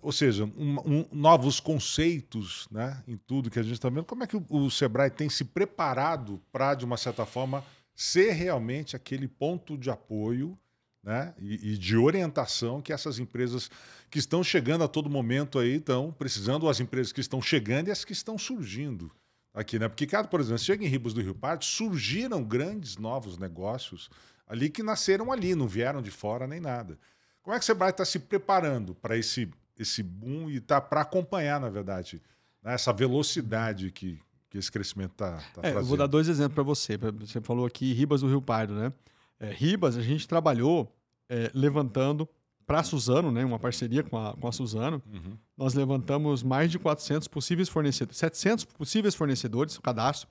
Ou 0.00 0.10
seja, 0.10 0.44
um, 0.44 0.78
um, 0.86 1.06
novos 1.12 1.60
conceitos 1.60 2.66
né, 2.70 3.02
em 3.06 3.18
tudo 3.18 3.50
que 3.50 3.58
a 3.58 3.62
gente 3.62 3.74
está 3.74 3.90
vendo. 3.90 4.04
Como 4.06 4.24
é 4.24 4.26
que 4.26 4.38
o, 4.38 4.44
o 4.48 4.70
Sebrae 4.70 5.10
tem 5.10 5.28
se 5.28 5.44
preparado 5.44 6.40
para, 6.50 6.74
de 6.74 6.86
uma 6.86 6.96
certa 6.96 7.26
forma, 7.26 7.62
ser 7.94 8.32
realmente 8.32 8.96
aquele 8.96 9.28
ponto 9.28 9.78
de 9.78 9.90
apoio 9.90 10.58
né, 11.02 11.34
e, 11.38 11.72
e, 11.72 11.78
de 11.78 11.96
orientação 11.96 12.80
que 12.80 12.92
essas 12.92 13.18
empresas 13.18 13.70
que 14.10 14.18
estão 14.18 14.42
chegando 14.42 14.84
a 14.84 14.88
todo 14.88 15.10
momento 15.10 15.58
aí 15.58 15.76
estão 15.76 16.10
precisando, 16.10 16.68
as 16.68 16.80
empresas 16.80 17.12
que 17.12 17.20
estão 17.20 17.42
chegando 17.42 17.88
e 17.88 17.90
as 17.90 18.04
que 18.04 18.12
estão 18.12 18.38
surgindo 18.38 19.12
aqui, 19.52 19.78
né? 19.78 19.86
Porque, 19.86 20.06
cara, 20.06 20.26
por 20.26 20.40
exemplo, 20.40 20.58
chega 20.58 20.82
em 20.84 20.88
Ribas 20.88 21.12
do 21.12 21.20
Rio 21.20 21.34
Pardo, 21.34 21.64
surgiram 21.64 22.42
grandes 22.42 22.96
novos 22.96 23.36
negócios 23.36 24.08
ali 24.46 24.70
que 24.70 24.82
nasceram 24.82 25.30
ali, 25.30 25.54
não 25.54 25.68
vieram 25.68 26.00
de 26.00 26.10
fora 26.10 26.46
nem 26.46 26.60
nada. 26.60 26.98
Como 27.42 27.54
é 27.54 27.58
que 27.58 27.62
o 27.62 27.66
Sebrae 27.66 27.90
está 27.90 28.04
se 28.04 28.18
preparando 28.18 28.94
para 28.94 29.16
esse 29.16 29.50
esse 29.76 30.02
boom 30.02 30.48
e 30.48 30.60
tá 30.60 30.80
para 30.80 31.00
acompanhar, 31.00 31.60
na 31.60 31.68
verdade, 31.68 32.22
né, 32.62 32.74
essa 32.74 32.92
velocidade 32.92 33.90
que, 33.90 34.20
que 34.54 34.58
esse 34.58 34.70
crescimento 34.70 35.10
está 35.12 35.42
tá, 35.52 35.68
é, 35.68 35.74
Eu 35.74 35.84
vou 35.84 35.96
dar 35.96 36.06
dois 36.06 36.28
exemplos 36.28 36.54
para 36.54 36.62
você. 36.62 36.96
Você 36.96 37.40
falou 37.40 37.66
aqui 37.66 37.92
Ribas 37.92 38.20
do 38.20 38.28
Rio 38.28 38.40
Pardo, 38.40 38.72
né? 38.72 38.92
É, 39.40 39.50
Ribas, 39.50 39.96
a 39.96 40.00
gente 40.00 40.28
trabalhou 40.28 40.94
é, 41.28 41.50
levantando 41.52 42.28
para 42.64 42.78
a 42.78 42.82
Suzano, 42.84 43.32
né, 43.32 43.44
uma 43.44 43.58
parceria 43.58 44.02
com 44.02 44.16
a, 44.16 44.32
com 44.32 44.48
a 44.48 44.52
Suzano, 44.52 45.02
uhum. 45.12 45.36
nós 45.54 45.74
levantamos 45.74 46.42
mais 46.42 46.70
de 46.70 46.78
400 46.78 47.28
possíveis 47.28 47.68
fornecedores, 47.68 48.16
700 48.16 48.64
possíveis 48.64 49.14
fornecedores, 49.14 49.76
cadastro. 49.76 50.28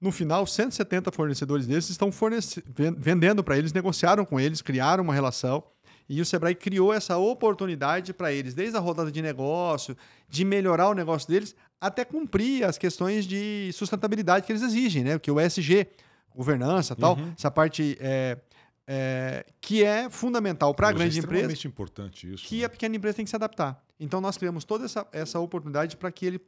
No 0.00 0.10
final, 0.10 0.44
170 0.46 1.12
fornecedores 1.12 1.66
desses 1.66 1.90
estão 1.90 2.10
fornece 2.10 2.64
vendendo 2.96 3.44
para 3.44 3.56
eles, 3.56 3.72
negociaram 3.72 4.24
com 4.24 4.40
eles, 4.40 4.62
criaram 4.62 5.04
uma 5.04 5.14
relação 5.14 5.62
e 6.08 6.20
o 6.20 6.26
Sebrae 6.26 6.54
criou 6.54 6.92
essa 6.92 7.16
oportunidade 7.16 8.12
para 8.12 8.32
eles, 8.32 8.54
desde 8.54 8.76
a 8.76 8.80
rodada 8.80 9.10
de 9.10 9.22
negócio, 9.22 9.96
de 10.28 10.44
melhorar 10.44 10.88
o 10.88 10.94
negócio 10.94 11.28
deles, 11.28 11.56
até 11.80 12.04
cumprir 12.04 12.64
as 12.64 12.78
questões 12.78 13.26
de 13.26 13.70
sustentabilidade 13.72 14.46
que 14.46 14.52
eles 14.52 14.62
exigem, 14.62 15.04
né? 15.04 15.18
Que 15.18 15.30
o 15.30 15.40
ESG, 15.40 15.86
governança 16.34 16.96
tal, 16.96 17.16
uhum. 17.16 17.32
essa 17.36 17.50
parte 17.50 17.96
é, 18.00 18.38
é, 18.86 19.46
que 19.60 19.84
é 19.84 20.08
fundamental 20.10 20.74
para 20.74 20.88
a 20.88 20.92
grande 20.92 21.18
é 21.18 21.22
empresa. 21.22 21.66
importante 21.66 22.32
isso. 22.32 22.44
Que 22.46 22.60
né? 22.60 22.64
a 22.64 22.68
pequena 22.68 22.96
empresa 22.96 23.16
tem 23.16 23.24
que 23.24 23.30
se 23.30 23.36
adaptar. 23.36 23.82
Então 23.98 24.20
nós 24.20 24.36
criamos 24.36 24.64
toda 24.64 24.84
essa, 24.84 25.06
essa 25.12 25.38
oportunidade 25.38 25.96
para 25.96 26.10
que, 26.10 26.26
ele, 26.26 26.40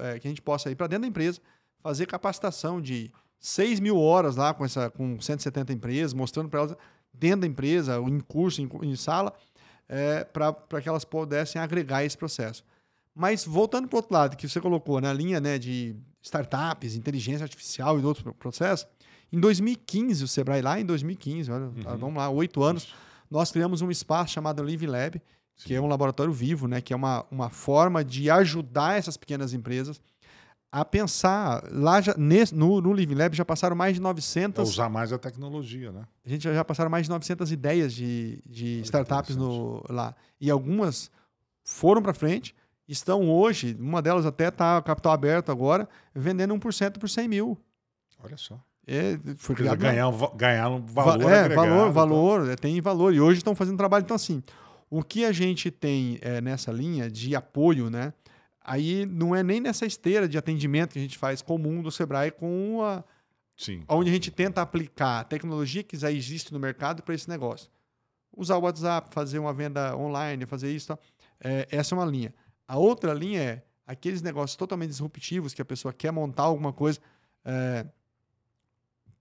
é, 0.00 0.18
que 0.18 0.26
a 0.26 0.30
gente 0.30 0.42
possa 0.42 0.70
ir 0.70 0.74
para 0.74 0.86
dentro 0.86 1.02
da 1.02 1.08
empresa, 1.08 1.40
fazer 1.82 2.06
capacitação 2.06 2.80
de 2.80 3.10
6 3.38 3.80
mil 3.80 3.98
horas 3.98 4.36
lá 4.36 4.52
com, 4.52 4.64
essa, 4.64 4.90
com 4.90 5.20
170 5.20 5.72
empresas, 5.72 6.12
mostrando 6.12 6.48
para 6.48 6.60
elas 6.60 6.76
dentro 7.12 7.40
da 7.40 7.46
empresa, 7.46 7.96
em 7.96 8.20
curso, 8.20 8.60
em, 8.60 8.68
em 8.82 8.96
sala, 8.96 9.32
é, 9.88 10.24
para 10.24 10.80
que 10.80 10.88
elas 10.88 11.04
pudessem 11.04 11.60
agregar 11.60 12.04
esse 12.04 12.16
processo. 12.16 12.64
Mas 13.14 13.44
voltando 13.44 13.88
para 13.88 13.96
o 13.96 13.98
outro 13.98 14.14
lado, 14.14 14.36
que 14.36 14.48
você 14.48 14.60
colocou 14.60 15.00
na 15.00 15.12
linha 15.12 15.40
né, 15.40 15.58
de 15.58 15.96
startups, 16.22 16.94
inteligência 16.94 17.44
artificial 17.44 17.98
e 17.98 18.04
outros 18.04 18.24
processos, 18.38 18.86
em 19.32 19.38
2015, 19.38 20.24
o 20.24 20.28
Sebrae 20.28 20.60
lá 20.60 20.80
em 20.80 20.84
2015, 20.84 21.50
olha, 21.50 21.64
uhum. 21.64 21.96
vamos 21.98 22.16
lá, 22.16 22.28
oito 22.30 22.62
anos, 22.62 22.92
nós 23.30 23.52
criamos 23.52 23.80
um 23.80 23.90
espaço 23.90 24.32
chamado 24.32 24.62
Live 24.62 24.86
Lab, 24.86 25.22
Sim. 25.56 25.68
que 25.68 25.74
é 25.74 25.80
um 25.80 25.86
laboratório 25.86 26.32
vivo, 26.32 26.66
né, 26.66 26.80
que 26.80 26.92
é 26.92 26.96
uma, 26.96 27.24
uma 27.30 27.48
forma 27.48 28.04
de 28.04 28.28
ajudar 28.30 28.98
essas 28.98 29.16
pequenas 29.16 29.52
empresas 29.52 30.00
a 30.72 30.84
pensar. 30.84 31.64
Lá 31.70 32.00
já, 32.00 32.14
nesse, 32.16 32.54
no, 32.54 32.80
no 32.80 32.92
Living 32.92 33.14
Lab 33.14 33.36
já 33.36 33.44
passaram 33.44 33.74
mais 33.74 33.94
de 33.94 34.00
900. 34.00 34.58
É 34.58 34.62
usar 34.70 34.88
mais 34.88 35.12
a 35.12 35.18
tecnologia, 35.18 35.90
né? 35.90 36.04
A 36.24 36.28
gente 36.28 36.44
já, 36.44 36.54
já 36.54 36.64
passaram 36.64 36.90
mais 36.90 37.06
de 37.06 37.10
900 37.10 37.50
ideias 37.50 37.92
de, 37.92 38.42
de 38.46 38.80
startups 38.82 39.36
no, 39.36 39.84
lá. 39.88 40.14
E 40.40 40.50
algumas 40.50 41.10
foram 41.64 42.02
para 42.02 42.14
frente, 42.14 42.54
estão 42.90 43.30
hoje, 43.30 43.76
uma 43.78 44.02
delas 44.02 44.26
até 44.26 44.48
está 44.48 44.80
capital 44.82 45.12
aberto 45.12 45.52
agora, 45.52 45.88
vendendo 46.14 46.54
1% 46.54 46.98
por 46.98 47.08
100 47.08 47.28
mil. 47.28 47.58
Olha 48.22 48.36
só. 48.36 48.60
É, 48.86 49.18
foi 49.36 49.54
criado 49.54 49.78
ganhar, 49.78 50.10
ganhar 50.34 50.68
um 50.68 50.80
valor. 50.80 51.30
É, 51.30 51.48
valor, 51.48 51.74
então. 51.76 51.92
valor, 51.92 52.50
é, 52.50 52.56
tem 52.56 52.80
valor. 52.80 53.14
E 53.14 53.20
hoje 53.20 53.38
estão 53.38 53.54
fazendo 53.54 53.76
trabalho. 53.76 54.02
Então, 54.02 54.16
assim, 54.16 54.42
o 54.90 55.02
que 55.02 55.24
a 55.24 55.32
gente 55.32 55.70
tem 55.70 56.18
é, 56.20 56.40
nessa 56.40 56.72
linha 56.72 57.08
de 57.08 57.36
apoio, 57.36 57.88
né? 57.88 58.12
Aí 58.62 59.06
não 59.06 59.34
é 59.34 59.42
nem 59.42 59.60
nessa 59.60 59.86
esteira 59.86 60.28
de 60.28 60.36
atendimento 60.36 60.92
que 60.92 60.98
a 60.98 61.02
gente 61.02 61.16
faz 61.16 61.40
comum 61.40 61.82
do 61.82 61.90
Sebrae 61.90 62.30
com 62.30 62.82
a. 62.82 63.04
Sim. 63.56 63.84
Onde 63.88 64.10
a 64.10 64.12
gente 64.12 64.30
tenta 64.30 64.60
aplicar 64.62 65.20
a 65.20 65.24
tecnologia 65.24 65.82
que 65.82 65.96
já 65.96 66.10
existe 66.10 66.52
no 66.52 66.58
mercado 66.58 67.02
para 67.02 67.14
esse 67.14 67.28
negócio. 67.28 67.70
Usar 68.36 68.56
o 68.56 68.62
WhatsApp, 68.62 69.08
fazer 69.12 69.38
uma 69.38 69.52
venda 69.52 69.96
online, 69.96 70.46
fazer 70.46 70.74
isso. 70.74 70.98
É, 71.42 71.68
essa 71.70 71.94
é 71.94 71.98
uma 71.98 72.04
linha. 72.04 72.34
A 72.70 72.78
outra 72.78 73.12
linha 73.12 73.42
é 73.42 73.62
aqueles 73.84 74.22
negócios 74.22 74.54
totalmente 74.54 74.90
disruptivos 74.90 75.52
que 75.52 75.60
a 75.60 75.64
pessoa 75.64 75.92
quer 75.92 76.12
montar 76.12 76.44
alguma 76.44 76.72
coisa. 76.72 77.00
É, 77.44 77.84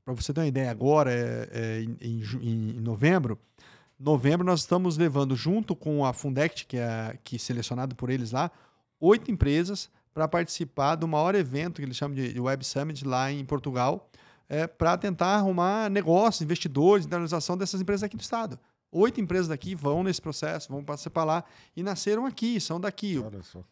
para 0.06 0.14
você 0.14 0.32
ter 0.32 0.42
uma 0.42 0.46
ideia, 0.46 0.70
agora, 0.70 1.12
é, 1.12 1.50
é 1.52 1.82
em, 1.82 1.98
em, 2.00 2.78
em, 2.78 2.80
novembro, 2.80 3.40
novembro 4.00 4.46
nós 4.46 4.60
estamos 4.60 4.98
levando 4.98 5.36
junto 5.36 5.76
com 5.76 6.06
a 6.06 6.14
Fundect, 6.14 6.68
que 6.68 6.78
é 6.78 7.18
que 7.24 7.38
é 7.38 7.40
selecionado 7.40 7.96
por 7.96 8.12
eles 8.12 8.32
lá, 8.32 8.52
oito 9.00 9.32
empresas 9.32 9.90
para 10.14 10.28
participar 10.28 10.96
do 10.96 11.08
maior 11.08 11.34
evento 11.34 11.78
que 11.78 11.88
eles 11.88 11.98
chamam 11.98 12.14
de 12.14 12.40
Web 12.40 12.64
Summit 12.64 13.04
lá 13.04 13.32
em 13.32 13.44
Portugal, 13.44 14.12
é, 14.48 14.68
para 14.68 14.96
tentar 14.96 15.38
arrumar 15.38 15.90
negócios, 15.90 16.44
investidores, 16.44 17.04
internalização 17.04 17.58
dessas 17.58 17.82
empresas 17.82 18.04
aqui 18.04 18.16
do 18.16 18.22
estado. 18.22 18.60
Oito 18.91 19.21
empresas 19.21 19.47
daqui 19.47 19.75
vão 19.75 20.04
nesse 20.04 20.21
processo, 20.21 20.71
vão 20.71 20.84
participar 20.84 21.23
lá 21.23 21.43
e 21.75 21.84
nasceram 21.84 22.25
aqui, 22.25 22.60
são 22.60 22.80
daqui. 22.80 23.17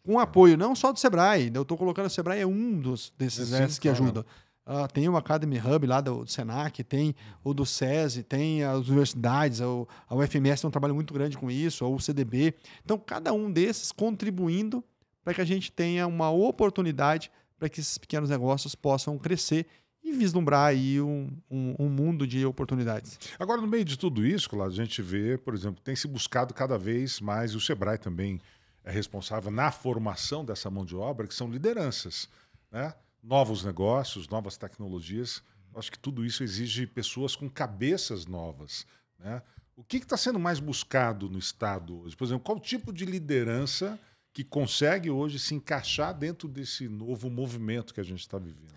Com 0.04 0.18
apoio 0.18 0.56
não 0.56 0.76
só 0.76 0.92
do 0.92 0.98
Sebrae, 0.98 1.50
eu 1.52 1.62
estou 1.62 1.76
colocando 1.76 2.06
o 2.06 2.10
Sebrae 2.10 2.40
é 2.40 2.46
um 2.46 2.78
dos 2.78 3.12
desses 3.18 3.48
sim, 3.48 3.80
que 3.80 3.88
ajudam. 3.88 4.24
Uh, 4.64 4.86
tem 4.92 5.08
o 5.08 5.16
Academy 5.16 5.58
Hub 5.58 5.86
lá 5.86 6.00
do, 6.00 6.24
do, 6.24 6.30
Senac, 6.30 6.84
tem 6.84 7.14
o 7.42 7.54
do 7.54 7.64
SESI, 7.64 8.22
tem 8.22 8.62
as 8.62 8.86
universidades, 8.86 9.62
a, 9.62 9.64
a 9.64 10.14
UFMS 10.14 10.60
tem 10.60 10.68
um 10.68 10.70
trabalho 10.70 10.94
muito 10.94 11.14
grande 11.14 11.38
com 11.38 11.50
isso, 11.50 11.86
ou 11.86 11.94
o 11.94 12.00
CDB. 12.00 12.54
Então, 12.84 12.98
cada 12.98 13.32
um 13.32 13.50
desses 13.50 13.90
contribuindo 13.90 14.84
para 15.24 15.32
que 15.32 15.40
a 15.40 15.44
gente 15.44 15.72
tenha 15.72 16.06
uma 16.06 16.30
oportunidade 16.30 17.30
para 17.58 17.68
que 17.68 17.80
esses 17.80 17.96
pequenos 17.96 18.28
negócios 18.30 18.74
possam 18.74 19.18
crescer 19.18 19.66
e 20.02 20.12
vislumbrar 20.12 20.66
aí 20.66 21.00
um, 21.00 21.30
um, 21.50 21.74
um, 21.78 21.88
mundo 21.88 22.26
de 22.26 22.44
oportunidades. 22.46 23.18
Agora, 23.38 23.60
no 23.60 23.66
meio 23.66 23.84
de 23.84 23.98
tudo 23.98 24.26
isso, 24.26 24.48
claro, 24.48 24.70
a 24.70 24.74
gente 24.74 25.02
vê, 25.02 25.36
por 25.36 25.54
exemplo, 25.54 25.82
tem 25.82 25.94
se 25.96 26.06
buscado 26.06 26.54
cada 26.54 26.78
vez 26.78 27.20
mais, 27.20 27.54
o 27.54 27.60
Sebrae 27.60 27.98
também 27.98 28.40
é 28.84 28.90
responsável 28.90 29.50
na 29.50 29.70
formação 29.70 30.44
dessa 30.44 30.70
mão 30.70 30.84
de 30.84 30.96
obra, 30.96 31.26
que 31.26 31.34
são 31.34 31.50
lideranças, 31.50 32.28
né? 32.70 32.94
novos 33.22 33.64
negócios, 33.64 34.28
novas 34.28 34.56
tecnologias. 34.56 35.42
Acho 35.74 35.92
que 35.92 35.98
tudo 35.98 36.24
isso 36.24 36.42
exige 36.42 36.86
pessoas 36.86 37.36
com 37.36 37.48
cabeças 37.48 38.26
novas. 38.26 38.86
Né? 39.18 39.42
O 39.76 39.84
que 39.84 39.98
está 39.98 40.16
sendo 40.16 40.38
mais 40.38 40.58
buscado 40.58 41.28
no 41.28 41.38
Estado 41.38 42.00
hoje? 42.00 42.16
Por 42.16 42.24
exemplo, 42.24 42.44
qual 42.44 42.58
tipo 42.58 42.92
de 42.92 43.04
liderança 43.04 43.98
que 44.38 44.44
consegue 44.44 45.10
hoje 45.10 45.36
se 45.36 45.52
encaixar 45.52 46.14
dentro 46.14 46.48
desse 46.48 46.88
novo 46.88 47.28
movimento 47.28 47.92
que 47.92 48.00
a 48.00 48.04
gente 48.04 48.20
está 48.20 48.38
vivendo. 48.38 48.72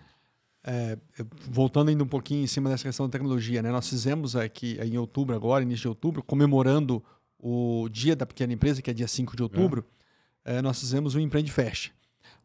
É, 0.64 0.96
voltando 1.50 1.88
ainda 1.88 2.04
um 2.04 2.08
pouquinho 2.08 2.44
em 2.44 2.46
cima 2.46 2.70
dessa 2.70 2.84
questão 2.84 3.06
da 3.06 3.12
tecnologia, 3.12 3.60
né? 3.62 3.70
nós 3.72 3.88
fizemos 3.88 4.36
aqui 4.36 4.78
em 4.80 4.96
outubro, 4.96 5.34
agora, 5.34 5.64
início 5.64 5.82
de 5.82 5.88
outubro, 5.88 6.22
comemorando 6.22 7.02
o 7.38 7.88
Dia 7.90 8.14
da 8.14 8.24
Pequena 8.24 8.52
Empresa, 8.52 8.80
que 8.80 8.88
é 8.88 8.94
dia 8.94 9.08
5 9.08 9.34
de 9.34 9.42
outubro, 9.42 9.84
é. 10.44 10.58
É, 10.58 10.62
nós 10.62 10.78
fizemos 10.78 11.14
o 11.14 11.20
Empreende 11.20 11.50
Fest. 11.50 11.90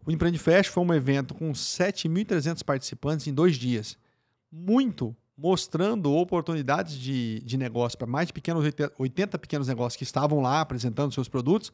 O 0.06 0.12
Empreende 0.12 0.40
Fest 0.40 0.72
foi 0.72 0.84
um 0.84 0.94
evento 0.94 1.36
com 1.36 1.52
7.300 1.52 2.64
participantes 2.64 3.28
em 3.28 3.34
dois 3.34 3.56
dias. 3.56 3.98
Muito 4.52 5.16
mostrando 5.38 6.12
oportunidades 6.14 6.98
de, 6.98 7.42
de 7.42 7.58
negócio 7.58 7.98
para 7.98 8.08
mais 8.08 8.28
de 8.28 8.34
pequenos 8.34 8.64
80 8.98 9.38
pequenos 9.38 9.68
negócios 9.68 9.96
que 9.96 10.04
estavam 10.04 10.42
lá 10.42 10.62
apresentando 10.62 11.14
seus 11.14 11.28
produtos 11.28 11.72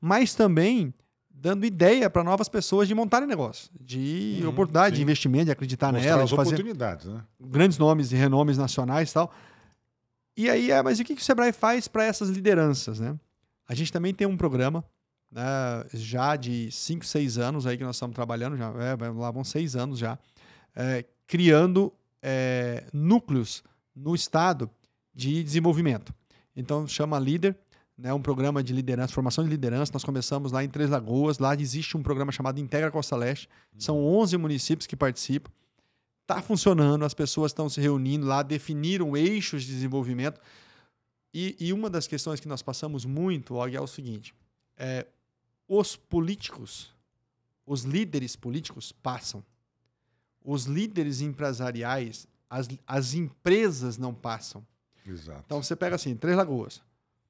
mas 0.00 0.34
também 0.34 0.94
dando 1.40 1.64
ideia 1.64 2.10
para 2.10 2.22
novas 2.22 2.48
pessoas 2.48 2.86
de 2.86 2.94
montarem 2.94 3.26
negócio, 3.26 3.70
de 3.80 4.40
uhum, 4.42 4.50
oportunidade, 4.50 4.94
sim. 4.94 4.96
de 4.96 5.02
investimento, 5.02 5.46
de 5.46 5.50
acreditar 5.50 5.90
Mostrar 5.90 6.10
nela, 6.10 6.24
de 6.24 6.36
fazer 6.36 6.54
oportunidades, 6.54 7.06
né? 7.06 7.22
grandes 7.40 7.78
nomes 7.78 8.12
e 8.12 8.16
renomes 8.16 8.58
nacionais 8.58 9.10
e 9.10 9.14
tal. 9.14 9.32
E 10.36 10.50
aí, 10.50 10.70
é, 10.70 10.82
mas 10.82 11.00
o 11.00 11.04
que, 11.04 11.14
que 11.14 11.22
o 11.22 11.24
Sebrae 11.24 11.52
faz 11.52 11.88
para 11.88 12.04
essas 12.04 12.28
lideranças, 12.28 13.00
né? 13.00 13.18
A 13.66 13.74
gente 13.74 13.90
também 13.90 14.12
tem 14.12 14.26
um 14.26 14.36
programa 14.36 14.84
né, 15.30 15.42
já 15.94 16.36
de 16.36 16.70
5, 16.70 17.06
6 17.06 17.38
anos 17.38 17.66
aí 17.66 17.78
que 17.78 17.84
nós 17.84 17.96
estamos 17.96 18.14
trabalhando, 18.14 18.56
já 18.56 18.66
é, 18.66 19.10
lá 19.10 19.30
vão 19.30 19.44
6 19.44 19.76
anos 19.76 19.98
já, 19.98 20.18
é, 20.76 21.04
criando 21.26 21.92
é, 22.22 22.84
núcleos 22.92 23.62
no 23.96 24.14
estado 24.14 24.68
de 25.14 25.42
desenvolvimento. 25.42 26.12
Então, 26.54 26.86
chama 26.86 27.18
Líder, 27.18 27.56
né, 28.00 28.14
um 28.14 28.20
programa 28.20 28.62
de 28.62 28.72
liderança, 28.72 29.12
formação 29.12 29.44
de 29.44 29.50
liderança. 29.50 29.92
Nós 29.92 30.02
começamos 30.02 30.52
lá 30.52 30.64
em 30.64 30.68
Três 30.68 30.88
Lagoas. 30.88 31.38
Lá 31.38 31.54
existe 31.54 31.96
um 31.96 32.02
programa 32.02 32.32
chamado 32.32 32.58
Integra 32.58 32.90
Costa 32.90 33.14
Leste. 33.14 33.48
São 33.78 34.02
11 34.02 34.36
municípios 34.38 34.86
que 34.86 34.96
participam. 34.96 35.50
Está 36.22 36.40
funcionando, 36.40 37.04
as 37.04 37.12
pessoas 37.12 37.50
estão 37.50 37.68
se 37.68 37.80
reunindo 37.80 38.24
lá, 38.24 38.42
definiram 38.42 39.16
eixos 39.16 39.64
de 39.64 39.72
desenvolvimento. 39.72 40.40
E, 41.34 41.56
e 41.60 41.72
uma 41.72 41.90
das 41.90 42.06
questões 42.06 42.40
que 42.40 42.48
nós 42.48 42.62
passamos 42.62 43.04
muito, 43.04 43.54
Og, 43.54 43.76
é 43.76 43.80
o 43.80 43.86
seguinte: 43.86 44.34
é, 44.76 45.06
os 45.68 45.96
políticos, 45.96 46.94
os 47.66 47.82
líderes 47.82 48.34
políticos 48.34 48.92
passam. 48.92 49.44
Os 50.42 50.64
líderes 50.64 51.20
empresariais, 51.20 52.26
as, 52.48 52.68
as 52.86 53.12
empresas 53.12 53.98
não 53.98 54.14
passam. 54.14 54.66
Exato. 55.06 55.42
Então 55.44 55.62
você 55.62 55.76
pega 55.76 55.96
assim, 55.96 56.16
Três 56.16 56.36
Lagoas. 56.36 56.80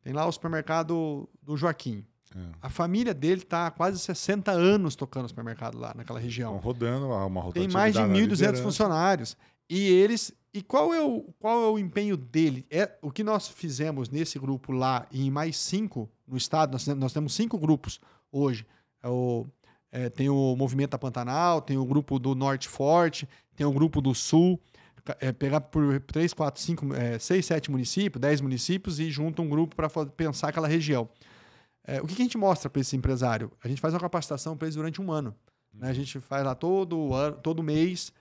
Tem 0.03 0.13
lá 0.13 0.27
o 0.27 0.33
supermercado 0.33 1.29
do 1.43 1.57
Joaquim. 1.57 2.05
É. 2.35 2.39
A 2.63 2.71
família 2.71 3.13
dele 3.13 3.43
está 3.43 3.67
há 3.67 3.71
quase 3.71 3.99
60 3.99 4.51
anos 4.53 4.95
tocando 4.95 5.29
supermercado 5.29 5.79
lá 5.79 5.93
naquela 5.95 6.21
região. 6.21 6.57
Estão 6.57 6.65
rodando 6.65 7.07
uma 7.09 7.53
Tem 7.53 7.69
mais 7.69 7.95
de 7.95 8.01
rotatividade 8.01 8.09
na 8.09 8.15
1.200 8.15 8.31
liderança. 8.31 8.63
funcionários. 8.63 9.37
E 9.69 9.89
eles. 9.89 10.33
E 10.53 10.63
qual 10.63 10.93
é, 10.93 11.01
o, 11.01 11.23
qual 11.39 11.63
é 11.63 11.69
o 11.69 11.79
empenho 11.79 12.17
dele? 12.17 12.67
É 12.71 12.91
O 13.03 13.11
que 13.11 13.23
nós 13.23 13.47
fizemos 13.47 14.09
nesse 14.09 14.37
grupo 14.39 14.73
lá 14.73 15.07
e 15.13 15.25
em 15.27 15.31
mais 15.31 15.57
cinco 15.57 16.11
no 16.27 16.37
estado, 16.37 16.73
nós, 16.73 16.87
nós 16.89 17.13
temos 17.13 17.35
cinco 17.35 17.57
grupos 17.59 18.01
hoje. 18.33 18.67
É 19.03 19.09
o, 19.09 19.47
é, 19.93 20.09
tem 20.09 20.29
o 20.29 20.57
Movimento 20.57 20.91
da 20.91 20.99
Pantanal, 20.99 21.61
tem 21.61 21.77
o 21.79 21.85
grupo 21.85 22.19
do 22.19 22.35
Norte 22.35 22.69
Forte, 22.69 23.29
tem 23.55 23.67
o 23.67 23.73
grupo 23.73 24.01
do 24.01 24.15
Sul. 24.15 24.61
É, 25.21 25.33
pegar 25.33 25.61
por 25.61 26.01
3, 26.01 26.33
4, 26.35 26.61
5, 26.61 26.87
6, 27.19 27.47
7 27.47 27.71
municípios, 27.71 28.21
10 28.21 28.41
municípios 28.41 29.01
e 29.01 29.11
junta 29.11 29.41
um 29.43 29.49
grupo 29.49 29.75
para 29.75 29.89
pensar 30.07 30.49
aquela 30.49 30.69
região. 30.69 31.09
É, 31.85 32.01
o 32.01 32.07
que, 32.07 32.15
que 32.15 32.23
a 32.23 32.25
gente 32.25 32.39
mostra 32.39 32.69
para 32.69 32.81
esse 32.81 32.97
empresário? 32.97 33.51
A 33.65 33.69
gente 33.69 33.81
faz 33.81 33.95
uma 33.95 34.01
capacitação 34.01 34.57
para 34.57 34.67
eles 34.67 34.77
durante 34.77 35.01
um 35.01 35.11
ano. 35.11 35.35
né? 35.73 35.89
A 35.89 35.93
gente 35.93 36.21
faz 36.21 36.45
lá 36.45 36.55
todo, 36.55 37.15
ano, 37.15 37.37
todo 37.39 37.63
mês, 37.63 38.13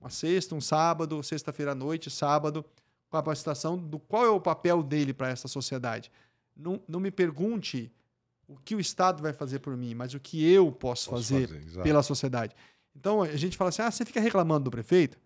uma 0.00 0.10
sexta, 0.10 0.54
um 0.54 0.60
sábado, 0.60 1.22
sexta-feira 1.22 1.72
à 1.72 1.74
noite, 1.74 2.10
sábado, 2.10 2.64
capacitação 3.10 3.76
do 3.76 3.98
qual 3.98 4.24
é 4.24 4.30
o 4.30 4.40
papel 4.40 4.82
dele 4.82 5.12
para 5.12 5.28
essa 5.28 5.48
sociedade. 5.48 6.10
Não, 6.56 6.80
não 6.86 7.00
me 7.00 7.10
pergunte 7.10 7.92
o 8.46 8.56
que 8.56 8.74
o 8.74 8.80
Estado 8.80 9.22
vai 9.22 9.32
fazer 9.32 9.58
por 9.58 9.76
mim, 9.76 9.94
mas 9.94 10.14
o 10.14 10.20
que 10.20 10.48
eu 10.48 10.70
posso, 10.70 11.10
Posso 11.10 11.34
fazer, 11.34 11.48
fazer, 11.48 11.82
pela 11.82 12.02
sociedade. 12.02 12.54
Então 12.94 13.22
a 13.22 13.36
gente 13.36 13.56
fala 13.56 13.68
assim: 13.70 13.82
ah, 13.82 13.90
você 13.90 14.04
fica 14.04 14.20
reclamando 14.20 14.64
do 14.64 14.70
prefeito? 14.70 15.18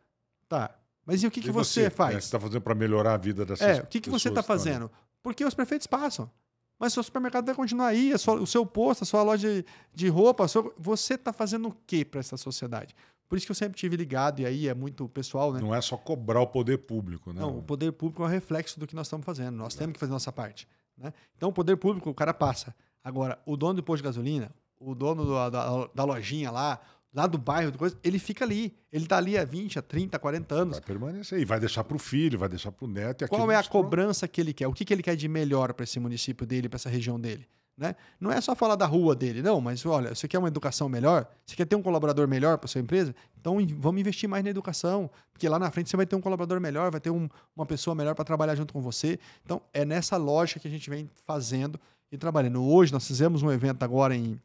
Tá. 0.48 0.74
Mas 1.06 1.22
e 1.22 1.26
o 1.26 1.30
que, 1.30 1.40
que 1.40 1.48
E 1.48 1.50
você, 1.52 1.82
É, 1.84 1.90
faz? 1.90 2.14
você 2.14 2.18
está 2.20 2.40
fazendo 2.40 2.62
para 2.62 2.74
melhorar 2.74 3.14
a 3.14 3.16
vida 3.16 3.44
dessas 3.44 3.78
É, 3.78 3.82
o 3.82 3.86
que, 3.86 4.00
que 4.00 4.10
você 4.10 4.28
está 4.28 4.42
pessoas 4.42 4.62
que 4.62 4.68
fazendo? 4.70 4.90
Porque 5.22 5.44
os 5.44 5.54
prefeitos 5.54 5.86
passam. 5.86 6.30
Mas 6.78 6.92
seu 6.92 7.02
supermercado 7.02 7.46
vai 7.46 7.54
continuar 7.54 7.88
aí, 7.88 8.16
sua- 8.18 8.40
o 8.40 8.46
seu 8.46 8.64
posto, 8.66 9.02
a 9.02 9.06
sua 9.06 9.22
loja 9.22 9.48
de, 9.48 9.64
de 9.94 10.08
roupa, 10.08 10.46
sua- 10.48 10.72
você 10.78 11.14
está 11.14 11.32
fazendo 11.32 11.68
o 11.68 11.76
que 11.86 12.04
para 12.04 12.20
essa 12.20 12.36
sociedade? 12.36 12.94
Por 13.28 13.36
isso 13.38 13.46
que 13.46 13.52
eu 13.52 13.56
sempre 13.56 13.78
tive 13.78 13.96
ligado, 13.96 14.40
e 14.40 14.46
aí 14.46 14.68
é 14.68 14.74
muito 14.74 15.08
pessoal, 15.08 15.52
né? 15.52 15.60
Não 15.60 15.74
é 15.74 15.80
só 15.80 15.96
cobrar 15.96 16.40
o 16.40 16.46
poder 16.46 16.78
público, 16.78 17.32
né? 17.32 17.40
Não, 17.40 17.58
o 17.58 17.62
poder 17.62 17.92
público 17.92 18.22
é 18.22 18.26
um 18.26 18.28
reflexo 18.28 18.78
do 18.78 18.86
que 18.86 18.94
nós 18.94 19.06
estamos 19.06 19.24
fazendo. 19.24 19.56
Nós 19.56 19.74
temos 19.74 19.94
que 19.94 20.00
fazer 20.00 20.12
nossa 20.12 20.30
parte. 20.32 20.68
Né? 20.96 21.12
Então, 21.36 21.48
o 21.48 21.52
poder 21.52 21.76
público, 21.76 22.10
o 22.10 22.14
cara 22.14 22.34
passa. 22.34 22.74
Agora, 23.02 23.38
o 23.46 23.56
dono 23.56 23.74
do 23.74 23.82
posto 23.82 24.02
de 24.02 24.04
gasolina, 24.08 24.50
o 24.78 24.94
dono 24.94 25.24
do- 25.24 25.50
da, 25.50 25.86
da 25.94 26.04
lojinha 26.04 26.50
lá, 26.50 26.80
lá 27.14 27.26
do 27.26 27.38
bairro, 27.38 27.70
do 27.70 27.78
coisa, 27.78 27.96
ele 28.02 28.18
fica 28.18 28.44
ali. 28.44 28.74
Ele 28.92 29.04
está 29.04 29.16
ali 29.18 29.38
há 29.38 29.44
20, 29.44 29.78
há 29.78 29.82
30, 29.82 30.18
40 30.18 30.54
anos. 30.54 30.76
Vai 30.78 30.84
permanecer. 30.86 31.38
E 31.40 31.44
vai 31.44 31.60
deixar 31.60 31.84
para 31.84 31.96
o 31.96 31.98
filho, 31.98 32.38
vai 32.38 32.48
deixar 32.48 32.72
para 32.72 32.84
o 32.84 32.88
neto. 32.88 33.24
E 33.24 33.28
Qual 33.28 33.50
é 33.50 33.56
a 33.56 33.62
se- 33.62 33.68
cobrança 33.70 34.26
que 34.26 34.40
ele 34.40 34.52
quer? 34.52 34.66
O 34.66 34.72
que, 34.72 34.84
que 34.84 34.92
ele 34.92 35.02
quer 35.02 35.14
de 35.16 35.28
melhor 35.28 35.72
para 35.72 35.84
esse 35.84 36.00
município 36.00 36.44
dele, 36.46 36.68
para 36.68 36.76
essa 36.76 36.88
região 36.90 37.18
dele? 37.20 37.46
Né? 37.76 37.96
Não 38.20 38.30
é 38.30 38.40
só 38.40 38.54
falar 38.54 38.76
da 38.76 38.86
rua 38.86 39.16
dele, 39.16 39.42
não, 39.42 39.60
mas 39.60 39.84
olha, 39.84 40.14
você 40.14 40.28
quer 40.28 40.38
uma 40.38 40.46
educação 40.46 40.88
melhor? 40.88 41.26
Você 41.44 41.56
quer 41.56 41.64
ter 41.64 41.74
um 41.74 41.82
colaborador 41.82 42.28
melhor 42.28 42.56
para 42.56 42.68
sua 42.68 42.80
empresa? 42.80 43.12
Então 43.40 43.56
vamos 43.78 44.00
investir 44.00 44.28
mais 44.28 44.44
na 44.44 44.50
educação, 44.50 45.10
porque 45.32 45.48
lá 45.48 45.58
na 45.58 45.68
frente 45.72 45.90
você 45.90 45.96
vai 45.96 46.06
ter 46.06 46.14
um 46.14 46.20
colaborador 46.20 46.60
melhor, 46.60 46.92
vai 46.92 47.00
ter 47.00 47.10
um- 47.10 47.28
uma 47.56 47.66
pessoa 47.66 47.92
melhor 47.96 48.14
para 48.14 48.24
trabalhar 48.24 48.54
junto 48.54 48.72
com 48.72 48.80
você. 48.80 49.18
Então 49.44 49.60
é 49.72 49.84
nessa 49.84 50.16
lógica 50.16 50.60
que 50.60 50.68
a 50.68 50.70
gente 50.70 50.88
vem 50.88 51.10
fazendo 51.26 51.78
e 52.12 52.16
trabalhando. 52.16 52.62
Hoje 52.62 52.92
nós 52.92 53.04
fizemos 53.08 53.42
um 53.42 53.50
evento 53.50 53.82
agora 53.82 54.14
em, 54.14 54.40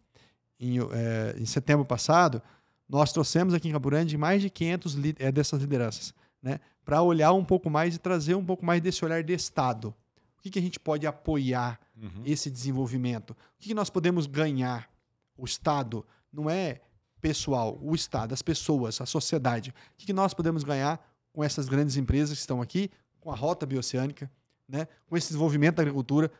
em, 0.59 0.79
eh, 0.79 1.35
em 1.37 1.45
setembro 1.45 1.85
passado, 1.85 2.41
nós 2.89 3.13
trouxemos 3.13 3.53
aqui 3.53 3.69
em 3.69 3.71
Campo 3.71 3.89
Grande 3.89 4.17
mais 4.17 4.41
de 4.41 4.49
500 4.49 4.93
li- 4.95 5.15
eh, 5.19 5.31
dessas 5.31 5.61
lideranças, 5.61 6.13
né? 6.41 6.59
Para 6.83 7.01
olhar 7.03 7.31
um 7.33 7.45
pouco 7.45 7.69
mais 7.69 7.95
e 7.95 7.99
trazer 7.99 8.33
um 8.35 8.43
pouco 8.43 8.65
mais 8.65 8.81
desse 8.81 9.05
olhar 9.05 9.23
de 9.23 9.31
Estado. 9.33 9.93
O 10.37 10.41
que, 10.41 10.49
que 10.49 10.57
a 10.59 10.61
gente 10.61 10.79
pode 10.79 11.05
apoiar 11.05 11.79
Uhum. 11.95 12.23
esse 12.25 12.49
desenvolvimento? 12.49 13.31
O 13.31 13.35
que, 13.59 13.67
que 13.67 13.73
nós 13.73 13.89
podemos 13.89 14.25
ganhar? 14.25 14.89
O 15.37 15.45
Estado 15.45 16.05
não 16.33 16.49
é 16.49 16.81
pessoal, 17.21 17.77
o 17.81 17.93
Estado, 17.93 18.33
as 18.33 18.41
pessoas, 18.41 18.99
a 19.01 19.05
sociedade. 19.05 19.69
O 19.71 19.73
que, 19.97 20.05
que 20.07 20.13
nós 20.13 20.33
podemos 20.33 20.63
ganhar 20.63 20.99
com 21.33 21.43
essas 21.43 21.67
grandes 21.67 21.97
empresas 21.97 22.37
que 22.37 22.41
estão 22.41 22.61
aqui, 22.61 22.89
com 23.19 23.29
a 23.31 23.35
rota 23.35 23.65
bioceânica, 23.65 24.31
né? 24.67 24.87
com 25.07 25.17
esse 25.17 25.27
desenvolvimento 25.27 25.75
da 25.75 25.81
agricultura? 25.83 26.31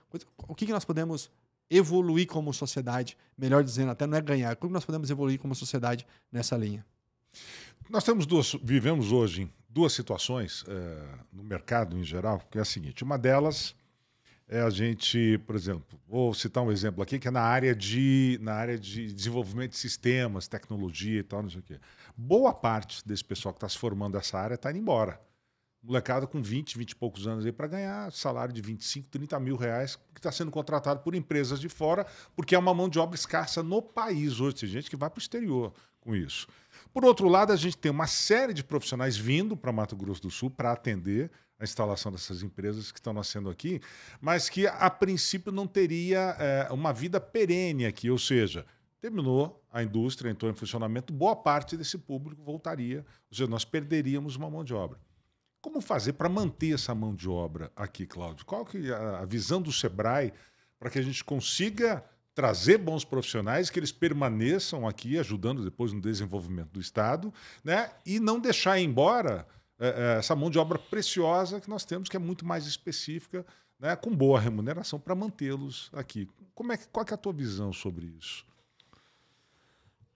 O 0.48 0.56
que, 0.56 0.66
que 0.66 0.72
nós 0.72 0.86
podemos 0.86 1.30
evoluir 1.70 2.28
como 2.28 2.54
sociedade? 2.54 3.18
Melhor 3.38 3.64
dizendo, 3.64 3.92
até 3.92 4.06
não 4.06 4.18
é 4.18 4.22
ganhar, 4.22 4.56
como 4.56 4.74
nós 4.74 4.86
podemos 4.86 5.10
evoluir 5.10 5.40
como 5.40 5.54
sociedade 5.56 6.06
nessa 6.32 6.58
linha? 6.58 6.86
Nós 7.90 8.04
temos 8.04 8.26
duas, 8.26 8.56
vivemos 8.64 9.12
hoje 9.12 9.50
duas 9.70 9.94
situações 9.94 10.64
eh, 10.68 11.08
no 11.32 11.44
mercado 11.44 11.98
em 11.98 12.04
geral, 12.04 12.42
que 12.50 12.58
é 12.58 12.62
a 12.62 12.66
seguinte: 12.66 13.04
uma 13.04 13.18
delas 13.18 13.76
é 14.48 14.62
a 14.62 14.70
gente, 14.70 15.38
por 15.46 15.56
exemplo, 15.56 16.00
vou 16.08 16.34
citar 16.34 16.64
um 16.64 16.72
exemplo 16.72 17.04
aqui 17.04 17.20
que 17.20 17.28
é 17.28 17.32
na 17.32 17.42
área 17.42 17.76
de, 17.76 18.40
na 18.42 18.54
área 18.54 18.80
de 18.80 19.14
desenvolvimento 19.14 19.72
de 19.72 19.78
sistemas, 19.78 20.48
tecnologia 20.48 21.20
e 21.20 21.24
tal, 21.24 21.44
não 21.44 21.50
sei 21.52 21.60
o 21.60 21.64
quê. 21.64 21.80
Boa 22.18 22.52
parte 22.52 23.08
desse 23.08 23.24
pessoal 23.24 23.54
que 23.54 23.58
está 23.58 23.70
se 23.70 23.78
formando 23.78 24.16
nessa 24.16 24.40
área 24.40 24.56
está 24.56 24.72
indo 24.72 24.80
embora. 24.80 25.22
Molecada 25.82 26.28
com 26.28 26.42
20, 26.42 26.78
20 26.78 26.92
e 26.92 26.96
poucos 26.96 27.26
anos 27.26 27.46
aí 27.46 27.52
para 27.52 27.68
ganhar 27.68 28.12
salário 28.12 28.54
de 28.54 28.62
25, 28.62 29.08
30 29.10 29.40
mil 29.40 29.56
reais, 29.56 29.96
que 30.14 30.20
está 30.20 30.32
sendo 30.32 30.52
contratado 30.52 31.00
por 31.00 31.16
empresas 31.16 31.60
de 31.60 31.70
fora, 31.70 32.06
porque 32.36 32.54
é 32.54 32.60
uma 32.60 32.74
mão 32.74 32.90
de 32.90 33.00
obra 33.00 33.16
escassa 33.16 33.64
no 33.64 33.82
país 33.82 34.42
hoje. 34.42 34.58
Tem 34.58 34.70
gente 34.70 34.90
que 34.90 34.98
vai 34.98 35.10
para 35.10 35.20
o 35.20 35.22
exterior 35.22 35.74
com 36.02 36.16
isso. 36.16 36.48
Por 36.94 37.06
outro 37.06 37.28
lado, 37.30 37.54
a 37.54 37.56
gente 37.56 37.78
tem 37.78 37.92
uma 37.92 38.08
série 38.08 38.54
de 38.54 38.64
profissionais 38.64 39.16
vindo 39.16 39.56
para 39.56 39.72
Mato 39.72 39.96
Grosso 39.96 40.22
do 40.24 40.32
Sul 40.32 40.50
para 40.50 40.72
atender 40.72 41.32
a 41.60 41.64
instalação 41.64 42.12
dessas 42.12 42.42
empresas 42.42 42.92
que 42.92 43.00
estão 43.00 43.14
nascendo 43.14 43.50
aqui, 43.50 43.82
mas 44.22 44.50
que 44.50 44.66
a 44.66 44.90
princípio 44.90 45.52
não 45.52 45.68
teria 45.68 46.36
eh, 46.40 46.68
uma 46.72 46.94
vida 46.94 47.20
perene 47.20 47.86
aqui, 47.86 48.10
ou 48.10 48.18
seja, 48.18 48.66
terminou 49.02 49.62
a 49.72 49.84
indústria, 49.84 50.30
entrou 50.30 50.50
em 50.50 50.56
funcionamento, 50.56 51.12
boa 51.12 51.36
parte 51.36 51.76
desse 51.76 51.98
público 51.98 52.42
voltaria, 52.42 53.06
ou 53.30 53.36
seja, 53.36 53.48
nós 53.48 53.66
perderíamos 53.66 54.38
uma 54.38 54.50
mão 54.50 54.64
de 54.64 54.74
obra. 54.74 54.98
Como 55.62 55.82
fazer 55.82 56.14
para 56.14 56.30
manter 56.30 56.74
essa 56.74 56.96
mão 56.96 57.14
de 57.14 57.28
obra 57.28 57.72
aqui, 57.76 58.06
Cláudio? 58.06 58.46
Qual 58.46 58.66
que 58.66 58.90
é 58.90 58.94
a 58.94 59.26
visão 59.26 59.62
do 59.62 59.72
Sebrae 59.72 60.34
para 60.80 60.90
que 60.90 60.98
a 60.98 61.02
gente 61.02 61.24
consiga 61.24 62.04
trazer 62.34 62.78
bons 62.78 63.04
profissionais, 63.04 63.70
que 63.70 63.78
eles 63.78 63.92
permaneçam 63.92 64.88
aqui, 64.88 65.20
ajudando 65.20 65.62
depois 65.62 65.92
no 65.92 66.00
desenvolvimento 66.00 66.70
do 66.70 66.80
Estado, 66.80 67.34
né? 67.62 67.92
e 68.06 68.18
não 68.18 68.40
deixar 68.40 68.80
embora 68.80 69.46
eh, 69.78 69.94
eh, 69.98 70.20
essa 70.20 70.34
mão 70.38 70.50
de 70.50 70.58
obra 70.58 70.80
preciosa 70.80 71.60
que 71.60 71.70
nós 71.70 71.84
temos, 71.84 72.08
que 72.08 72.16
é 72.16 72.20
muito 72.20 72.46
mais 72.46 72.66
específica, 72.66 73.46
né? 73.78 73.94
com 73.98 74.16
boa 74.16 74.40
remuneração 74.40 74.98
para 74.98 75.14
mantê-los 75.14 75.90
aqui. 75.92 76.30
Como 76.56 76.72
é 76.72 76.78
que, 76.78 76.88
qual 76.88 77.06
que 77.06 77.14
é 77.14 77.16
a 77.16 77.18
tua 77.18 77.34
visão 77.34 77.74
sobre 77.74 78.06
isso? 78.06 78.46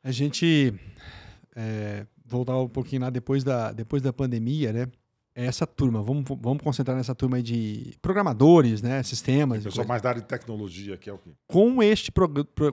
A 0.02 0.12
gente 0.12 0.74
é, 1.54 2.08
voltar 2.26 2.58
um 2.58 2.70
pouquinho 2.70 3.02
lá 3.02 3.10
depois 3.10 3.44
da, 3.44 3.74
depois 3.74 4.02
da 4.02 4.14
pandemia, 4.14 4.72
né? 4.72 4.88
Essa 5.36 5.66
turma, 5.66 6.02
vamos, 6.04 6.24
vamos 6.40 6.62
concentrar 6.62 6.96
nessa 6.96 7.16
turma 7.16 7.38
aí 7.38 7.44
de 7.44 7.96
programadores, 8.02 8.82
né? 8.84 9.02
Sistemas. 9.02 9.64
Pessoal 9.64 9.88
mais 9.88 10.02
da 10.02 10.10
área 10.10 10.22
de 10.22 10.28
tecnologia, 10.28 10.96
que 10.96 11.10
é 11.10 11.14
o 11.14 11.18
que 11.18 11.32
com 11.48 11.82
este 11.82 12.12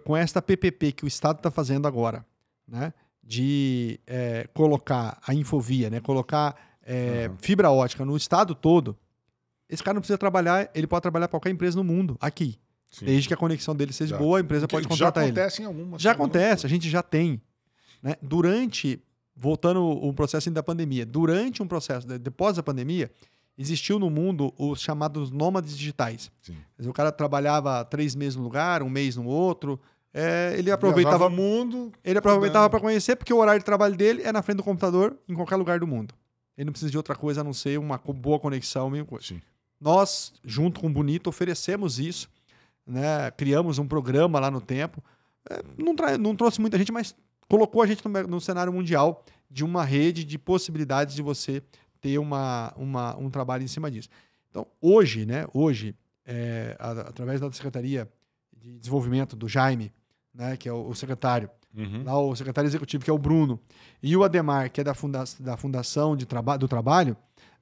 com 0.04 0.14
esta 0.16 0.42
PPP 0.42 0.92
que 0.92 1.04
o 1.04 1.08
Estado 1.08 1.38
está 1.38 1.50
fazendo 1.50 1.88
agora, 1.88 2.24
né? 2.68 2.92
De 3.22 3.98
é, 4.06 4.46
colocar 4.52 5.18
a 5.26 5.32
infovia, 5.34 5.88
né? 5.88 6.00
Colocar 6.00 6.54
é, 6.84 7.28
Uhum. 7.30 7.36
fibra 7.38 7.70
ótica 7.70 8.04
no 8.04 8.14
estado 8.16 8.54
todo. 8.54 8.96
Esse 9.68 9.82
cara 9.82 9.94
não 9.94 10.00
precisa 10.00 10.18
trabalhar, 10.18 10.68
ele 10.74 10.86
pode 10.86 11.00
trabalhar 11.02 11.28
para 11.28 11.38
qualquer 11.38 11.50
empresa 11.50 11.76
no 11.76 11.84
mundo, 11.84 12.16
aqui. 12.20 12.58
Sim. 12.90 13.04
Desde 13.06 13.28
que 13.28 13.34
a 13.34 13.36
conexão 13.36 13.74
dele 13.74 13.92
seja 13.92 14.10
Já. 14.16 14.18
boa, 14.18 14.38
a 14.38 14.40
empresa 14.40 14.66
Que 14.66 14.74
pode 14.74 14.82
já 14.84 14.88
contratar 14.88 15.22
ele. 15.22 15.32
acontece 15.32 15.62
em 15.62 15.64
algumas. 15.64 16.02
Já 16.02 16.10
algumas 16.10 16.28
acontece, 16.30 16.66
a 16.66 16.68
gente 16.68 16.90
já 16.90 17.02
tem. 17.02 17.40
Né? 18.02 18.16
Durante, 18.20 19.00
voltando 19.40 19.82
o 19.82 20.12
processo 20.12 20.48
ainda 20.50 20.58
da 20.58 20.62
pandemia, 20.62 21.06
durante 21.06 21.62
um 21.62 21.66
processo, 21.66 22.06
de- 22.06 22.18
depois 22.18 22.56
da 22.56 22.62
pandemia, 22.62 23.10
existiu 23.56 23.98
no 23.98 24.10
mundo 24.10 24.52
os 24.58 24.80
chamados 24.80 25.30
nômades 25.30 25.76
digitais. 25.76 26.30
Sim. 26.42 26.56
O 26.86 26.92
cara 26.92 27.10
trabalhava 27.10 27.82
três 27.86 28.14
meses 28.14 28.36
num 28.36 28.42
lugar, 28.42 28.82
um 28.82 28.90
mês 28.90 29.16
no 29.16 29.24
outro. 29.24 29.80
é, 30.12 30.54
ele 30.58 30.70
aproveitava, 30.70 31.26
o 31.28 31.30
mundo. 31.30 31.92
ele 32.04 32.18
aproveitava 32.18 32.68
para 32.68 32.80
conhecer, 32.80 33.16
porque 33.16 33.32
o 33.32 33.36
horário 33.38 33.60
de 33.60 33.64
trabalho 33.64 33.96
dele 33.96 34.22
é 34.22 34.32
na 34.32 34.42
frente 34.42 34.56
do 34.58 34.62
computador, 34.64 35.16
em 35.28 35.34
qualquer 35.34 35.56
lugar 35.56 35.78
do 35.80 35.86
mundo. 35.86 36.12
ele 36.58 36.66
não 36.66 36.72
precisa 36.72 36.90
de 36.90 36.96
outra 36.96 37.14
coisa 37.14 37.40
a 37.40 37.44
não 37.44 37.52
ser 37.54 37.78
uma 37.78 37.96
boa 37.98 38.38
conexão, 38.38 38.90
mesma 38.90 39.06
coisa. 39.06 39.26
Sim. 39.26 39.40
Nós, 39.80 40.32
junto 40.44 40.80
com 40.80 40.88
o 40.88 40.90
Bonito, 40.90 41.28
oferecemos 41.28 41.98
isso, 41.98 42.28
né? 42.86 43.30
criamos 43.30 43.78
um 43.78 43.86
programa 43.86 44.38
lá 44.40 44.50
no 44.50 44.60
tempo. 44.60 45.02
É, 45.48 45.62
não, 45.78 45.94
não, 46.18 46.36
trouxe 46.36 46.60
muita 46.60 46.76
gente, 46.76 46.92
mas 46.92 47.14
colocou 47.50 47.82
a 47.82 47.86
gente 47.86 48.06
no, 48.06 48.22
no, 48.28 48.40
cenário 48.40 48.72
mundial 48.72 49.24
de 49.50 49.64
uma 49.64 49.84
rede 49.84 50.22
de 50.24 50.38
possibilidades 50.38 51.16
de 51.16 51.20
você 51.20 51.60
ter 52.00 52.16
uma, 52.16 52.72
uma, 52.76 53.16
um 53.16 53.28
trabalho 53.28 53.64
em 53.64 53.66
cima 53.66 53.90
disso. 53.90 54.08
Então, 54.48 54.64
hoje, 54.80 55.26
né, 55.26 55.46
hoje, 55.52 55.96
é, 56.24 56.76
a, 56.78 56.92
através 56.92 57.40
da 57.40 57.50
Secretaria 57.50 58.08
de 58.56 58.78
Desenvolvimento 58.78 59.34
do 59.34 59.48
Jaime, 59.48 59.92
né, 60.32 60.56
que 60.56 60.68
é 60.68 60.72
o, 60.72 60.90
o 60.90 60.94
secretário, 60.94 61.50
uhum. 61.76 62.04
lá 62.04 62.20
o 62.20 62.36
secretário 62.36 62.68
executivo, 62.68 63.02
que 63.04 63.10
é 63.10 63.12
o 63.12 63.18
Bruno, 63.18 63.58
e 64.00 64.16
o 64.16 64.22
Ademar, 64.22 64.70
que 64.70 64.80
é 64.80 64.84
da, 64.84 64.94
funda 64.94 65.24
da 65.40 65.56
Fundação 65.56 66.16
de 66.16 66.26
traba 66.26 66.56
do 66.56 66.68
Trabalho, 66.68 67.16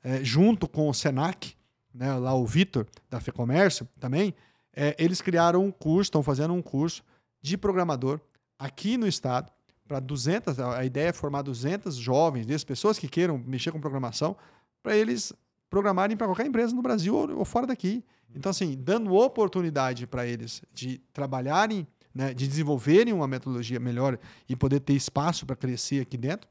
é, 0.04 0.22
junto 0.22 0.68
com 0.68 0.90
o 0.90 0.92
SENAC, 0.92 1.54
né, 1.94 2.12
lá 2.12 2.34
o 2.34 2.44
Vitor, 2.44 2.86
da 3.08 3.20
FEComércio 3.20 3.88
também, 3.98 4.34
é, 4.76 4.94
eles 4.98 5.22
criaram 5.22 5.64
um 5.64 5.70
curso, 5.70 6.08
estão 6.08 6.22
fazendo 6.22 6.52
um 6.52 6.60
curso 6.60 7.02
de 7.40 7.56
programador 7.56 8.20
aqui 8.58 8.98
no 8.98 9.06
estado, 9.06 9.50
para 9.88 9.98
200, 9.98 10.60
a 10.60 10.84
ideia 10.84 11.08
é 11.08 11.12
formar 11.12 11.40
200 11.40 11.96
jovens, 11.96 12.44
dessas 12.44 12.62
pessoas 12.62 12.98
que 12.98 13.08
queiram 13.08 13.38
mexer 13.38 13.72
com 13.72 13.80
programação, 13.80 14.36
para 14.82 14.94
eles 14.94 15.32
programarem 15.70 16.16
para 16.16 16.26
qualquer 16.26 16.46
empresa 16.46 16.74
no 16.74 16.82
Brasil 16.82 17.16
ou, 17.16 17.38
ou, 17.38 17.44
fora 17.44 17.66
daqui. 17.66 18.04
Então, 18.34 18.50
assim, 18.50 18.76
dando 18.76 19.14
oportunidade 19.14 20.06
para 20.06 20.26
eles 20.26 20.62
de 20.72 20.98
trabalharem, 21.12 21.86
né, 22.14 22.34
de 22.34 22.46
desenvolverem 22.46 23.14
uma 23.14 23.26
metodologia 23.26 23.80
melhor 23.80 24.18
e 24.46 24.54
poder 24.54 24.80
ter 24.80 24.92
espaço 24.92 25.46
para 25.46 25.56
crescer 25.56 26.02
aqui 26.02 26.18
dentro, 26.18 26.48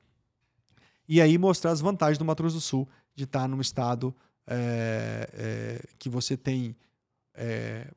e 1.07 1.21
aí 1.21 1.37
mostrar 1.37 1.71
as 1.71 1.79
vantagens 1.79 2.17
do 2.17 2.25
Mato 2.25 2.41
Grosso 2.41 2.57
do 2.57 2.61
Sul 2.61 2.89
de 3.15 3.23
estar 3.23 3.47
num 3.47 3.61
estado 3.61 4.13
é, 4.45 5.29
é, 5.33 5.87
que 5.99 6.09
você 6.09 6.35
tem 6.35 6.75
é, 7.35 7.87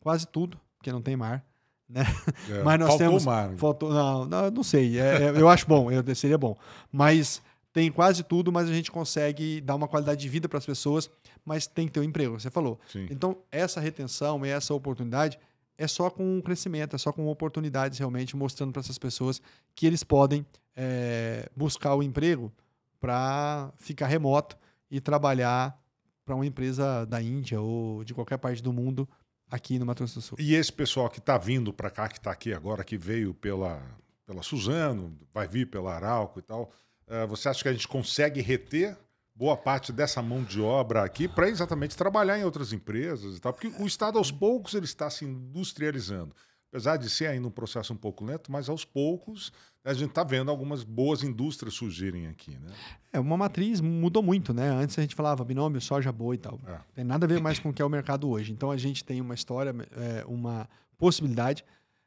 quase 0.00 0.26
tudo, 0.26 0.60
porque 0.76 0.92
não 0.92 1.00
tem 1.00 1.16
mar, 1.16 1.44
né? 1.88 2.02
É, 2.50 2.62
Mas 2.62 2.78
nós 2.78 2.88
faltou 2.88 3.06
temos, 3.06 3.24
mar. 3.24 3.52
Faltou, 3.56 3.92
não, 3.92 4.24
não, 4.24 4.50
não 4.50 4.62
sei. 4.62 4.98
É, 4.98 5.24
é, 5.24 5.30
eu 5.30 5.48
acho 5.48 5.66
bom, 5.66 5.90
eu, 5.90 6.14
seria 6.14 6.38
bom. 6.38 6.56
Mas 6.90 7.42
tem 7.72 7.90
quase 7.90 8.22
tudo, 8.22 8.52
mas 8.52 8.68
a 8.68 8.72
gente 8.72 8.90
consegue 8.90 9.60
dar 9.60 9.74
uma 9.74 9.88
qualidade 9.88 10.20
de 10.20 10.28
vida 10.28 10.48
para 10.48 10.58
as 10.58 10.66
pessoas, 10.66 11.10
mas 11.44 11.66
tem 11.66 11.86
que 11.86 11.92
ter 11.92 12.00
um 12.00 12.04
emprego, 12.04 12.38
você 12.38 12.50
falou. 12.50 12.78
Sim. 12.90 13.06
Então, 13.10 13.36
essa 13.50 13.80
retenção 13.80 14.44
e 14.46 14.48
essa 14.48 14.72
oportunidade 14.72 15.38
é 15.76 15.88
só 15.88 16.08
com 16.08 16.40
crescimento, 16.40 16.94
é 16.94 16.98
só 16.98 17.12
com 17.12 17.26
oportunidades 17.26 17.98
realmente, 17.98 18.36
mostrando 18.36 18.72
para 18.72 18.80
essas 18.80 18.98
pessoas 18.98 19.42
que 19.74 19.86
eles 19.86 20.04
podem 20.04 20.46
é, 20.76 21.48
buscar 21.56 21.94
o 21.94 22.02
emprego 22.02 22.52
para 23.00 23.72
ficar 23.76 24.06
remoto 24.06 24.56
e 24.90 25.00
trabalhar 25.00 25.76
para 26.24 26.34
uma 26.34 26.46
empresa 26.46 27.04
da 27.04 27.20
Índia 27.20 27.60
ou 27.60 28.04
de 28.04 28.14
qualquer 28.14 28.38
parte 28.38 28.62
do 28.62 28.72
mundo 28.72 29.08
aqui 29.50 29.78
no 29.78 29.86
Mato 29.86 29.98
Grosso 29.98 30.18
do 30.18 30.22
Sul. 30.22 30.38
E 30.40 30.54
esse 30.54 30.72
pessoal 30.72 31.08
que 31.08 31.18
está 31.18 31.38
vindo 31.38 31.72
para 31.72 31.90
cá, 31.90 32.08
que 32.08 32.18
está 32.18 32.30
aqui 32.30 32.52
agora, 32.52 32.84
que 32.84 32.96
veio 32.96 33.34
pela, 33.34 33.82
pela 34.26 34.42
Suzano, 34.42 35.16
vai 35.32 35.46
vir 35.46 35.66
pela 35.68 35.94
Arauco 35.94 36.38
e 36.38 36.42
tal, 36.42 36.70
uh, 37.08 37.26
você 37.26 37.48
acha 37.48 37.62
que 37.62 37.68
a 37.68 37.72
gente 37.72 37.88
consegue 37.88 38.40
reter 38.40 38.96
boa 39.34 39.56
parte 39.56 39.92
dessa 39.92 40.22
mão 40.22 40.44
de 40.44 40.60
obra 40.60 41.02
aqui 41.02 41.26
para 41.26 41.48
exatamente 41.48 41.96
trabalhar 41.96 42.38
em 42.38 42.44
outras 42.44 42.72
empresas 42.72 43.36
e 43.36 43.40
tal? 43.40 43.52
Porque 43.52 43.68
o 43.68 43.86
Estado, 43.86 44.18
aos 44.18 44.30
poucos, 44.30 44.74
ele 44.74 44.84
está 44.84 45.10
se 45.10 45.24
industrializando 45.24 46.34
apesar 46.74 46.96
de 46.96 47.08
ser 47.08 47.28
ainda 47.28 47.46
um 47.46 47.52
processo 47.52 47.92
um 47.92 47.96
pouco 47.96 48.24
lento, 48.24 48.50
mas 48.50 48.68
aos 48.68 48.84
poucos 48.84 49.52
a 49.84 49.94
gente 49.94 50.08
está 50.08 50.24
vendo 50.24 50.50
algumas 50.50 50.82
boas 50.82 51.22
indústrias 51.22 51.72
surgirem 51.72 52.26
aqui, 52.26 52.50
né? 52.50 52.72
É, 53.12 53.20
uma 53.20 53.36
matriz 53.36 53.80
mudou 53.80 54.20
muito, 54.24 54.52
né? 54.52 54.70
Antes 54.70 54.98
a 54.98 55.02
gente 55.02 55.14
falava 55.14 55.44
binômio, 55.44 55.80
soja, 55.80 56.10
boa 56.10 56.34
e 56.34 56.38
tal. 56.38 56.58
É. 56.66 56.78
Tem 56.92 57.04
nada 57.04 57.26
a 57.26 57.28
ver 57.28 57.40
mais 57.40 57.60
com 57.60 57.68
o 57.68 57.72
que 57.72 57.80
é 57.80 57.84
o 57.84 57.88
mercado 57.88 58.28
hoje. 58.28 58.50
Então 58.50 58.72
a 58.72 58.76
gente 58.76 59.04
tem 59.04 59.20
uma 59.20 59.34
história, 59.34 59.72
é, 59.92 60.24
uma 60.26 60.68
possibilidade. 60.98 61.64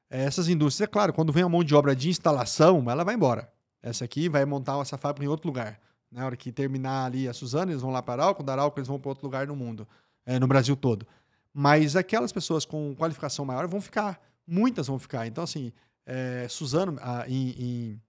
É, 0.10 0.26
essas 0.26 0.50
indústrias, 0.50 0.86
é 0.86 0.92
claro, 0.92 1.14
quando 1.14 1.32
vem 1.32 1.44
a 1.44 1.50
mão 1.50 1.64
de 1.64 1.74
obra 1.74 1.96
de 1.96 2.10
instalação, 2.10 2.84
ela 2.92 3.06
vai 3.06 3.16
embora. 3.16 3.50
Essa 3.82 4.04
aqui 4.04 4.28
vai 4.28 4.44
montar 4.44 4.78
essa 4.82 4.98
fábrica 4.98 5.24
em 5.24 5.30
outro 5.30 5.48
lugar. 5.48 5.80
Na 6.12 6.26
hora 6.26 6.36
que 6.36 6.52
terminar 6.52 7.06
ali 7.06 7.26
a 7.26 7.34
Suzana, 7.34 7.72
eles 7.72 7.82
vão 7.82 7.92
lá 7.92 8.02
para 8.02 8.24
Arauco, 8.24 8.44
da 8.44 8.52
Arauco 8.52 8.78
eles 8.78 8.88
vão 8.90 9.00
para 9.00 9.10
outro 9.10 9.26
lugar 9.26 9.48
no 9.48 9.56
mundo, 9.56 9.88
é, 10.26 10.38
no 10.38 10.48
Brasil 10.48 10.76
todo. 10.76 11.08
Mas 11.54 11.96
aquelas 11.96 12.34
pessoas 12.34 12.66
com 12.66 12.94
qualificação 12.96 13.46
maior 13.46 13.66
vão 13.66 13.80
ficar 13.80 14.20
muitas 14.48 14.88
vão 14.88 14.98
ficar. 14.98 15.28
Então, 15.28 15.44
assim, 15.44 15.74
é, 16.06 16.48
Suzano, 16.50 16.98
ah, 17.02 17.26
em, 17.28 17.50
em, 17.50 18.02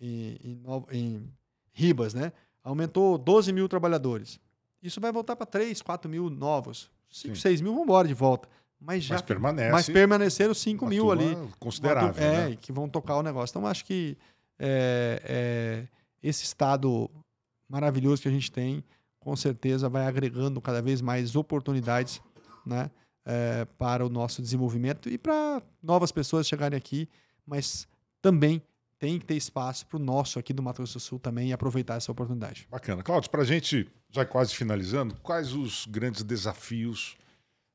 em, 0.00 0.60
em, 0.90 1.32
Ribas, 1.72 2.14
né? 2.14 2.32
Aumentou 2.62 3.16
12 3.16 3.52
mil 3.52 3.68
trabalhadores. 3.68 4.40
Isso 4.82 5.00
vai 5.00 5.12
voltar 5.12 5.36
para 5.36 5.46
3, 5.46 5.80
4 5.80 6.10
mil 6.10 6.28
novos. 6.28 6.90
5, 7.10 7.36
Sim. 7.36 7.40
6 7.40 7.60
mil 7.60 7.74
vão 7.74 7.84
embora 7.84 8.08
de 8.08 8.14
volta. 8.14 8.48
Mas 8.80 9.04
já 9.04 9.14
mas, 9.14 9.22
permanece, 9.22 9.72
mas 9.72 9.88
permaneceram 9.88 10.52
5 10.52 10.86
mil 10.86 11.10
ali. 11.10 11.36
Considerável. 11.58 12.22
É, 12.22 12.50
né? 12.50 12.58
que 12.60 12.72
vão 12.72 12.88
tocar 12.88 13.16
o 13.16 13.22
negócio. 13.22 13.52
Então, 13.52 13.66
acho 13.66 13.84
que 13.84 14.16
é, 14.58 15.22
é, 15.24 15.88
esse 16.22 16.44
estado 16.44 17.10
maravilhoso 17.68 18.22
que 18.22 18.28
a 18.28 18.30
gente 18.30 18.52
tem, 18.52 18.84
com 19.18 19.34
certeza 19.34 19.88
vai 19.88 20.06
agregando 20.06 20.60
cada 20.60 20.82
vez 20.82 21.00
mais 21.00 21.34
oportunidades, 21.34 22.20
né? 22.64 22.90
É, 23.24 23.64
para 23.78 24.04
o 24.04 24.08
nosso 24.08 24.42
desenvolvimento 24.42 25.08
e 25.08 25.16
para 25.16 25.62
novas 25.82 26.12
pessoas 26.12 26.46
chegarem 26.46 26.76
aqui, 26.76 27.08
mas 27.46 27.88
também 28.20 28.62
tem 28.98 29.18
que 29.18 29.26
ter 29.26 29.36
espaço 29.36 29.86
para 29.86 29.96
o 29.96 30.00
nosso 30.00 30.38
aqui 30.38 30.52
do 30.52 30.62
Mato 30.62 30.78
Grosso 30.78 30.94
do 30.94 31.00
Sul 31.00 31.18
também 31.18 31.52
aproveitar 31.52 31.96
essa 31.96 32.10
oportunidade. 32.10 32.66
Bacana. 32.70 33.02
Cláudio, 33.02 33.30
para 33.30 33.42
a 33.42 33.44
gente, 33.44 33.90
já 34.10 34.24
quase 34.24 34.54
finalizando, 34.54 35.14
quais 35.16 35.52
os 35.52 35.86
grandes 35.86 36.22
desafios 36.22 37.16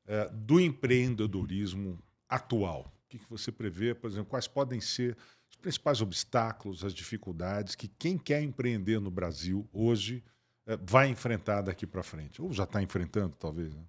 é, 0.06 0.28
do 0.28 0.58
empreendedorismo 0.58 1.98
atual? 2.28 2.92
O 3.04 3.08
que, 3.08 3.18
que 3.18 3.30
você 3.30 3.52
prevê, 3.52 3.94
por 3.94 4.10
exemplo, 4.10 4.30
quais 4.30 4.48
podem 4.48 4.80
ser 4.80 5.16
os 5.48 5.56
principais 5.56 6.00
obstáculos, 6.00 6.84
as 6.84 6.94
dificuldades 6.94 7.74
que 7.74 7.88
quem 7.88 8.16
quer 8.16 8.42
empreender 8.42 9.00
no 9.00 9.10
Brasil 9.10 9.68
hoje 9.72 10.24
é, 10.66 10.76
vai 10.76 11.08
enfrentar 11.08 11.62
daqui 11.62 11.86
para 11.86 12.02
frente? 12.02 12.40
Ou 12.40 12.52
já 12.52 12.64
está 12.64 12.82
enfrentando, 12.82 13.36
talvez? 13.36 13.74
Né? 13.74 13.82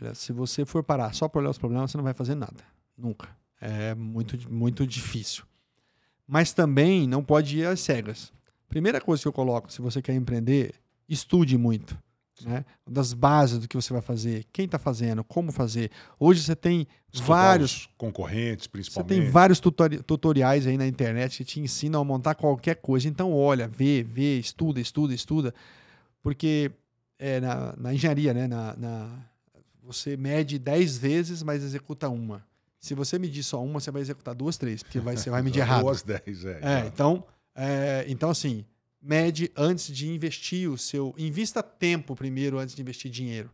Olha, 0.00 0.14
se 0.14 0.32
você 0.32 0.64
for 0.64 0.82
parar 0.82 1.12
só 1.14 1.28
para 1.28 1.40
olhar 1.40 1.50
os 1.50 1.58
problemas, 1.58 1.90
você 1.90 1.96
não 1.96 2.04
vai 2.04 2.14
fazer 2.14 2.34
nada. 2.34 2.62
Nunca. 2.96 3.28
É 3.60 3.94
muito, 3.94 4.50
muito 4.50 4.86
difícil. 4.86 5.44
Mas 6.26 6.52
também 6.52 7.06
não 7.06 7.22
pode 7.24 7.58
ir 7.58 7.66
às 7.66 7.80
cegas. 7.80 8.32
Primeira 8.68 9.00
coisa 9.00 9.22
que 9.22 9.28
eu 9.28 9.32
coloco, 9.32 9.72
se 9.72 9.80
você 9.80 10.02
quer 10.02 10.14
empreender, 10.14 10.74
estude 11.08 11.56
muito. 11.56 11.98
Né? 12.44 12.64
Das 12.86 13.12
bases 13.12 13.58
do 13.58 13.66
que 13.66 13.74
você 13.74 13.92
vai 13.92 14.02
fazer, 14.02 14.46
quem 14.52 14.66
está 14.66 14.78
fazendo, 14.78 15.24
como 15.24 15.50
fazer. 15.50 15.90
Hoje 16.20 16.42
você 16.42 16.54
tem 16.54 16.86
Estudar 17.12 17.26
vários 17.26 17.88
concorrentes, 17.96 18.66
principalmente. 18.66 19.08
Você 19.08 19.20
tem 19.22 19.30
vários 19.30 19.58
tutori 19.58 20.02
tutoriais 20.02 20.66
aí 20.66 20.76
na 20.76 20.86
internet 20.86 21.38
que 21.38 21.44
te 21.44 21.60
ensinam 21.60 22.00
a 22.00 22.04
montar 22.04 22.34
qualquer 22.34 22.76
coisa. 22.76 23.08
Então, 23.08 23.32
olha, 23.32 23.66
vê, 23.66 24.04
vê, 24.04 24.38
estuda, 24.38 24.78
estuda, 24.80 25.14
estuda. 25.14 25.54
Porque 26.22 26.70
é, 27.18 27.40
na, 27.40 27.74
na 27.76 27.94
engenharia, 27.94 28.32
né? 28.32 28.46
na, 28.46 28.76
na 28.76 29.27
você 29.88 30.18
mede 30.18 30.58
10 30.58 30.98
vezes, 30.98 31.42
mas 31.42 31.64
executa 31.64 32.10
uma. 32.10 32.46
Se 32.78 32.94
você 32.94 33.18
medir 33.18 33.42
só 33.42 33.64
uma, 33.64 33.80
você 33.80 33.90
vai 33.90 34.02
executar 34.02 34.34
duas, 34.34 34.58
três, 34.58 34.82
porque 34.82 35.00
vai, 35.00 35.16
você 35.16 35.30
vai 35.30 35.40
medir 35.40 35.60
errado. 35.64 35.80
Duas, 35.80 36.02
dez, 36.02 36.44
é. 36.44 36.60
é 36.62 36.86
então, 36.86 37.24
é, 37.54 38.04
então, 38.06 38.28
assim, 38.28 38.66
mede 39.00 39.50
antes 39.56 39.86
de 39.86 40.06
investir 40.06 40.70
o 40.70 40.76
seu. 40.76 41.14
Invista 41.16 41.62
tempo 41.62 42.14
primeiro 42.14 42.58
antes 42.58 42.74
de 42.74 42.82
investir 42.82 43.10
dinheiro. 43.10 43.50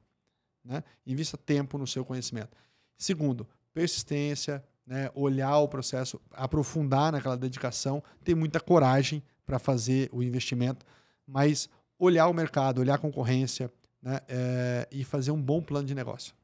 Né? 0.65 0.83
Invista 1.07 1.39
tempo 1.39 1.79
no 1.79 1.87
seu 1.87 2.05
conhecimento. 2.05 2.57
Segundo, 2.99 3.47
persistência, 3.73 4.63
né? 4.85 5.11
olhar 5.15 5.57
o 5.59 5.69
processo, 5.69 6.21
aprofundar 6.33 7.13
naquela 7.13 7.37
dedicação, 7.37 8.03
ter 8.25 8.35
muita 8.35 8.59
coragem 8.59 9.23
para 9.47 9.61
fazer 9.61 10.09
o 10.11 10.21
investimento, 10.21 10.85
mas 11.25 11.69
olhar 11.97 12.27
o 12.27 12.35
mercado, 12.35 12.81
olhar 12.81 12.97
a 12.97 12.99
concorrência, 12.99 13.71
né, 14.05 14.21
é, 14.29 14.87
e 14.93 15.03
fazer 15.03 15.31
um 15.31 15.41
bom 15.41 15.63
plano 15.63 15.89
de 15.89 15.95
negócio. 15.95 16.35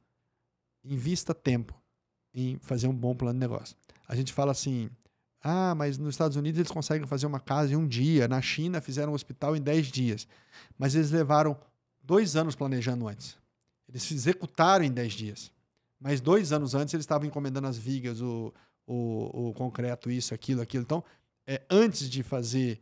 Invista 0.82 1.34
tempo 1.34 1.78
em 2.32 2.58
fazer 2.58 2.88
um 2.88 2.94
bom 2.94 3.14
plano 3.14 3.34
de 3.34 3.40
negócio. 3.40 3.76
A 4.08 4.16
gente 4.16 4.32
fala 4.32 4.52
assim, 4.52 4.88
ah, 5.42 5.74
mas 5.74 5.98
nos 5.98 6.14
Estados 6.14 6.38
Unidos 6.38 6.58
eles 6.58 6.72
conseguem 6.72 7.06
fazer 7.06 7.26
uma 7.26 7.38
casa 7.38 7.74
em 7.74 7.76
um 7.76 7.86
dia, 7.86 8.26
na 8.26 8.40
China 8.40 8.80
fizeram 8.80 9.12
um 9.12 9.14
hospital 9.14 9.54
em 9.54 9.61
dez 9.61 9.88
dias, 9.88 10.26
mas 10.78 10.94
eles 10.94 11.11
levaram 11.11 11.54
dois 12.02 12.34
anos 12.34 12.54
planejando 12.54 13.06
antes. 13.06 13.36
Eles 13.86 14.11
executaram 14.11 14.84
em 14.84 14.90
dez 14.90 15.12
dias, 15.12 15.52
mas 16.00 16.20
dois 16.20 16.52
anos 16.52 16.74
antes 16.74 16.94
eles 16.94 17.04
estavam 17.04 17.28
encomendando 17.28 17.66
as 17.66 17.76
vigas, 17.76 18.22
o, 18.22 18.54
o, 18.86 19.48
o 19.48 19.52
concreto, 19.52 20.11
isso, 20.11 20.32
aquilo, 20.32 20.62
aquilo. 20.62 20.82
Então, 20.82 21.04
é, 21.46 21.61
antes 21.68 22.08
de 22.08 22.22
fazer, 22.22 22.80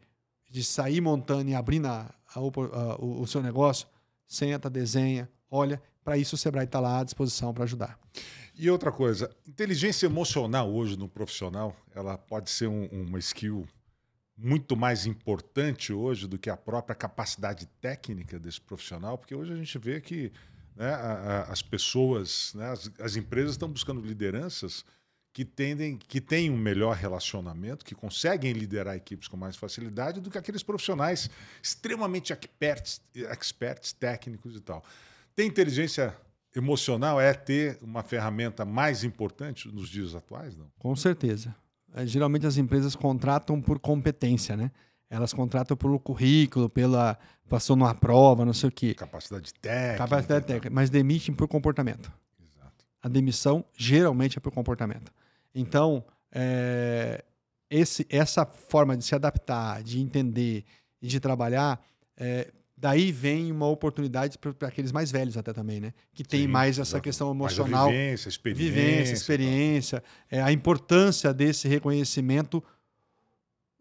de 0.48 0.62
sair 0.62 1.00
montando 1.00 1.50
e 1.50 1.54
abrindo 1.54 1.86
a, 1.86 2.14
a, 2.34 2.38
a, 2.38 2.96
o, 2.96 3.22
o 3.22 3.26
seu 3.26 3.42
negócio, 3.42 3.88
senta, 4.28 4.70
desenha, 4.70 5.28
olha. 5.50 5.82
Para 6.04 6.16
isso, 6.16 6.36
o 6.36 6.38
Sebrae 6.38 6.64
está 6.64 6.80
lá 6.80 7.00
à 7.00 7.04
disposição 7.04 7.52
para 7.52 7.64
ajudar. 7.64 7.98
E 8.54 8.70
outra 8.70 8.90
coisa, 8.90 9.30
inteligência 9.46 10.06
emocional 10.06 10.72
hoje 10.72 10.98
no 10.98 11.08
profissional, 11.08 11.76
ela 11.94 12.16
pode 12.16 12.50
ser 12.50 12.66
um, 12.66 12.86
uma 12.86 13.18
skill 13.18 13.66
muito 14.36 14.76
mais 14.76 15.04
importante 15.04 15.92
hoje 15.92 16.26
do 16.26 16.38
que 16.38 16.48
a 16.48 16.56
própria 16.56 16.94
capacidade 16.94 17.66
técnica 17.80 18.38
desse 18.38 18.60
profissional, 18.60 19.18
porque 19.18 19.34
hoje 19.34 19.52
a 19.52 19.56
gente 19.56 19.76
vê 19.78 20.00
que 20.00 20.32
né, 20.76 20.94
a, 20.94 21.12
a, 21.12 21.42
as 21.52 21.60
pessoas, 21.60 22.54
né, 22.54 22.70
as, 22.70 22.90
as, 23.00 23.16
empresas 23.16 23.52
estão 23.52 23.68
buscando 23.68 24.00
lideranças 24.00 24.84
que 25.39 25.45
tendem, 25.45 25.97
que 25.97 26.20
têm 26.20 26.51
um 26.51 26.57
melhor 26.57 26.97
relacionamento, 26.97 27.84
que 27.84 27.95
conseguem 27.95 28.53
liderar 28.53 28.97
equipes 28.97 29.28
com 29.28 29.36
mais 29.36 29.55
facilidade 29.55 30.20
do 30.20 30.32
que 30.32 30.36
aqueles 30.36 30.64
profissionais 30.64 31.30
extremamente 31.62 32.32
experts, 32.32 33.01
experts 33.14 33.93
técnicos 33.93 34.57
e 34.57 34.61
tal. 34.61 34.82
Tem 35.36 35.47
inteligência 35.47 36.12
emocional 36.57 37.20
é 37.20 37.32
ter 37.32 37.78
uma 37.80 38.03
ferramenta 38.03 38.64
mais 38.64 39.05
importante 39.05 39.68
nos 39.68 39.89
dias 39.89 40.12
atuais, 40.12 40.57
não? 40.57 40.66
Com 40.76 40.97
certeza. 40.97 41.55
É, 41.95 42.05
geralmente 42.05 42.45
as 42.45 42.57
empresas 42.57 42.97
contratam 42.97 43.61
por 43.61 43.78
competência, 43.78 44.57
né? 44.57 44.72
Elas 45.09 45.32
contratam 45.32 45.76
pelo 45.76 46.01
currículo, 46.01 46.68
pela 46.68 47.16
passou 47.49 47.76
numa 47.76 47.95
prova, 47.95 48.45
não 48.45 48.53
sei 48.53 48.70
o 48.70 48.72
quê. 48.72 48.93
Capacidade 48.93 49.55
técnica. 49.55 49.99
Capacidade 49.99 50.47
técnica, 50.47 50.68
mas 50.68 50.91
demitem 50.91 51.32
por 51.32 51.47
comportamento. 51.47 52.12
Exato. 52.43 52.84
A 53.01 53.09
demissão 53.09 53.64
geralmente 53.76 54.36
é 54.36 54.41
por 54.41 54.51
comportamento. 54.51 55.12
Então, 55.55 56.05
é, 56.32 57.24
esse, 57.70 58.07
essa 58.09 58.46
forma 58.46 58.96
de 58.96 59.05
se 59.05 59.14
adaptar, 59.14 59.82
de 59.82 60.01
entender 60.01 60.64
e 61.01 61.07
de 61.07 61.20
trabalhar, 61.20 61.80
é, 62.16 62.51
daí 62.76 63.11
vem 63.12 63.51
uma 63.51 63.66
oportunidade 63.68 64.38
para 64.38 64.68
aqueles 64.68 64.92
mais 64.92 65.11
velhos 65.11 65.36
até 65.36 65.53
também, 65.53 65.80
né? 65.80 65.92
Que 66.14 66.22
tem 66.22 66.42
Sim, 66.42 66.49
mais 66.49 66.78
essa 66.78 67.01
questão 67.01 67.30
emocional. 67.30 67.90
vivência, 67.90 68.28
experiência. 68.28 68.72
Vivência, 68.72 69.12
experiência. 69.12 70.05
É, 70.30 70.40
a 70.40 70.53
importância 70.53 71.34
desse 71.34 71.68
reconhecimento, 71.68 72.62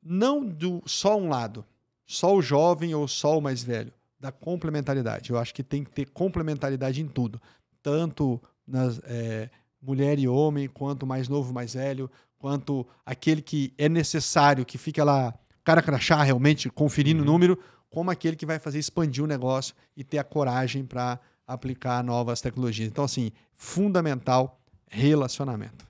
não 0.04 0.46
do 0.46 0.82
só 0.86 1.18
um 1.18 1.30
lado, 1.30 1.66
só 2.06 2.36
o 2.36 2.42
jovem 2.42 2.96
ou 2.96 3.08
só 3.08 3.38
o 3.38 3.42
mais 3.42 3.64
velho, 3.64 3.94
da 4.20 4.32
complementaridade. 4.32 5.30
Eu 5.30 5.38
acho 5.38 5.54
que 5.54 5.64
tem 5.64 5.84
que 5.84 5.92
ter 5.92 6.06
complementaridade 6.10 7.02
em 7.02 7.08
tudo. 7.08 7.40
Tanto 7.84 8.42
nas, 8.66 9.00
é, 9.04 9.50
mulher 9.82 10.20
e 10.20 10.28
homem, 10.28 10.68
quanto 10.68 11.06
mais 11.06 11.28
novo, 11.28 11.54
mais 11.54 11.74
velho, 11.74 12.10
quanto 12.38 12.86
aquele 13.06 13.42
que 13.42 13.74
é 13.78 13.88
necessário, 13.90 14.66
que 14.66 14.78
fica 14.78 15.04
lá, 15.04 15.34
cara 15.64 15.82
crachá 15.82 16.24
realmente, 16.24 16.70
conferindo 16.70 17.22
o 17.22 17.26
uhum. 17.26 17.32
número, 17.32 17.60
como 17.90 18.12
aquele 18.12 18.36
que 18.36 18.46
vai 18.46 18.60
fazer 18.60 18.80
expandir 18.80 19.24
o 19.24 19.28
negócio 19.28 19.76
e 19.96 20.04
ter 20.04 20.18
a 20.18 20.24
coragem 20.24 20.86
para 20.86 21.20
aplicar 21.46 22.04
novas 22.04 22.42
tecnologias. 22.42 22.90
Então, 22.90 23.06
assim, 23.06 23.32
fundamental 23.54 24.60
relacionamento. 24.90 25.86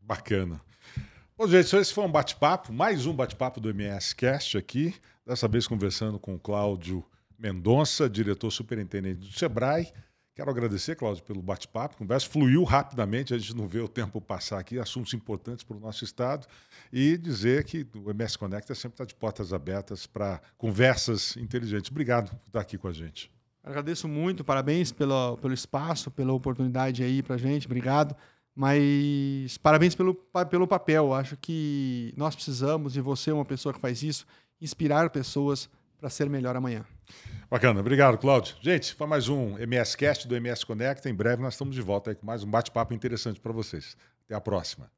Bacana. 0.00 0.60
Bom, 1.36 1.46
gente, 1.46 1.74
esse 1.76 1.92
foi 1.92 2.04
um 2.04 2.10
bate-papo, 2.10 2.72
mais 2.72 3.06
um 3.06 3.12
bate-papo 3.12 3.60
do 3.60 3.68
MS 3.68 4.14
Cast 4.14 4.56
aqui, 4.56 4.94
dessa 5.26 5.46
vez 5.46 5.66
conversando 5.66 6.18
com 6.18 6.34
o 6.34 6.38
Cláudio 6.38 7.04
Mendonça, 7.38 8.08
diretor 8.08 8.50
superintendente 8.50 9.20
do 9.20 9.32
Sebrae. 9.32 9.92
Quero 10.36 10.50
agradecer, 10.50 10.94
Cláudio, 10.96 11.24
pelo 11.24 11.40
bate-papo. 11.40 11.94
A 11.94 11.98
conversa 11.98 12.28
fluiu 12.28 12.62
rapidamente, 12.62 13.32
a 13.32 13.38
gente 13.38 13.56
não 13.56 13.66
vê 13.66 13.80
o 13.80 13.88
tempo 13.88 14.20
passar 14.20 14.58
aqui, 14.58 14.78
assuntos 14.78 15.14
importantes 15.14 15.64
para 15.64 15.78
o 15.78 15.80
nosso 15.80 16.04
Estado. 16.04 16.46
E 16.92 17.16
dizer 17.16 17.64
que 17.64 17.86
o 17.94 18.10
MS 18.10 18.36
Conecta 18.36 18.74
sempre 18.74 18.96
está 18.96 19.06
de 19.06 19.14
portas 19.14 19.54
abertas 19.54 20.06
para 20.06 20.42
conversas 20.58 21.38
inteligentes. 21.38 21.90
Obrigado 21.90 22.28
por 22.36 22.46
estar 22.48 22.60
aqui 22.60 22.76
com 22.76 22.86
a 22.86 22.92
gente. 22.92 23.30
Agradeço 23.64 24.06
muito, 24.06 24.44
parabéns 24.44 24.92
pelo, 24.92 25.38
pelo 25.38 25.54
espaço, 25.54 26.10
pela 26.10 26.34
oportunidade 26.34 27.02
aí 27.02 27.22
para 27.22 27.36
a 27.36 27.38
gente, 27.38 27.66
obrigado. 27.66 28.14
Mas 28.54 29.56
parabéns 29.56 29.94
pelo, 29.94 30.14
pelo 30.50 30.68
papel. 30.68 31.14
Acho 31.14 31.34
que 31.38 32.12
nós 32.14 32.34
precisamos, 32.34 32.94
e 32.94 33.00
você 33.00 33.30
é 33.30 33.34
uma 33.34 33.44
pessoa 33.46 33.72
que 33.72 33.80
faz 33.80 34.02
isso, 34.02 34.26
inspirar 34.60 35.08
pessoas 35.08 35.66
para 35.98 36.10
ser 36.10 36.28
melhor 36.28 36.54
amanhã. 36.54 36.84
Bacana, 37.50 37.80
obrigado, 37.80 38.18
Cláudio. 38.18 38.56
Gente, 38.60 38.94
foi 38.94 39.06
mais 39.06 39.28
um 39.28 39.58
MS 39.58 39.96
Cast 39.96 40.26
do 40.26 40.34
MS 40.34 40.66
Conecta. 40.66 41.08
Em 41.08 41.14
breve 41.14 41.42
nós 41.42 41.54
estamos 41.54 41.74
de 41.74 41.82
volta 41.82 42.10
aí 42.10 42.16
com 42.16 42.26
mais 42.26 42.42
um 42.42 42.50
bate-papo 42.50 42.92
interessante 42.92 43.40
para 43.40 43.52
vocês. 43.52 43.96
Até 44.24 44.34
a 44.34 44.40
próxima. 44.40 44.95